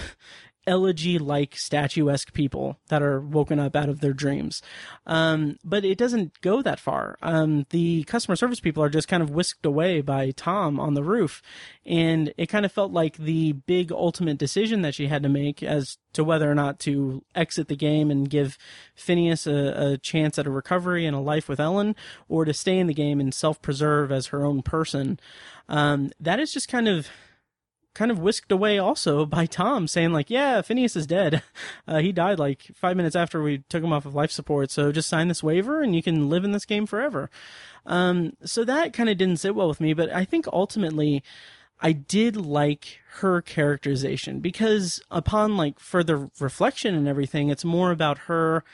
[0.68, 4.61] elegy like statuesque people that are woken up out of their dreams.
[5.06, 7.18] Um, but it doesn't go that far.
[7.22, 11.03] Um, the customer service people are just kind of whisked away by Tom on the
[11.03, 11.41] roof.
[11.85, 15.64] And it kind of felt like the big ultimate decision that she had to make
[15.64, 18.57] as to whether or not to exit the game and give
[18.95, 21.95] Phineas a, a chance at a recovery and a life with Ellen,
[22.27, 25.19] or to stay in the game and self preserve as her own person.
[25.69, 27.07] Um, that is just kind of
[27.98, 31.44] kind of whisked away also by Tom saying like, yeah, Phineas is dead.
[31.90, 34.69] Uh, he died like five minutes after we took him off of life support.
[34.69, 37.30] So just sign this waiver and you can live in this game forever.
[37.86, 41.24] Um, so that kind of didn't sit well with me, but I think ultimately
[41.80, 48.18] I did like her characterization because upon like further reflection and everything, it's more about
[48.19, 48.65] her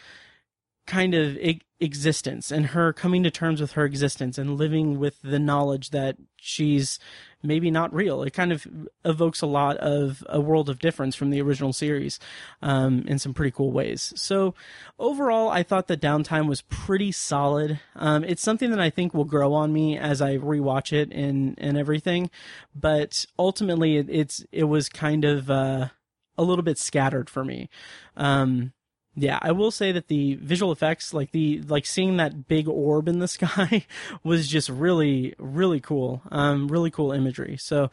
[0.86, 1.38] kind of
[1.80, 6.18] existence and her coming to terms with her existence and living with the knowledge that
[6.38, 7.00] she's
[7.42, 8.24] maybe not real.
[8.24, 8.66] It kind of
[9.04, 12.20] evokes a lot of a world of difference from the original series
[12.62, 14.14] um, in some pretty cool ways.
[14.16, 14.56] So
[14.98, 17.80] overall, I thought the downtime was pretty solid.
[17.96, 21.56] Um, it's something that I think will grow on me as I rewatch it and
[21.58, 22.30] and everything,
[22.74, 25.90] but ultimately, it, it's it was kind of uh,
[26.38, 27.70] a little bit scattered for me.
[28.16, 28.74] Um,
[29.16, 33.08] yeah, I will say that the visual effects, like the like seeing that big orb
[33.08, 33.86] in the sky,
[34.24, 36.22] was just really really cool.
[36.32, 37.58] Um, really cool imagery.
[37.58, 37.92] So,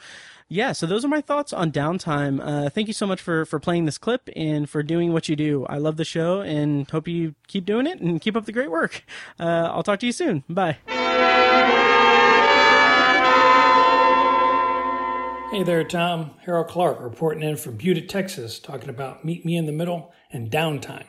[0.49, 2.41] yeah, so those are my thoughts on downtime.
[2.43, 5.37] Uh, thank you so much for for playing this clip and for doing what you
[5.37, 5.67] do.
[5.67, 8.71] I love the show and hope you keep doing it and keep up the great
[8.71, 9.05] work.
[9.39, 10.45] Uh, I'll talk to you soon.
[10.49, 10.79] Bye.
[15.51, 16.31] Hey there, Tom.
[16.44, 20.48] Harold Clark reporting in from Butte, Texas, talking about Meet Me in the Middle and
[20.48, 21.06] downtime.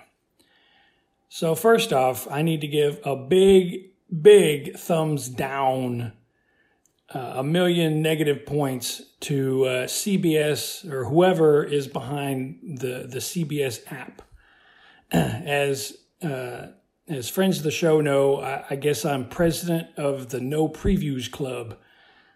[1.29, 6.13] So, first off, I need to give a big, big thumbs down,
[7.13, 13.81] uh, a million negative points to uh, CBS or whoever is behind the, the CBS
[13.91, 14.23] app.
[15.11, 16.69] As uh,
[17.07, 21.29] as friends of the show know, I, I guess I'm president of the No Previews
[21.29, 21.77] Club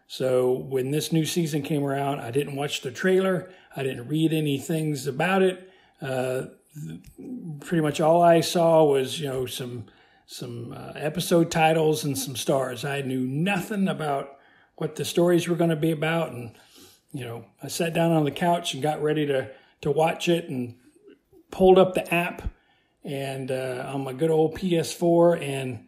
[0.08, 3.52] so when this new season came around, I didn't watch the trailer.
[3.76, 5.70] I didn't read any things about it.
[6.02, 6.44] Uh,
[7.60, 9.86] pretty much all I saw was you know some
[10.28, 12.86] some uh, episode titles and some stars.
[12.86, 14.38] I knew nothing about
[14.76, 16.52] what the stories were going to be about, and
[17.12, 19.50] you know I sat down on the couch and got ready to
[19.82, 20.76] to watch it and
[21.52, 22.44] pulled up the app
[23.04, 25.85] and uh, on my good old PS4 and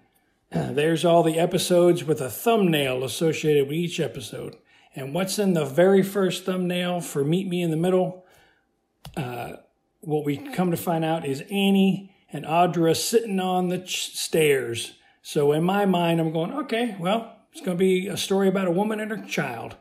[0.51, 4.55] there's all the episodes with a thumbnail associated with each episode.
[4.95, 8.25] And what's in the very first thumbnail for Meet Me in the Middle?
[9.15, 9.53] Uh,
[10.01, 14.93] what we come to find out is Annie and Audra sitting on the ch- stairs.
[15.21, 18.67] So in my mind, I'm going, okay, well, it's going to be a story about
[18.67, 19.75] a woman and her child.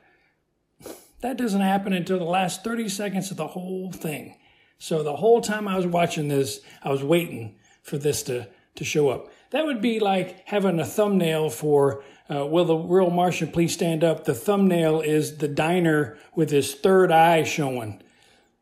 [1.22, 4.36] That doesn't happen until the last 30 seconds of the whole thing.
[4.78, 8.84] So the whole time I was watching this, I was waiting for this to, to
[8.84, 9.28] show up.
[9.57, 14.05] That would be like having a thumbnail for uh, Will the Real Martian Please Stand
[14.05, 14.27] Up?
[14.27, 18.03] The thumbnail is the diner with his third eye showing.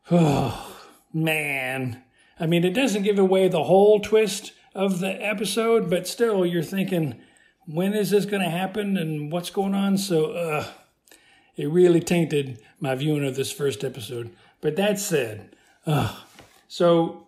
[0.09, 0.73] Oh,
[1.11, 2.01] man.
[2.39, 6.63] I mean, it doesn't give away the whole twist of the episode, but still, you're
[6.63, 7.21] thinking,
[7.65, 9.97] when is this going to happen and what's going on?
[9.97, 10.65] So, uh,
[11.57, 14.33] it really tainted my viewing of this first episode.
[14.61, 16.17] But that said, uh,
[16.69, 17.27] so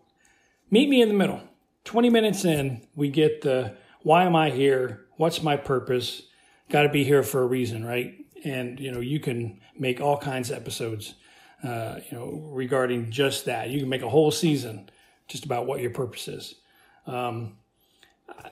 [0.72, 1.42] meet me in the middle.
[1.88, 5.06] 20 minutes in, we get the why am I here?
[5.16, 6.22] What's my purpose?
[6.70, 8.14] Got to be here for a reason, right?
[8.44, 11.14] And you know, you can make all kinds of episodes,
[11.64, 13.70] uh, you know, regarding just that.
[13.70, 14.90] You can make a whole season
[15.30, 16.56] just about what your purpose is.
[17.06, 17.56] Um,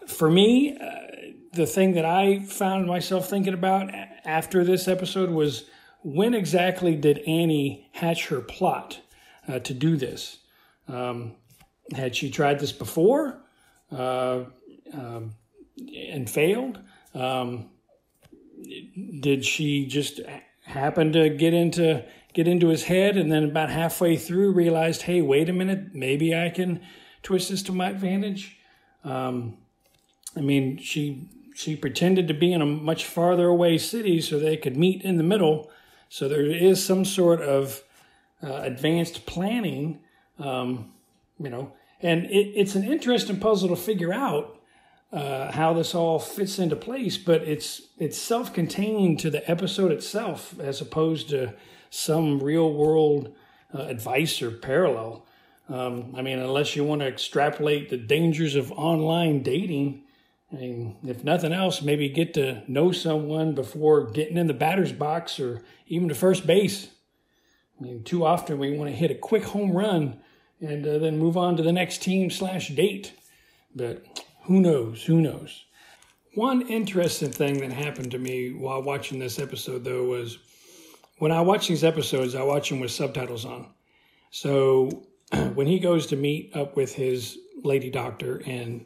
[0.08, 3.94] for me, uh, the thing that I found myself thinking about
[4.24, 5.66] after this episode was
[6.04, 9.02] when exactly did Annie hatch her plot
[9.46, 10.38] uh, to do this?
[10.88, 11.34] Um,
[11.94, 13.40] had she tried this before
[13.92, 14.44] uh,
[14.94, 15.36] um,
[15.78, 16.80] and failed?
[17.14, 17.70] Um,
[19.20, 20.20] did she just
[20.64, 22.04] happen to get into
[22.34, 26.36] get into his head and then about halfway through realized, hey, wait a minute, maybe
[26.36, 26.82] I can
[27.24, 28.58] twist this to my advantage?
[29.04, 29.58] Um,
[30.36, 34.58] I mean, she she pretended to be in a much farther away city so they
[34.58, 35.72] could meet in the middle.
[36.10, 37.82] So there is some sort of
[38.44, 40.00] uh, advanced planning
[40.38, 40.92] um,
[41.40, 44.60] you know, and it, it's an interesting puzzle to figure out
[45.12, 47.18] uh, how this all fits into place.
[47.18, 51.54] But it's it's self-contained to the episode itself, as opposed to
[51.90, 53.34] some real-world
[53.74, 55.26] uh, advice or parallel.
[55.68, 60.04] Um, I mean, unless you want to extrapolate the dangers of online dating.
[60.54, 64.92] I mean, if nothing else, maybe get to know someone before getting in the batter's
[64.92, 66.88] box or even to first base.
[67.80, 70.22] I mean, too often we want to hit a quick home run
[70.62, 73.14] and uh, then move on to the next team slash date.
[73.76, 74.06] But
[74.44, 75.04] who knows?
[75.04, 75.66] Who knows?
[76.36, 80.38] One interesting thing that happened to me while watching this episode, though, was
[81.18, 83.68] when I watch these episodes, I watch them with subtitles on.
[84.32, 85.08] So
[85.54, 88.86] when he goes to meet up with his lady doctor and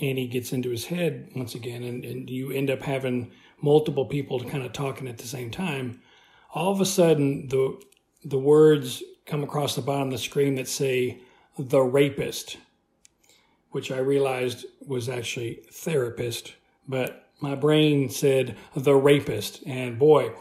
[0.00, 3.30] Annie gets into his head once again, and, and you end up having
[3.60, 6.00] multiple people kind of talking at the same time,
[6.52, 7.80] all of a sudden the
[8.24, 11.18] the words come across the bottom of the screen that say
[11.58, 12.56] the rapist,
[13.70, 16.54] which I realized was actually therapist,
[16.88, 19.62] but my brain said the rapist.
[19.66, 20.32] And boy,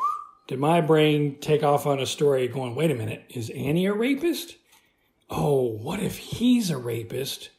[0.48, 3.94] did my brain take off on a story going, wait a minute, is Annie a
[3.94, 4.56] rapist?
[5.30, 7.50] Oh, what if he's a rapist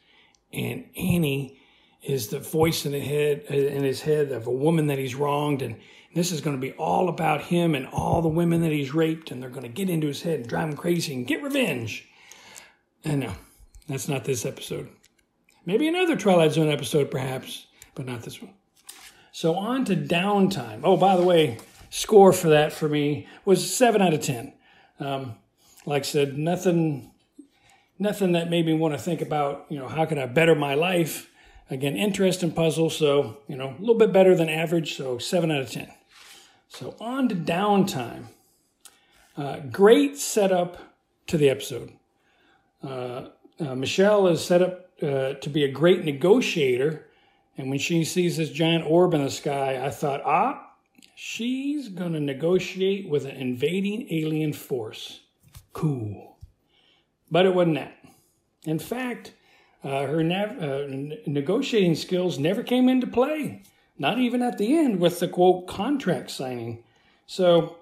[0.52, 1.60] and Annie
[2.02, 5.60] is the voice in the head in his head of a woman that he's wronged
[5.60, 5.76] and
[6.14, 9.30] this is going to be all about him and all the women that he's raped
[9.30, 12.08] and they're going to get into his head and drive him crazy and get revenge.
[13.04, 13.32] And no,
[13.88, 14.88] that's not this episode.
[15.66, 18.54] Maybe another Twilight Zone episode, perhaps, but not this one.
[19.32, 20.80] So on to downtime.
[20.82, 21.58] Oh, by the way,
[21.90, 24.54] score for that for me was seven out of ten.
[24.98, 25.34] Um,
[25.86, 27.12] like I said, nothing,
[27.98, 29.66] nothing that made me want to think about.
[29.68, 31.30] You know, how can I better my life?
[31.70, 32.88] Again, interesting puzzle.
[32.90, 34.96] So you know, a little bit better than average.
[34.96, 35.92] So seven out of ten.
[36.68, 38.24] So on to downtime.
[39.36, 40.78] Uh, great setup
[41.28, 41.92] to the episode.
[42.82, 43.28] Uh,
[43.60, 47.06] uh, Michelle is set up uh, to be a great negotiator.
[47.56, 50.72] And when she sees this giant orb in the sky, I thought, ah,
[51.14, 55.20] she's going to negotiate with an invading alien force.
[55.72, 56.36] Cool.
[57.30, 57.96] But it wasn't that.
[58.64, 59.32] In fact,
[59.84, 60.86] uh, her nav- uh,
[61.26, 63.62] negotiating skills never came into play,
[63.98, 66.84] not even at the end with the quote contract signing.
[67.26, 67.76] So,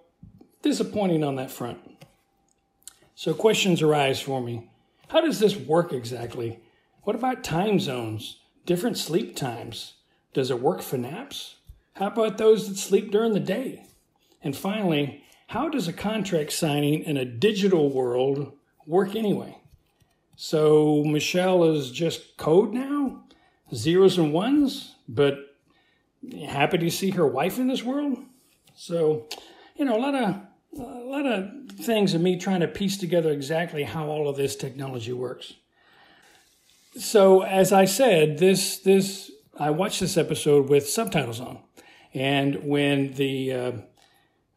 [0.62, 1.78] disappointing on that front.
[3.14, 4.70] So, questions arise for me.
[5.08, 6.60] How does this work exactly?
[7.02, 8.38] What about time zones?
[8.64, 9.94] Different sleep times?
[10.32, 11.56] Does it work for naps?
[11.94, 13.86] How about those that sleep during the day?
[14.42, 18.52] And finally, how does a contract signing in a digital world
[18.84, 19.58] work anyway?
[20.34, 23.24] So Michelle is just code now,
[23.72, 25.45] zeros and ones, but
[26.46, 28.18] happy to see her wife in this world.
[28.74, 29.28] So,
[29.76, 30.40] you know, a lot of
[30.78, 34.56] a lot of things of me trying to piece together exactly how all of this
[34.56, 35.54] technology works.
[36.98, 41.58] So, as I said, this this I watched this episode with subtitles on,
[42.14, 43.72] and when the uh,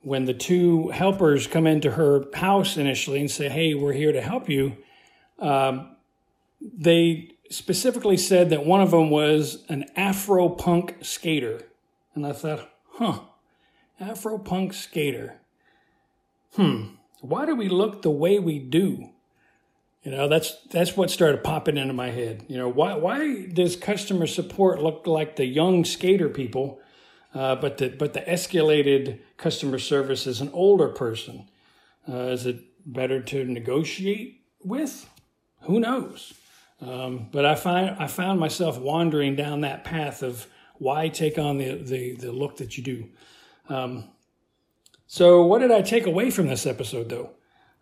[0.01, 4.21] when the two helpers come into her house initially and say, "Hey, we're here to
[4.21, 4.77] help you,"
[5.39, 5.95] um,
[6.61, 11.63] they specifically said that one of them was an Afro punk skater,
[12.15, 13.19] and I thought, "Huh,
[13.99, 15.39] Afro punk skater."
[16.55, 16.85] hmm,
[17.21, 19.09] why do we look the way we do?
[20.03, 22.45] You know, that's that's what started popping into my head.
[22.47, 26.79] You know, why why does customer support look like the young skater people,
[27.33, 31.49] uh, but the but the escalated customer service is an older person?
[32.07, 35.09] Uh, is it better to negotiate with?
[35.63, 36.33] Who knows?
[36.81, 40.47] Um, but I find I found myself wandering down that path of
[40.77, 43.09] why take on the the, the look that you do.
[43.67, 44.09] Um,
[45.11, 47.31] so, what did I take away from this episode, though?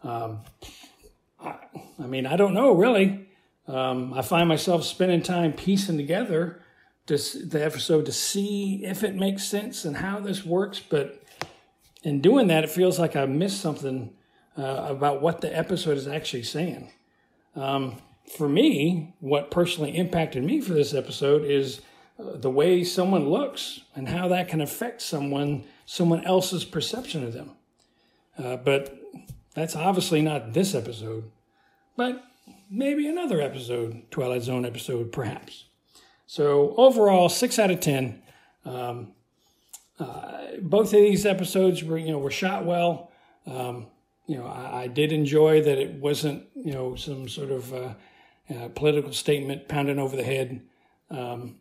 [0.02, 0.40] Um,
[1.40, 1.56] I,
[2.00, 3.28] I, mean, I don't know really.
[3.68, 6.62] Um, I find myself spending time piecing together
[7.08, 10.80] this, the episode to see if it makes sense and how this works.
[10.80, 11.22] But
[12.04, 14.14] in doing that, it feels like I missed something
[14.58, 16.92] uh, about what the episode is actually saying.
[17.58, 17.98] Um,
[18.30, 21.82] for me, what personally impacted me for this episode is
[22.20, 27.32] uh, the way someone looks and how that can affect someone someone else's perception of
[27.32, 27.52] them.
[28.38, 29.00] Uh, but
[29.56, 31.32] that's obviously not this episode,
[31.96, 32.24] but
[32.70, 35.66] maybe another episode, Twilight Zone episode, perhaps.
[36.26, 38.22] So overall, six out of ten.
[38.66, 39.14] Um,
[39.98, 43.12] uh, both of these episodes were, you know, were shot well.
[43.48, 43.88] Um,
[44.28, 47.94] you know, I, I, did enjoy that it wasn't, you know, some sort of uh,
[48.50, 50.62] uh, political statement pounding over the head.
[51.10, 51.58] Um,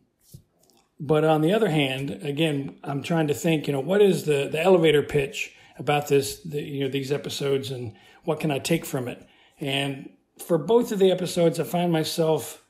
[0.98, 4.48] but on the other hand, again, I'm trying to think, you know, what is the,
[4.50, 7.94] the elevator pitch about this, the, you know, these episodes and
[8.24, 9.26] what can I take from it?
[9.60, 12.62] And for both of the episodes, I find myself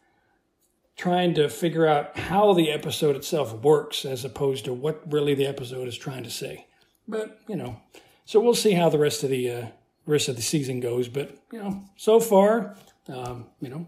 [0.97, 5.47] trying to figure out how the episode itself works as opposed to what really the
[5.47, 6.67] episode is trying to say.
[7.07, 7.81] But, you know,
[8.25, 9.67] so we'll see how the rest of the, uh,
[10.07, 11.09] rest of the season goes.
[11.09, 12.77] But, you know, so far,
[13.09, 13.87] um, you know,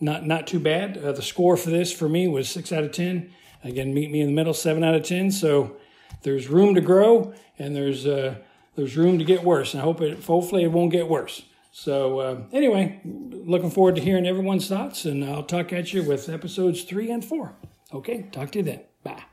[0.00, 0.98] not, not too bad.
[0.98, 3.30] Uh, the score for this for me was six out of 10.
[3.64, 5.30] Again, meet me in the middle, seven out of ten.
[5.30, 5.76] So
[6.22, 8.36] there's room to grow, and there's uh,
[8.76, 9.74] there's room to get worse.
[9.74, 11.42] And I hope it hopefully it won't get worse.
[11.70, 16.28] So, uh, anyway, looking forward to hearing everyone's thoughts, and I'll talk at you with
[16.28, 17.54] episodes three and four.
[17.92, 18.80] Okay, talk to you then.
[19.04, 19.24] Bye.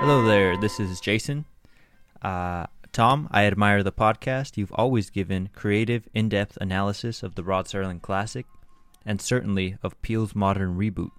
[0.00, 1.44] Hello there, this is Jason.
[2.20, 4.56] Uh, Tom, I admire the podcast.
[4.56, 8.46] You've always given creative, in depth analysis of the Rod Serling classic,
[9.04, 11.10] and certainly of Peele's modern reboot.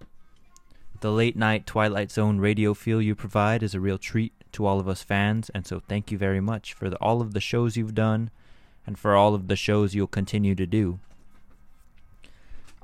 [1.02, 4.80] The late night Twilight Zone radio feel you provide is a real treat to all
[4.80, 7.76] of us fans, and so thank you very much for the, all of the shows
[7.76, 8.30] you've done
[8.88, 11.02] and for all of the shows you'll continue to do.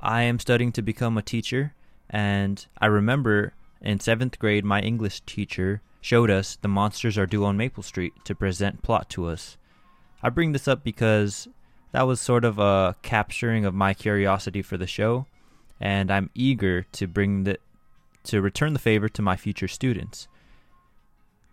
[0.00, 1.72] I am studying to become a teacher,
[2.10, 7.44] and I remember in seventh grade, my English teacher showed us The Monsters Are Due
[7.44, 9.56] on Maple Street to present plot to us.
[10.22, 11.48] I bring this up because
[11.92, 15.26] that was sort of a capturing of my curiosity for the show,
[15.80, 17.58] and I'm eager to bring the
[18.24, 20.28] to return the favor to my future students.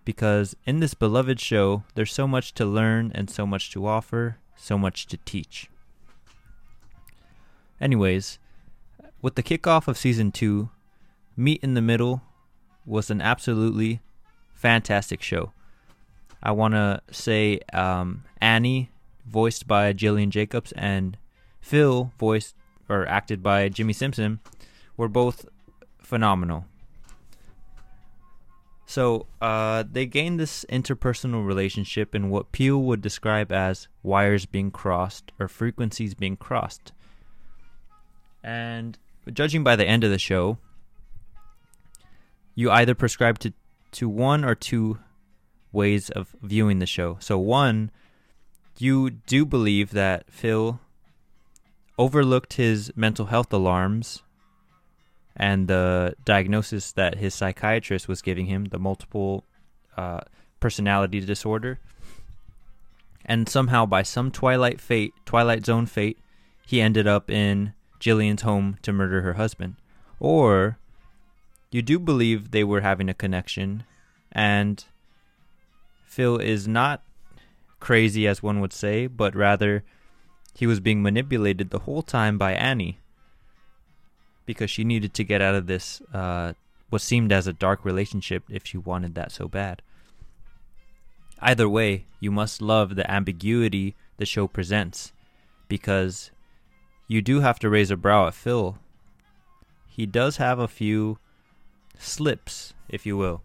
[0.04, 4.38] Because in this beloved show, there's so much to learn and so much to offer,
[4.56, 5.70] so much to teach.
[7.82, 8.40] Anyways,
[9.22, 10.70] with the kickoff of season 2,
[11.36, 12.22] Meet in the Middle
[12.86, 14.02] was an absolutely
[14.60, 15.54] fantastic show.
[16.44, 18.92] I want to say um, Annie,
[19.26, 21.18] voiced by Gillian Jacobs, and
[21.62, 22.56] Phil, voiced
[22.90, 24.40] or acted by Jimmi Simpson,
[24.98, 25.48] were both
[26.00, 26.66] phenomenal.
[28.86, 34.72] So uh, they gained this interpersonal relationship in what Peele would describe as wires being
[34.72, 36.92] crossed or frequencies being crossed.
[38.44, 38.98] And
[39.32, 40.58] judging by the end of the show,
[42.56, 43.54] you either prescribe to,
[43.92, 45.00] to one or two
[45.72, 47.18] ways of viewing the show.
[47.20, 47.92] So, one,
[48.78, 50.80] you do believe that Phil
[51.98, 54.24] overlooked his mental health alarms
[55.36, 59.46] and the diagnosis that his psychiatrist was giving him, the multiple
[59.98, 60.22] uh,
[60.60, 61.80] personality disorder.
[63.26, 66.18] And somehow, by some Twilight fate, Twilight Zone fate,
[66.66, 69.76] he ended up in Gillian's home to murder her husband.
[70.20, 70.78] Or
[71.72, 73.84] you do believe they were having a connection,
[74.32, 74.84] and
[76.06, 77.04] Phil is not
[77.80, 79.84] crazy as one would say, but rather
[80.54, 83.00] he was being manipulated the whole time by Annie
[84.46, 86.54] because she needed to get out of this uh,
[86.90, 89.82] what seemed as a dark relationship if she wanted that so bad.
[91.40, 95.14] Either way, you must love the ambiguity the show presents
[95.68, 96.32] because
[97.08, 98.78] you do have to raise a brow at Phil.
[99.88, 101.20] He does have a few
[102.00, 103.44] slips, if you will.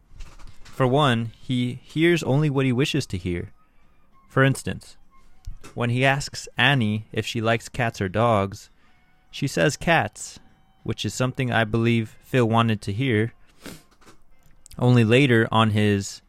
[0.62, 3.52] For one, he hears only what he wishes to hear.
[4.28, 4.96] For instance,
[5.74, 8.70] when he asks Annie if she likes cats or dogs,
[9.30, 10.38] she says cats,
[10.82, 13.34] which is something I believe Phil wanted to hear.
[14.78, 16.22] Only later on his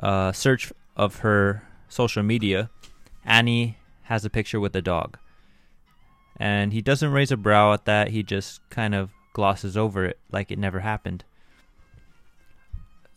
[0.00, 2.70] uh, search of her social media,
[3.24, 5.18] Annie has a picture with a dog.
[6.36, 10.18] And he doesn't raise a brow at that, he just kind of glosses over it
[10.30, 11.24] like it never happened.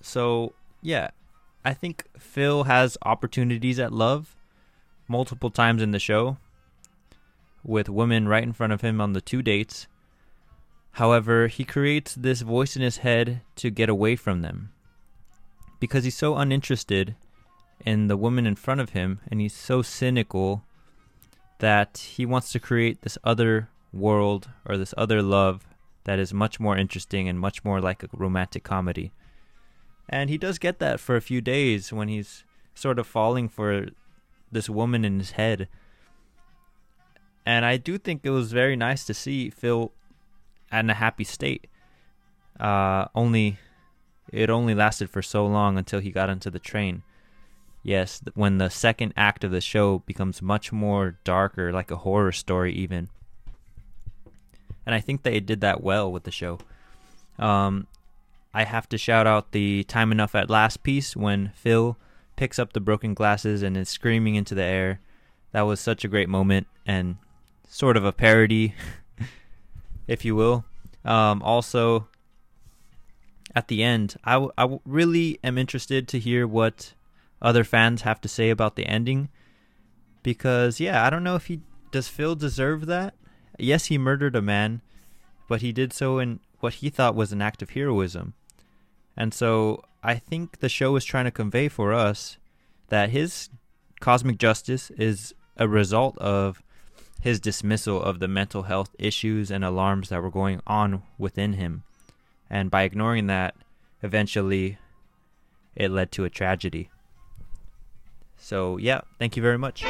[0.06, 1.10] So, yeah,
[1.64, 4.36] I think Phil has opportunities at love
[5.07, 6.38] multiple times in the show
[7.64, 9.88] with women right in front of him on the two dates
[10.95, 14.72] However, he creates this voice in his head to get away from them.
[15.77, 17.15] Because he's so uninterested
[17.86, 20.64] in the woman in front of him and he's so cynical
[21.60, 25.68] that he wants to create this other world or this other love
[26.06, 29.11] that is much more interesting and much more like a romantic comedy.
[30.07, 33.88] And he does get that for a few days when he's sort of falling for
[34.52, 35.68] this woman in his head.
[37.45, 39.91] And I do think it was very nice to see Phil
[40.72, 41.68] in a happy state.
[42.60, 43.57] Uh, only
[44.32, 47.03] it only lasted for so long until he got into the train.
[47.84, 52.32] Yes, when the second act of the show becomes much more darker, like a horror
[52.32, 53.10] story, even.
[54.86, 56.60] And I think they did that well with the show.
[57.38, 57.86] Um,
[58.56, 61.98] I have to shout out the Time Enough at Last piece when Phil
[62.38, 65.02] picks up the broken glasses and is screaming into the air.
[65.52, 67.18] That was such a great moment and
[67.68, 68.73] sort of a parody
[70.07, 70.64] if you will.
[71.03, 72.07] Um, also,
[73.53, 76.94] at the end, I, w- I w- really am interested to hear what
[77.41, 79.27] other fans have to say about the ending.
[80.23, 81.60] Because, yeah, I don't know if he.
[81.91, 83.15] Does Phil deserve that?
[83.60, 84.80] Yes, he murdered a man,
[85.49, 88.34] but he did so in what he thought was an act of heroism.
[89.17, 92.37] And so I think the show is trying to convey for us
[92.89, 93.49] that his
[93.99, 96.61] cosmic justice is a result of
[97.21, 101.83] his dismissal of the mental health issues and alarms that were going on within him.
[102.49, 103.55] And by ignoring that,
[104.03, 104.77] eventually
[105.75, 106.89] it led to a tragedy.
[108.37, 109.81] So yeah, thank you very much.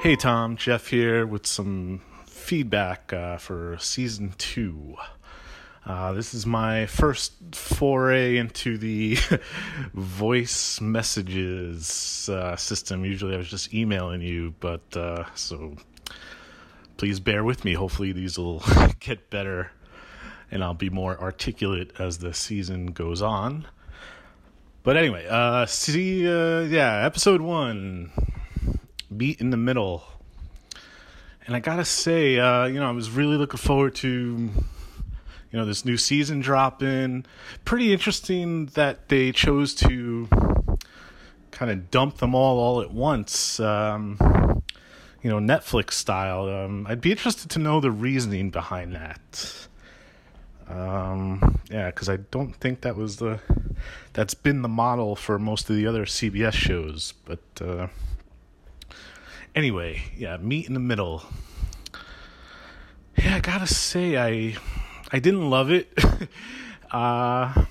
[0.00, 2.00] Hey Tom, Jeff here with some
[2.44, 4.96] feedback uh, for season two.
[5.86, 9.18] Uh, this is my first foray into the
[9.94, 13.04] voice messages uh, system.
[13.04, 15.76] Usually I was just emailing you, but uh, so
[16.98, 17.72] please bear with me.
[17.74, 18.62] Hopefully these will
[19.00, 19.72] get better
[20.50, 23.66] and I'll be more articulate as the season goes on.
[24.82, 28.12] But anyway, uh, see, uh, yeah, episode one
[29.10, 30.04] Meet in the Middle.
[31.46, 34.52] And I gotta say, uh, you know, I was really looking forward to, you
[35.52, 37.26] know, this new season dropping.
[37.66, 40.26] Pretty interesting that they chose to
[41.50, 44.16] kind of dump them all all at once, um,
[45.22, 46.48] you know, Netflix style.
[46.48, 49.68] Um, I'd be interested to know the reasoning behind that.
[50.66, 53.38] Um, yeah, because I don't think that was the
[54.14, 57.42] that's been the model for most of the other CBS shows, but.
[57.60, 57.88] Uh,
[59.54, 61.24] anyway, yeah, meet in the middle.
[63.16, 64.56] Yeah, I gotta say, I
[65.12, 65.96] I didn't love it.
[66.90, 67.64] uh,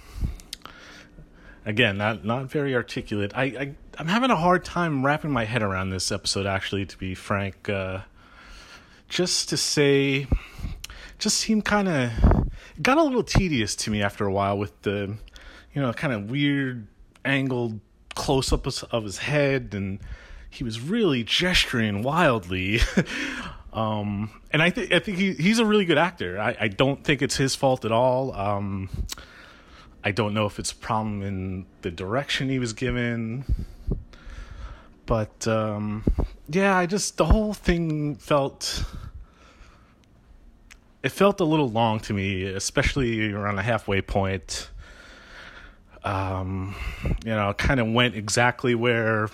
[1.65, 3.31] again, not not very articulate.
[3.35, 6.45] I, I I'm having a hard time wrapping my head around this episode.
[6.45, 7.99] Actually, to be frank, uh,
[9.09, 10.27] just to say,
[11.19, 12.11] just seemed kind of
[12.81, 15.15] got a little tedious to me after a while with the,
[15.73, 16.87] you know, kind of weird
[17.25, 17.79] angled
[18.15, 19.99] close up of his head and
[20.53, 22.79] he was really gesturing wildly.
[23.73, 26.39] um, and I think I think he, he's a really good actor.
[26.39, 28.33] I, I don't think it's his fault at all.
[28.33, 28.87] Um,
[30.03, 33.45] I don't know if it's a problem in the direction he was given,
[35.07, 36.03] but um,
[36.47, 38.85] yeah, I just the whole thing felt
[41.01, 44.69] it felt a little long to me, especially around the halfway point.
[46.03, 46.75] Um,
[47.25, 49.29] you know, kind of went exactly where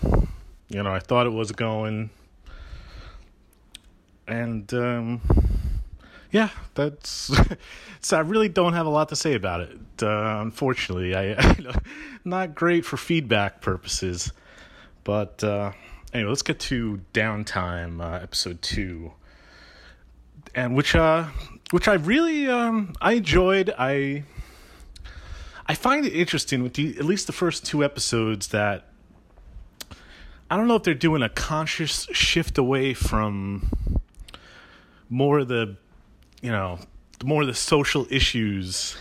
[0.69, 2.09] you know, I thought it was going.
[4.27, 5.21] And um,
[6.31, 7.31] yeah, that's
[8.01, 8.17] so.
[8.17, 9.79] I really don't have a lot to say about it.
[10.01, 11.75] Uh, unfortunately, I, I
[12.23, 14.31] not great for feedback purposes.
[15.03, 15.71] But uh,
[16.13, 19.13] anyway, let's get to downtime, uh, episode two,
[20.53, 21.25] and which uh,
[21.71, 23.73] which I really um, I enjoyed.
[23.75, 24.23] I
[25.65, 28.88] I find it interesting with the, at least the first two episodes that
[30.49, 33.69] I don't know if they're doing a conscious shift away from
[35.07, 35.77] more of the,
[36.41, 36.79] you know,
[37.23, 38.97] more of the social issues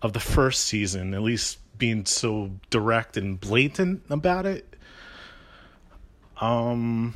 [0.00, 4.76] of the first season, at least being so direct and blatant about it.
[6.40, 7.14] Um,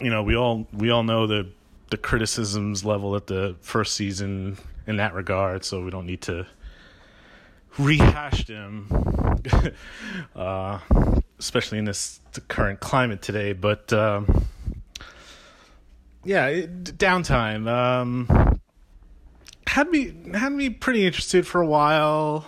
[0.00, 1.48] you know, we all we all know the
[1.90, 4.56] the criticisms level at the first season
[4.86, 6.46] in that regard, so we don't need to
[7.78, 8.88] rehash them.
[10.36, 10.78] uh,
[11.42, 13.52] especially in this current climate today.
[13.52, 14.46] But um,
[16.24, 18.60] yeah, it, downtime um,
[19.66, 22.46] had me had me pretty interested for a while,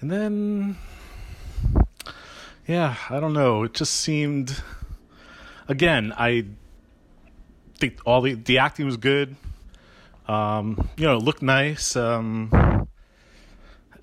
[0.00, 0.76] and then
[2.66, 3.64] yeah, I don't know.
[3.64, 4.62] It just seemed
[5.68, 6.12] again.
[6.16, 6.46] I
[7.78, 9.34] think all the the acting was good.
[10.28, 11.96] Um, you know, it looked nice.
[11.96, 12.83] Um,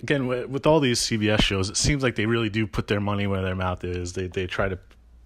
[0.01, 3.27] again with all these CBS shows, it seems like they really do put their money
[3.27, 4.13] where their mouth is.
[4.13, 4.79] They they try to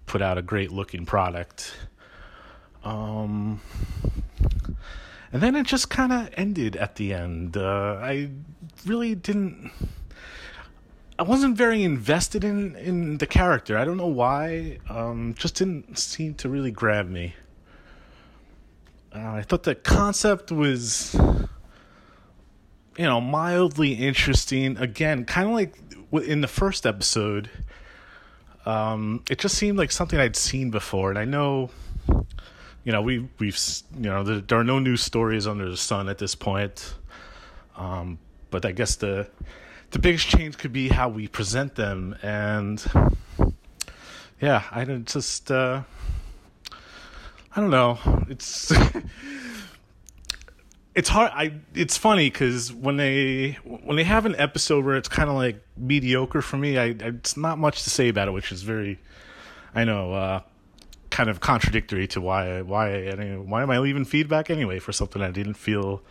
[0.06, 1.74] put out a great looking product.
[2.84, 3.60] Um,
[5.32, 7.56] and then it just kind of ended at the end.
[7.56, 8.30] Uh, I
[8.84, 9.72] really didn't.
[11.18, 13.76] I wasn't very invested in in the character.
[13.76, 14.78] I don't know why.
[14.88, 17.34] Um, just didn't seem to really grab me.
[19.14, 21.16] Uh, I thought the concept was
[22.96, 24.76] you know, mildly interesting.
[24.78, 25.74] Again, kind of like
[26.26, 27.50] in the first episode,
[28.64, 31.70] um, it just seemed like something I'd seen before, and I know,
[32.84, 33.58] you know, we we've
[33.94, 36.94] you know there, there are no new stories under the sun at this point,
[37.76, 38.18] um,
[38.50, 39.28] but I guess the
[39.90, 42.84] the biggest change could be how we present them, and
[44.40, 45.82] yeah, I don't just uh,
[47.54, 47.98] I don't know,
[48.28, 48.72] it's.
[50.96, 55.08] it's hard i it's funny because when they when they have an episode where it's
[55.08, 58.30] kind of like mediocre for me I, I, it's not much to say about it
[58.32, 58.98] which is very
[59.74, 60.40] i know uh
[61.10, 65.30] kind of contradictory to why why why am i leaving feedback anyway for something i
[65.30, 66.02] didn't feel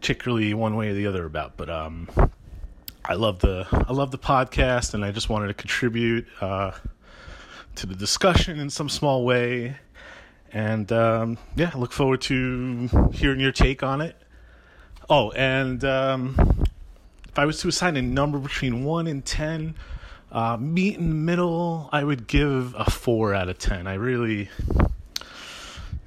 [0.00, 1.56] particularly one way or the other about?
[1.56, 2.08] But um
[3.04, 6.72] i love the i love the podcast and i just wanted to contribute uh
[7.76, 9.76] to the discussion in some small way
[10.52, 14.16] and um, yeah, look forward to hearing your take on it.
[15.08, 16.66] Oh, and um,
[17.28, 19.74] if I was to assign a number between one and ten,
[20.32, 23.86] uh, meet in the middle, I would give a four out of ten.
[23.86, 24.48] I really,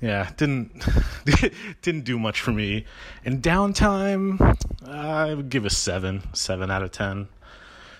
[0.01, 0.85] yeah, didn't
[1.81, 2.85] didn't do much for me.
[3.25, 4.57] And downtime,
[4.87, 7.27] I would give a seven, seven out of ten.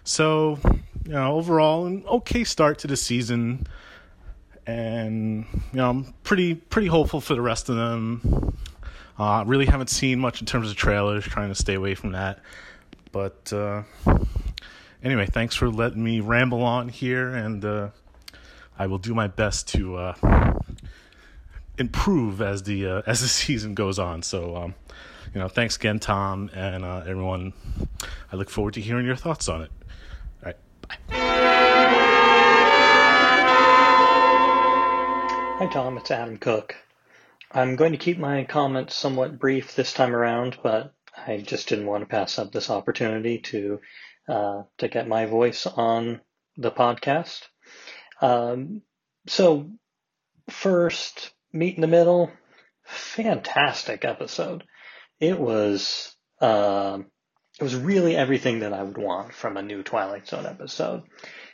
[0.06, 0.60] So,
[1.06, 3.68] you know, overall, an okay start to the season,
[4.66, 8.58] and you know, I'm pretty pretty hopeful for the rest of them.
[9.18, 12.40] Uh, really haven't seen much in terms of trailers, trying to stay away from that.
[13.12, 13.84] But uh,
[15.04, 17.90] anyway, thanks for letting me ramble on here, and uh,
[18.78, 20.54] I will do my best to uh,
[21.78, 24.24] improve as the uh, as the season goes on.
[24.24, 24.76] So, um,
[25.34, 27.54] you know, thanks again, Tom, and uh, everyone.
[28.32, 29.72] I look forward to hearing your thoughts on it.
[30.44, 30.58] All right,
[31.08, 31.63] bye.
[35.64, 35.98] Hi, Tom.
[35.98, 36.76] It's Adam Cook.
[37.50, 41.86] I'm going to keep my comments somewhat brief this time around, but I just didn't
[41.86, 43.80] want to pass up this opportunity to
[44.28, 46.20] uh, to get my voice on
[46.58, 47.44] the podcast.
[48.20, 48.82] Um,
[49.28, 49.72] so,
[50.50, 52.30] first, meet in the middle,
[52.84, 54.66] fantastic episode.
[55.22, 57.00] It was uh,
[57.58, 61.04] it was really everything that I would want from a new Twilight Zone episode.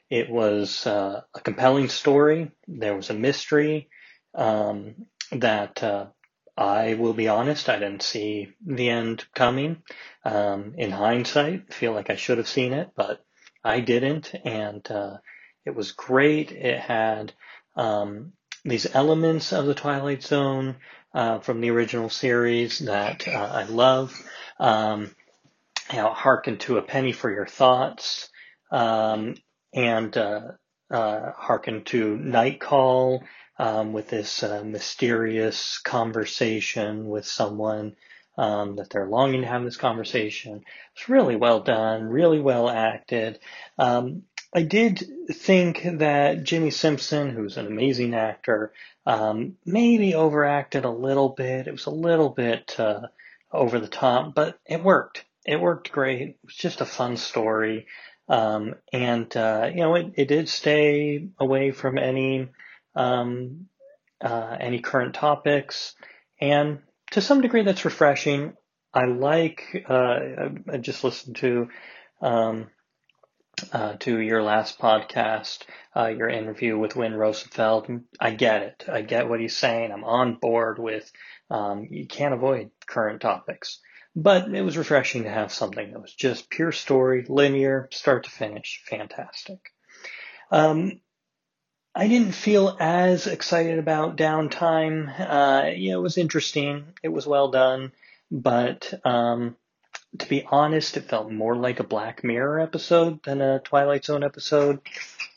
[0.10, 2.50] It was uh, a compelling story.
[2.68, 3.88] There was a mystery
[4.36, 6.08] um, that uh,
[6.58, 9.82] I will be honest, I didn't see the end coming.
[10.26, 13.24] Um, in hindsight, I feel like I should have seen it, but
[13.64, 15.18] I didn't, and uh,
[15.66, 16.52] it was great.
[16.52, 17.34] It had
[17.76, 18.34] um,
[18.66, 20.76] these elements of the Twilight Zone
[21.14, 24.14] uh, from the original series that uh, I love.
[24.60, 25.16] Um,
[25.92, 28.30] you know, hearken to a penny for your thoughts,
[28.72, 29.36] um,
[29.74, 30.42] and uh,
[30.92, 33.24] uh, hearken to Night Call
[33.60, 37.96] um, with this uh, mysterious conversation with someone
[38.38, 40.64] um, that they're longing to have this conversation.
[40.96, 43.40] It's really well done, really well acted.
[43.78, 44.24] Um,
[44.54, 48.72] I did think that Jimmi Simpson, who's an amazing actor,
[49.06, 51.68] um, maybe overacted a little bit.
[51.68, 53.08] It was a little bit uh,
[53.52, 55.26] over the top, but it worked.
[55.46, 56.22] It worked great.
[56.22, 57.88] It was just a fun story.
[58.30, 62.50] Um, and, uh, you know, it, it did stay away from any
[63.00, 63.68] um,
[64.22, 65.96] uh, any current topics,
[66.40, 66.80] and
[67.12, 68.54] to some degree that's refreshing.
[68.94, 69.86] I like.
[69.88, 70.20] Uh,
[70.72, 71.70] I just listened to
[72.22, 72.68] um,
[73.72, 75.60] uh, to your last podcast,
[75.96, 77.88] uh, your interview with Win Rosenfeld.
[78.20, 78.86] I get it.
[78.92, 79.92] I get what he's saying.
[79.92, 81.10] I'm on board with.
[81.50, 83.80] Um, you can't avoid current topics,
[84.16, 88.32] but it was refreshing to have something that was just pure story, linear, start to
[88.32, 89.60] finish, fantastic.
[90.52, 91.02] Um,
[92.00, 95.14] I didn't feel as excited about downtime.
[95.20, 96.86] Uh, yeah, it was interesting.
[97.04, 97.92] It was well done,
[98.32, 99.58] but um,
[100.18, 104.24] to be honest, it felt more like a Black Mirror episode than a Twilight Zone
[104.24, 104.80] episode.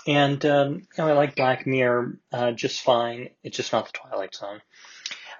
[0.06, 3.30] And um, you know, I like Black Mirror uh, just fine.
[3.42, 4.62] It's just not the Twilight Zone.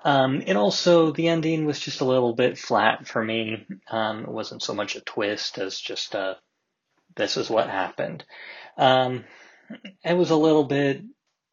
[0.05, 3.65] Um, it also the ending was just a little bit flat for me.
[3.89, 6.39] Um, it wasn't so much a twist as just a
[7.15, 8.25] this is what happened.
[8.77, 9.23] Um,
[10.05, 11.03] it was a little bit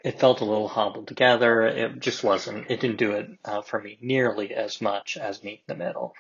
[0.04, 1.66] it felt a little hobbled together.
[1.66, 2.72] It just wasn't.
[2.72, 6.14] It didn't do it uh, for me nearly as much as Meet in the Middle.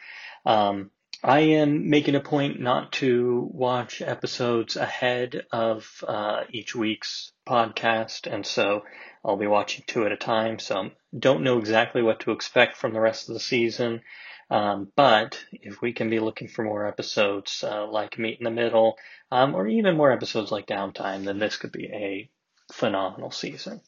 [0.45, 0.91] Um,
[1.23, 8.31] I am making a point not to watch episodes ahead of uh, each week's podcast,
[8.31, 8.83] and so
[9.23, 10.59] I'll be watching two at a time.
[10.59, 14.01] So don't know exactly what to expect from the rest of the season.
[14.49, 18.51] Um, but if we can be looking for more episodes uh, like Meet in the
[18.51, 18.97] Middle,
[19.31, 22.29] um, or even more episodes like Downtime, then this could be a
[22.71, 23.81] phenomenal season.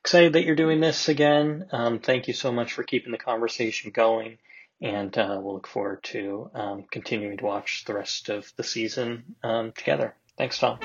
[0.00, 1.66] Excited that you're doing this again.
[1.72, 4.38] Um, thank you so much for keeping the conversation going,
[4.80, 9.34] and uh, we'll look forward to um, continuing to watch the rest of the season
[9.42, 10.14] um, together.
[10.36, 10.78] Thanks, Tom.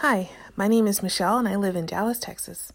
[0.00, 2.70] Hi, my name is Michelle, and I live in Dallas, Texas.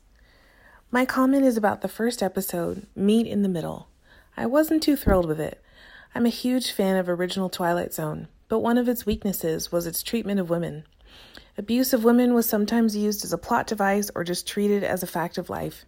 [0.94, 3.88] My comment is about the first episode, Meet in the Middle.
[4.36, 5.64] I wasn't too thrilled with it.
[6.14, 10.04] I'm a huge fan of original Twilight Zone, but one of its weaknesses was its
[10.04, 10.84] treatment of women.
[11.58, 15.08] Abuse of women was sometimes used as a plot device or just treated as a
[15.08, 15.86] fact of life.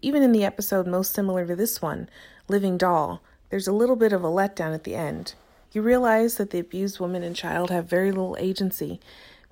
[0.00, 2.08] Even in the episode most similar to this one,
[2.48, 5.34] Living Doll, there's a little bit of a letdown at the end.
[5.72, 9.00] You realize that the abused woman and child have very little agency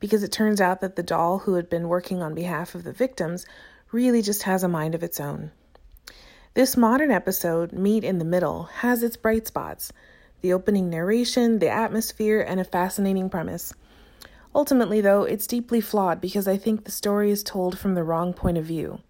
[0.00, 2.92] because it turns out that the doll who had been working on behalf of the
[2.92, 3.44] victims
[3.92, 5.50] really just has a mind of its own.
[6.54, 9.92] This modern episode, Meet in the Middle, has its bright spots
[10.40, 13.74] the opening narration, the atmosphere, and a fascinating premise.
[14.54, 18.32] Ultimately, though, it's deeply flawed because I think the story is told from the wrong
[18.32, 19.00] point of view.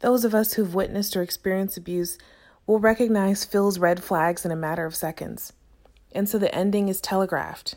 [0.00, 2.18] Those of us who've witnessed or experienced abuse
[2.66, 5.52] will recognize Phil's red flags in a matter of seconds.
[6.12, 7.76] And so the ending is telegraphed.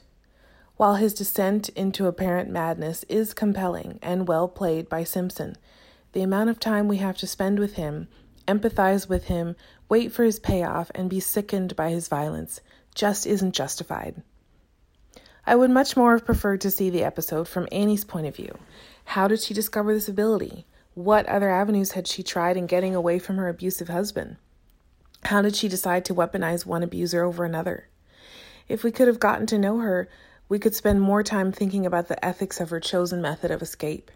[0.78, 5.56] While his descent into apparent madness is compelling and well played by Simpson,
[6.14, 8.08] the amount of time we have to spend with him,
[8.48, 9.56] empathize with him,
[9.90, 12.62] wait for his payoff, and be sickened by his violence
[12.96, 14.22] just isn't justified.
[15.46, 18.58] I would much more have preferred to see the episode from Annie's point of view.
[19.06, 20.66] How did she discover this ability?
[20.94, 24.38] What other avenues had she tried in getting away from her abusive husband?
[25.24, 27.88] How did she decide to weaponize one abuser over another?
[28.70, 30.08] If we could have gotten to know her,
[30.48, 34.12] we could spend more time thinking about the ethics of her chosen method of escape.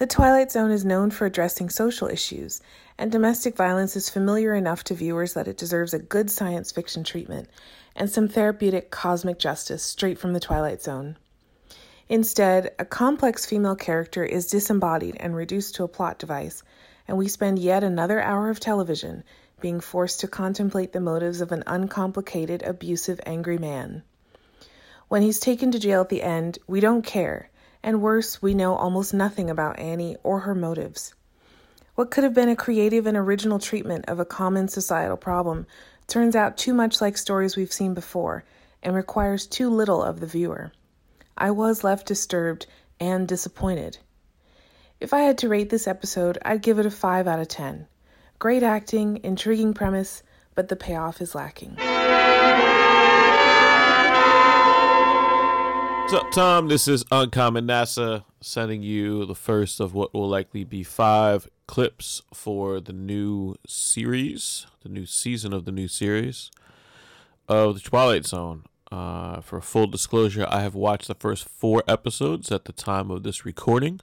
[0.00, 2.62] The Twilight Zone is known for addressing social issues,
[2.96, 7.04] and domestic violence is familiar enough to viewers that it deserves a good science fiction
[7.04, 7.50] treatment
[7.94, 11.18] and some therapeutic cosmic justice straight from the Twilight Zone.
[12.08, 16.62] Instead, a complex female character is disembodied and reduced to a plot device,
[17.06, 19.22] and we spend yet another hour of television
[19.60, 24.02] being forced to contemplate the motives of an uncomplicated, abusive, angry man.
[25.08, 27.50] When he's taken to jail at the end, we don't care,
[27.82, 31.14] and worse, we know almost nothing about Annie or her motives.
[31.94, 35.66] What could have been a creative and original treatment of a common societal problem
[36.06, 38.44] turns out too much like stories we've seen before
[38.82, 40.72] and requires too little of the viewer.
[41.36, 42.66] I was left disturbed
[42.98, 43.98] and disappointed.
[45.00, 47.86] If I had to rate this episode, I'd give it a 5 out of 10.
[48.38, 50.22] Great acting, intriguing premise,
[50.54, 51.76] but the payoff is lacking.
[56.10, 56.66] What's up, Tom?
[56.66, 62.20] This is Uncommon NASA sending you the first of what will likely be five clips
[62.34, 66.50] for the new series, the new season of the new series
[67.46, 68.64] of The Twilight Zone.
[68.90, 73.22] Uh, for full disclosure, I have watched the first four episodes at the time of
[73.22, 74.00] this recording.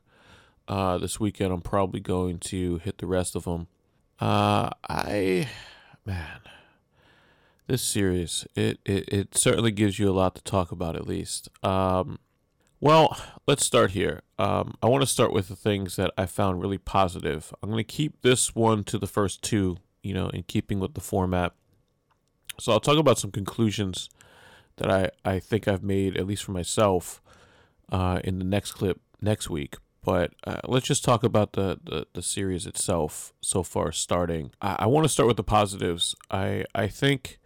[0.66, 3.68] Uh, this weekend, I'm probably going to hit the rest of them.
[4.22, 5.50] Uh, I,
[6.06, 6.40] man,
[7.68, 11.50] this series it, it it certainly gives you a lot to talk about at least.
[11.64, 12.20] Um
[12.80, 14.22] well let's start here.
[14.40, 17.54] Um i want to start with the things that i found really positive.
[17.62, 20.94] I'm going to keep this one to the first two you know in keeping with
[20.94, 21.54] the format.
[22.60, 24.10] So i'll talk about some conclusions
[24.78, 27.22] that i i think i've made at least for myself
[27.92, 29.76] uh in the next clip next week.
[30.04, 34.52] But uh, let's just talk about the, the, the series itself so far starting.
[34.62, 36.16] I, I want to start with the positives.
[36.32, 37.40] I i think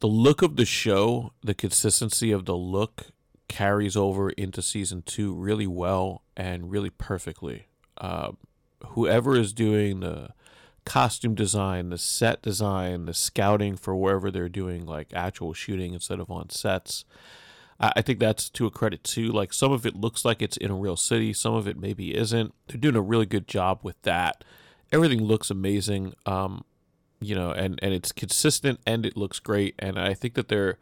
[0.00, 3.06] the look of the show, the consistency of the look
[3.48, 7.66] carries over into season two really well and really perfectly.
[7.96, 8.32] Uh,
[8.88, 10.30] whoever is doing the
[10.84, 16.20] costume design, the set design, the scouting for wherever they're doing like actual shooting instead
[16.20, 17.04] of on sets.
[17.80, 19.28] I, I think that's to a credit too.
[19.28, 22.16] Like some of it looks like it's in a real city, some of it maybe
[22.16, 22.54] isn't.
[22.68, 24.44] They're doing a really good job with that.
[24.92, 26.14] Everything looks amazing.
[26.24, 26.64] Um,
[27.20, 29.74] you know, and and it's consistent and it looks great.
[29.78, 30.78] And I think that they're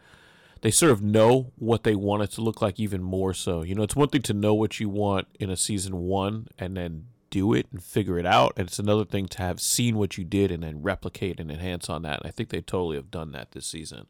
[0.62, 3.62] they sort of know what they want it to look like even more so.
[3.62, 6.76] You know, it's one thing to know what you want in a season one and
[6.76, 10.16] then do it and figure it out, and it's another thing to have seen what
[10.16, 12.20] you did and then replicate and enhance on that.
[12.20, 14.06] And I think they totally have done that this season.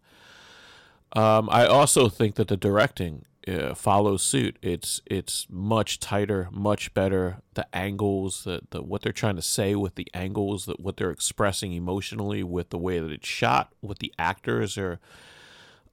[1.14, 4.58] Um, I also think that the directing uh, follows suit.
[4.60, 7.38] It's it's much tighter, much better.
[7.54, 11.10] The angles, the, the what they're trying to say with the angles, that what they're
[11.10, 14.98] expressing emotionally with the way that it's shot, what the actors are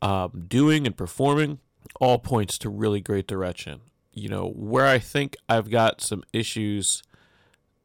[0.02, 1.60] um, doing and performing,
[2.00, 3.82] all points to really great direction.
[4.14, 7.04] You know where I think I've got some issues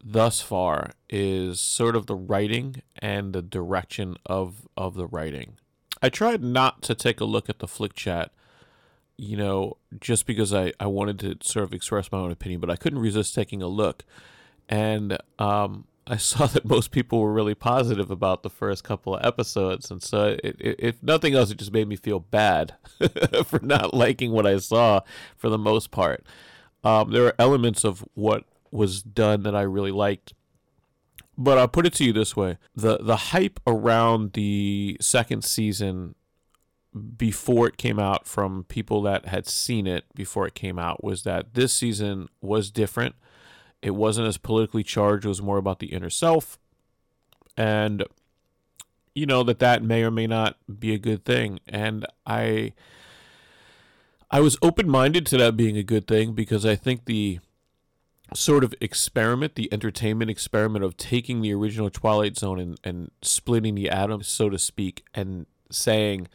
[0.02, 5.58] thus far is sort of the writing and the direction of of the writing.
[6.00, 8.30] I tried not to take a look at the flick chat
[9.18, 12.70] you know, just because I, I wanted to sort of express my own opinion, but
[12.70, 14.04] I couldn't resist taking a look.
[14.68, 19.26] And um, I saw that most people were really positive about the first couple of
[19.26, 19.90] episodes.
[19.90, 22.74] And so, it, it, if nothing else, it just made me feel bad
[23.44, 25.00] for not liking what I saw
[25.36, 26.24] for the most part.
[26.84, 30.32] Um, there are elements of what was done that I really liked.
[31.36, 36.16] But I'll put it to you this way: the the hype around the second season
[36.98, 41.22] before it came out from people that had seen it before it came out was
[41.22, 43.14] that this season was different.
[43.82, 45.24] It wasn't as politically charged.
[45.24, 46.58] It was more about the inner self.
[47.56, 48.04] And
[49.14, 51.60] you know that that may or may not be a good thing.
[51.68, 52.72] And I
[54.30, 57.40] I was open-minded to that being a good thing because I think the
[58.34, 63.74] sort of experiment, the entertainment experiment of taking the original Twilight Zone and, and splitting
[63.74, 66.28] the atom, so to speak, and saying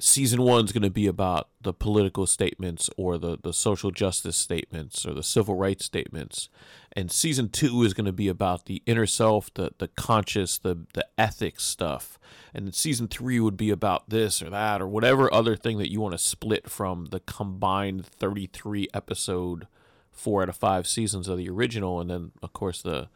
[0.00, 5.06] season one's going to be about the political statements or the, the social justice statements
[5.06, 6.48] or the civil rights statements.
[6.92, 10.86] And season two is going to be about the inner self the, the conscious the,
[10.94, 12.18] the ethics stuff.
[12.54, 16.00] And season three would be about this or that or whatever other thing that you
[16.00, 19.66] want to split from the combined 33 episode
[20.10, 22.00] four out of five seasons of the original.
[22.00, 23.08] And then of course the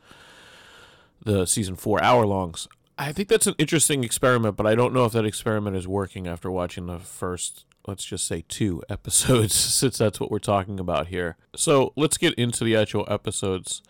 [1.24, 2.68] the season four hour longs
[2.98, 6.26] I think that's an interesting experiment, but I don't know if that experiment is working
[6.26, 11.08] after watching the first, let's just say, two episodes, since that's what we're talking about
[11.08, 11.36] here.
[11.54, 13.82] So let's get into the actual episodes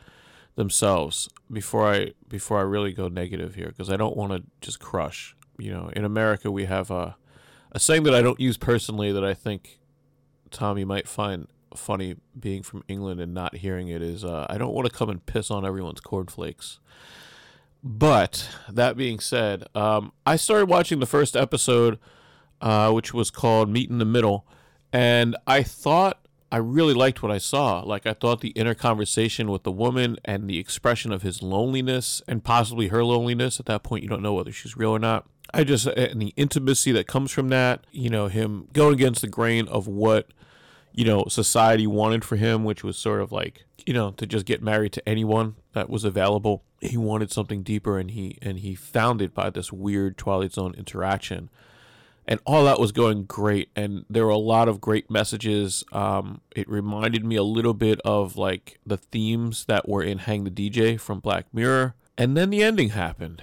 [0.56, 4.80] themselves before I before I really go negative here, because I don't want to just
[4.80, 5.36] crush.
[5.58, 7.16] You know, in America we have a
[7.72, 9.78] a saying that I don't use personally that I think
[10.50, 11.46] Tommy might find
[11.76, 15.10] funny being from England and not hearing it is uh, I don't want to come
[15.10, 16.80] and piss on everyone's cornflakes.
[17.86, 22.00] But that being said, um, I started watching the first episode,
[22.60, 24.44] uh, which was called Meet in the Middle,
[24.92, 27.82] and I thought I really liked what I saw.
[27.82, 32.20] Like I thought the inner conversation with the woman and the expression of his loneliness
[32.26, 33.60] and possibly her loneliness.
[33.60, 35.28] At that point, you don't know whether she's real or not.
[35.54, 37.86] I just and the intimacy that comes from that.
[37.92, 40.32] You know, him going against the grain of what
[40.92, 44.44] you know society wanted for him, which was sort of like you know to just
[44.44, 46.64] get married to anyone that was available.
[46.80, 50.74] He wanted something deeper, and he and he found it by this weird Twilight Zone
[50.76, 51.48] interaction,
[52.26, 53.70] and all that was going great.
[53.74, 55.84] And there were a lot of great messages.
[55.92, 60.44] Um, it reminded me a little bit of like the themes that were in Hang
[60.44, 63.42] the DJ from Black Mirror, and then the ending happened.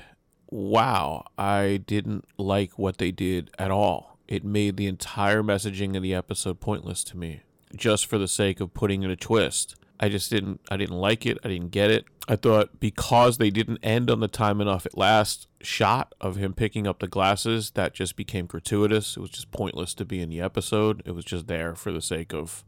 [0.49, 4.19] Wow, I didn't like what they did at all.
[4.27, 7.41] It made the entire messaging of the episode pointless to me,
[7.76, 9.76] just for the sake of putting in a twist.
[10.03, 11.38] I just didn't I didn't like it.
[11.45, 12.05] I didn't get it.
[12.27, 16.53] I thought because they didn't end on the time enough at last shot of him
[16.53, 19.15] picking up the glasses, that just became gratuitous.
[19.15, 21.03] It was just pointless to be in the episode.
[21.05, 22.65] It was just there for the sake of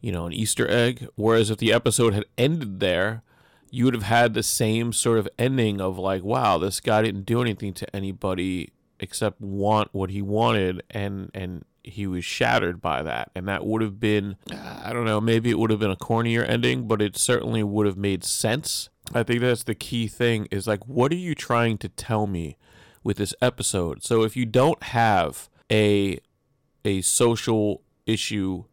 [0.00, 1.08] you know, an Easter egg.
[1.14, 3.22] Whereas if the episode had ended there,
[3.70, 7.24] you would have had the same sort of ending of like, wow, this guy didn't
[7.24, 13.02] do anything to anybody except want what he wanted and and he was shattered by
[13.02, 13.30] that.
[13.34, 16.42] And that would have been, I don't know, maybe it would have been a cornier
[16.42, 18.88] ending, but it certainly would have made sense.
[19.12, 22.56] I think that's the key thing is like, what are you trying to tell me
[23.02, 24.02] with this episode?
[24.02, 26.18] So if you don't have a,
[26.84, 28.64] a social issue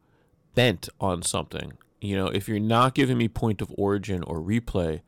[0.56, 5.02] bent on something, you know, if you're not giving me point of origin or replay,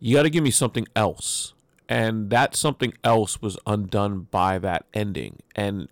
[0.00, 1.52] you got to give me something else.
[1.88, 5.38] And that something else was undone by that ending.
[5.54, 5.88] And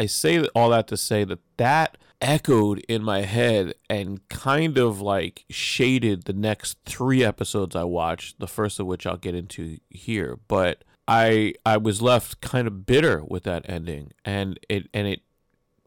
[0.00, 5.02] I say all that to say that that echoed in my head and kind of
[5.02, 9.76] like shaded the next three episodes I watched, the first of which I'll get into
[9.90, 10.38] here.
[10.48, 15.20] But I I was left kind of bitter with that ending and it and it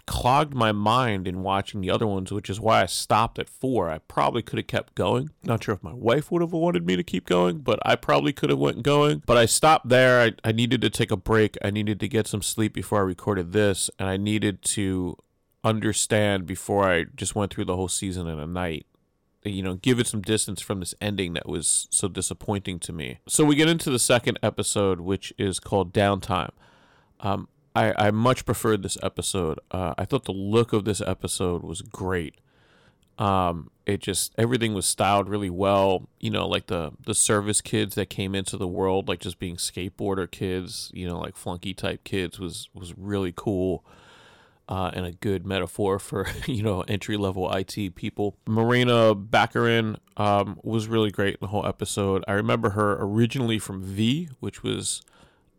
[0.05, 3.89] clogged my mind in watching the other ones, which is why I stopped at four.
[3.89, 5.29] I probably could have kept going.
[5.43, 8.33] Not sure if my wife would have wanted me to keep going, but I probably
[8.33, 9.23] could have went going.
[9.25, 10.21] But I stopped there.
[10.21, 11.57] I, I needed to take a break.
[11.63, 15.17] I needed to get some sleep before I recorded this, and I needed to
[15.63, 18.85] understand before I just went through the whole season in a night.
[19.45, 23.19] You know, give it some distance from this ending that was so disappointing to me.
[23.27, 26.51] So we get into the second episode, which is called Downtime.
[27.19, 29.59] Um, I, I much preferred this episode.
[29.71, 32.35] Uh, I thought the look of this episode was great.
[33.17, 36.07] Um, it just everything was styled really well.
[36.19, 39.57] You know, like the the service kids that came into the world, like just being
[39.57, 40.91] skateboarder kids.
[40.93, 43.83] You know, like flunky type kids was was really cool.
[44.69, 48.37] Uh, and a good metaphor for you know entry level IT people.
[48.47, 52.23] Morena Baccarin um, was really great in the whole episode.
[52.27, 55.01] I remember her originally from V, which was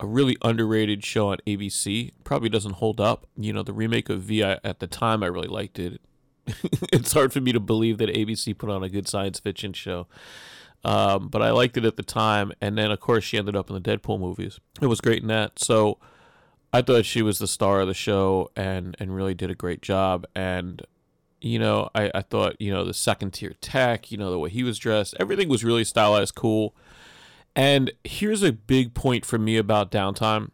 [0.01, 2.12] a really underrated show on ABC.
[2.25, 3.27] Probably doesn't hold up.
[3.37, 6.01] You know, the remake of V I, at the time, I really liked it.
[6.93, 10.07] it's hard for me to believe that ABC put on a good science fiction show.
[10.85, 12.53] Um, but I liked it at the time.
[12.61, 14.61] And then, of course, she ended up in the Deadpool movies.
[14.81, 15.59] It was great in that.
[15.59, 15.99] So
[16.73, 19.81] I thought she was the star of the show and, and really did a great
[19.81, 20.27] job.
[20.35, 20.83] And,
[21.41, 24.51] you know, I, I thought, you know, the second tier tech, you know, the way
[24.51, 26.75] he was dressed, everything was really stylized, cool.
[27.57, 30.51] And here's a big point for me about downtime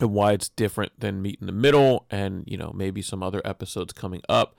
[0.00, 3.42] and why it's different than Meet in the Middle and, you know, maybe some other
[3.44, 4.54] episodes coming up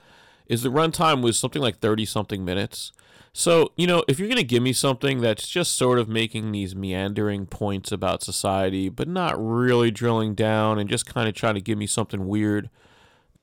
[0.47, 2.91] is the runtime was something like 30 something minutes.
[3.33, 6.51] So, you know, if you're going to give me something that's just sort of making
[6.51, 11.55] these meandering points about society, but not really drilling down and just kind of trying
[11.55, 12.69] to give me something weird,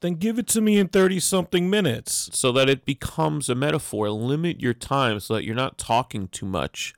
[0.01, 4.11] then give it to me in 30 something minutes so that it becomes a metaphor.
[4.11, 6.93] Limit your time so that you're not talking too much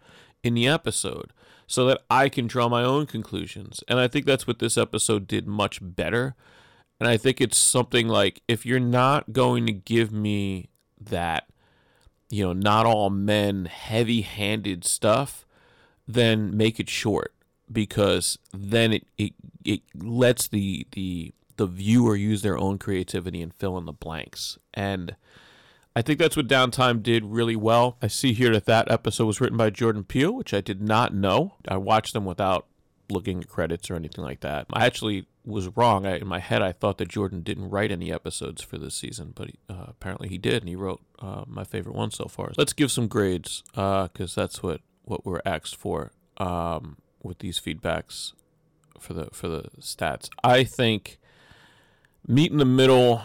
[0.47, 1.33] in the episode
[1.67, 3.83] so that I can draw my own conclusions.
[3.89, 6.35] And I think that's what this episode did much better.
[7.01, 10.69] And I think it's something like if you're not going to give me
[11.01, 11.49] that,
[12.31, 15.45] you know, not all men heavy handed stuff,
[16.07, 17.35] then make it short
[17.71, 19.33] because then it, it,
[19.65, 24.57] it lets the, the, the viewer use their own creativity and fill in the blanks.
[24.73, 25.17] And
[25.97, 27.97] I think that's what Downtime did really well.
[28.03, 31.15] I see here that that episode was written by Jordan Peele, which I did not
[31.15, 31.55] know.
[31.67, 32.67] I watched them without
[33.09, 34.67] looking at credits or anything like that.
[34.75, 36.05] I actually was wrong.
[36.05, 39.33] I, in my head, I thought that Jordan didn't write any episodes for this season,
[39.35, 42.53] but he, uh, apparently he did, and he wrote uh, my favorite one so far.
[42.59, 47.59] Let's give some grades because uh, that's what, what we're asked for um, with these
[47.59, 48.35] feedbacks
[49.01, 50.29] for the for the stats.
[50.45, 51.19] I think
[52.29, 53.23] meet in the middle.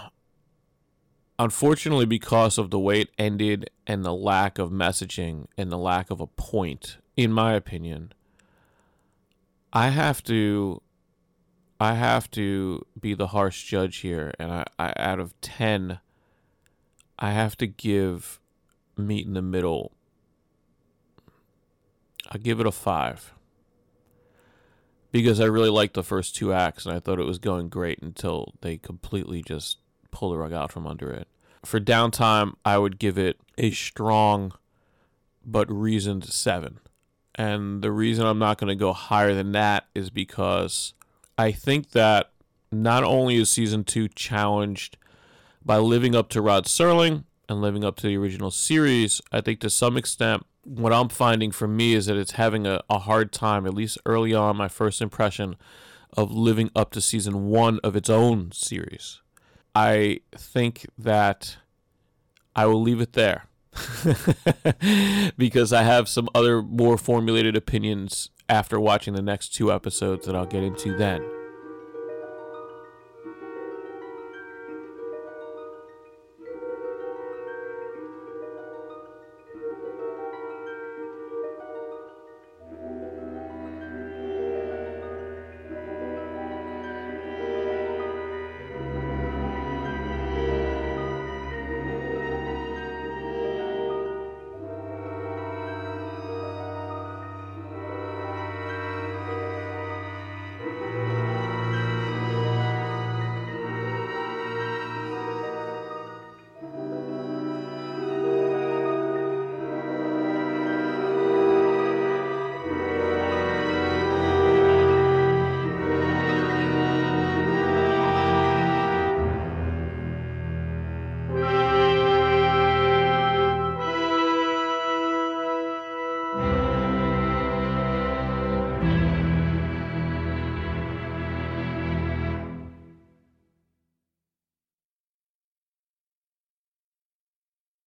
[1.39, 6.11] Unfortunately, because of the way it ended and the lack of messaging and the lack
[6.11, 8.13] of a point, in my opinion,
[9.73, 10.81] I have to
[11.79, 14.33] I have to be the harsh judge here.
[14.37, 15.99] And I, I out of 10
[17.17, 18.39] I have to give
[18.97, 19.91] meet in the middle.
[22.29, 23.33] I give it a 5
[25.11, 28.01] because I really liked the first two acts and I thought it was going great
[28.01, 29.77] until they completely just
[30.11, 31.27] pull the rug out from under it.
[31.65, 34.53] For downtime, I would give it a strong
[35.45, 36.79] but reasoned 7.
[37.35, 40.93] And the reason I'm not going to go higher than that is because
[41.37, 42.31] I think that
[42.71, 44.97] not only is season two challenged
[45.63, 49.59] by living up to Rod Serling and living up to the original series, I think
[49.61, 53.31] to some extent, what I'm finding for me is that it's having a, a hard
[53.31, 55.55] time, at least early on, my first impression
[56.15, 59.21] of living up to season one of its own series.
[59.73, 61.57] I think that
[62.55, 63.47] I will leave it there.
[65.37, 70.35] because I have some other more formulated opinions after watching the next two episodes that
[70.35, 71.21] I'll get into then.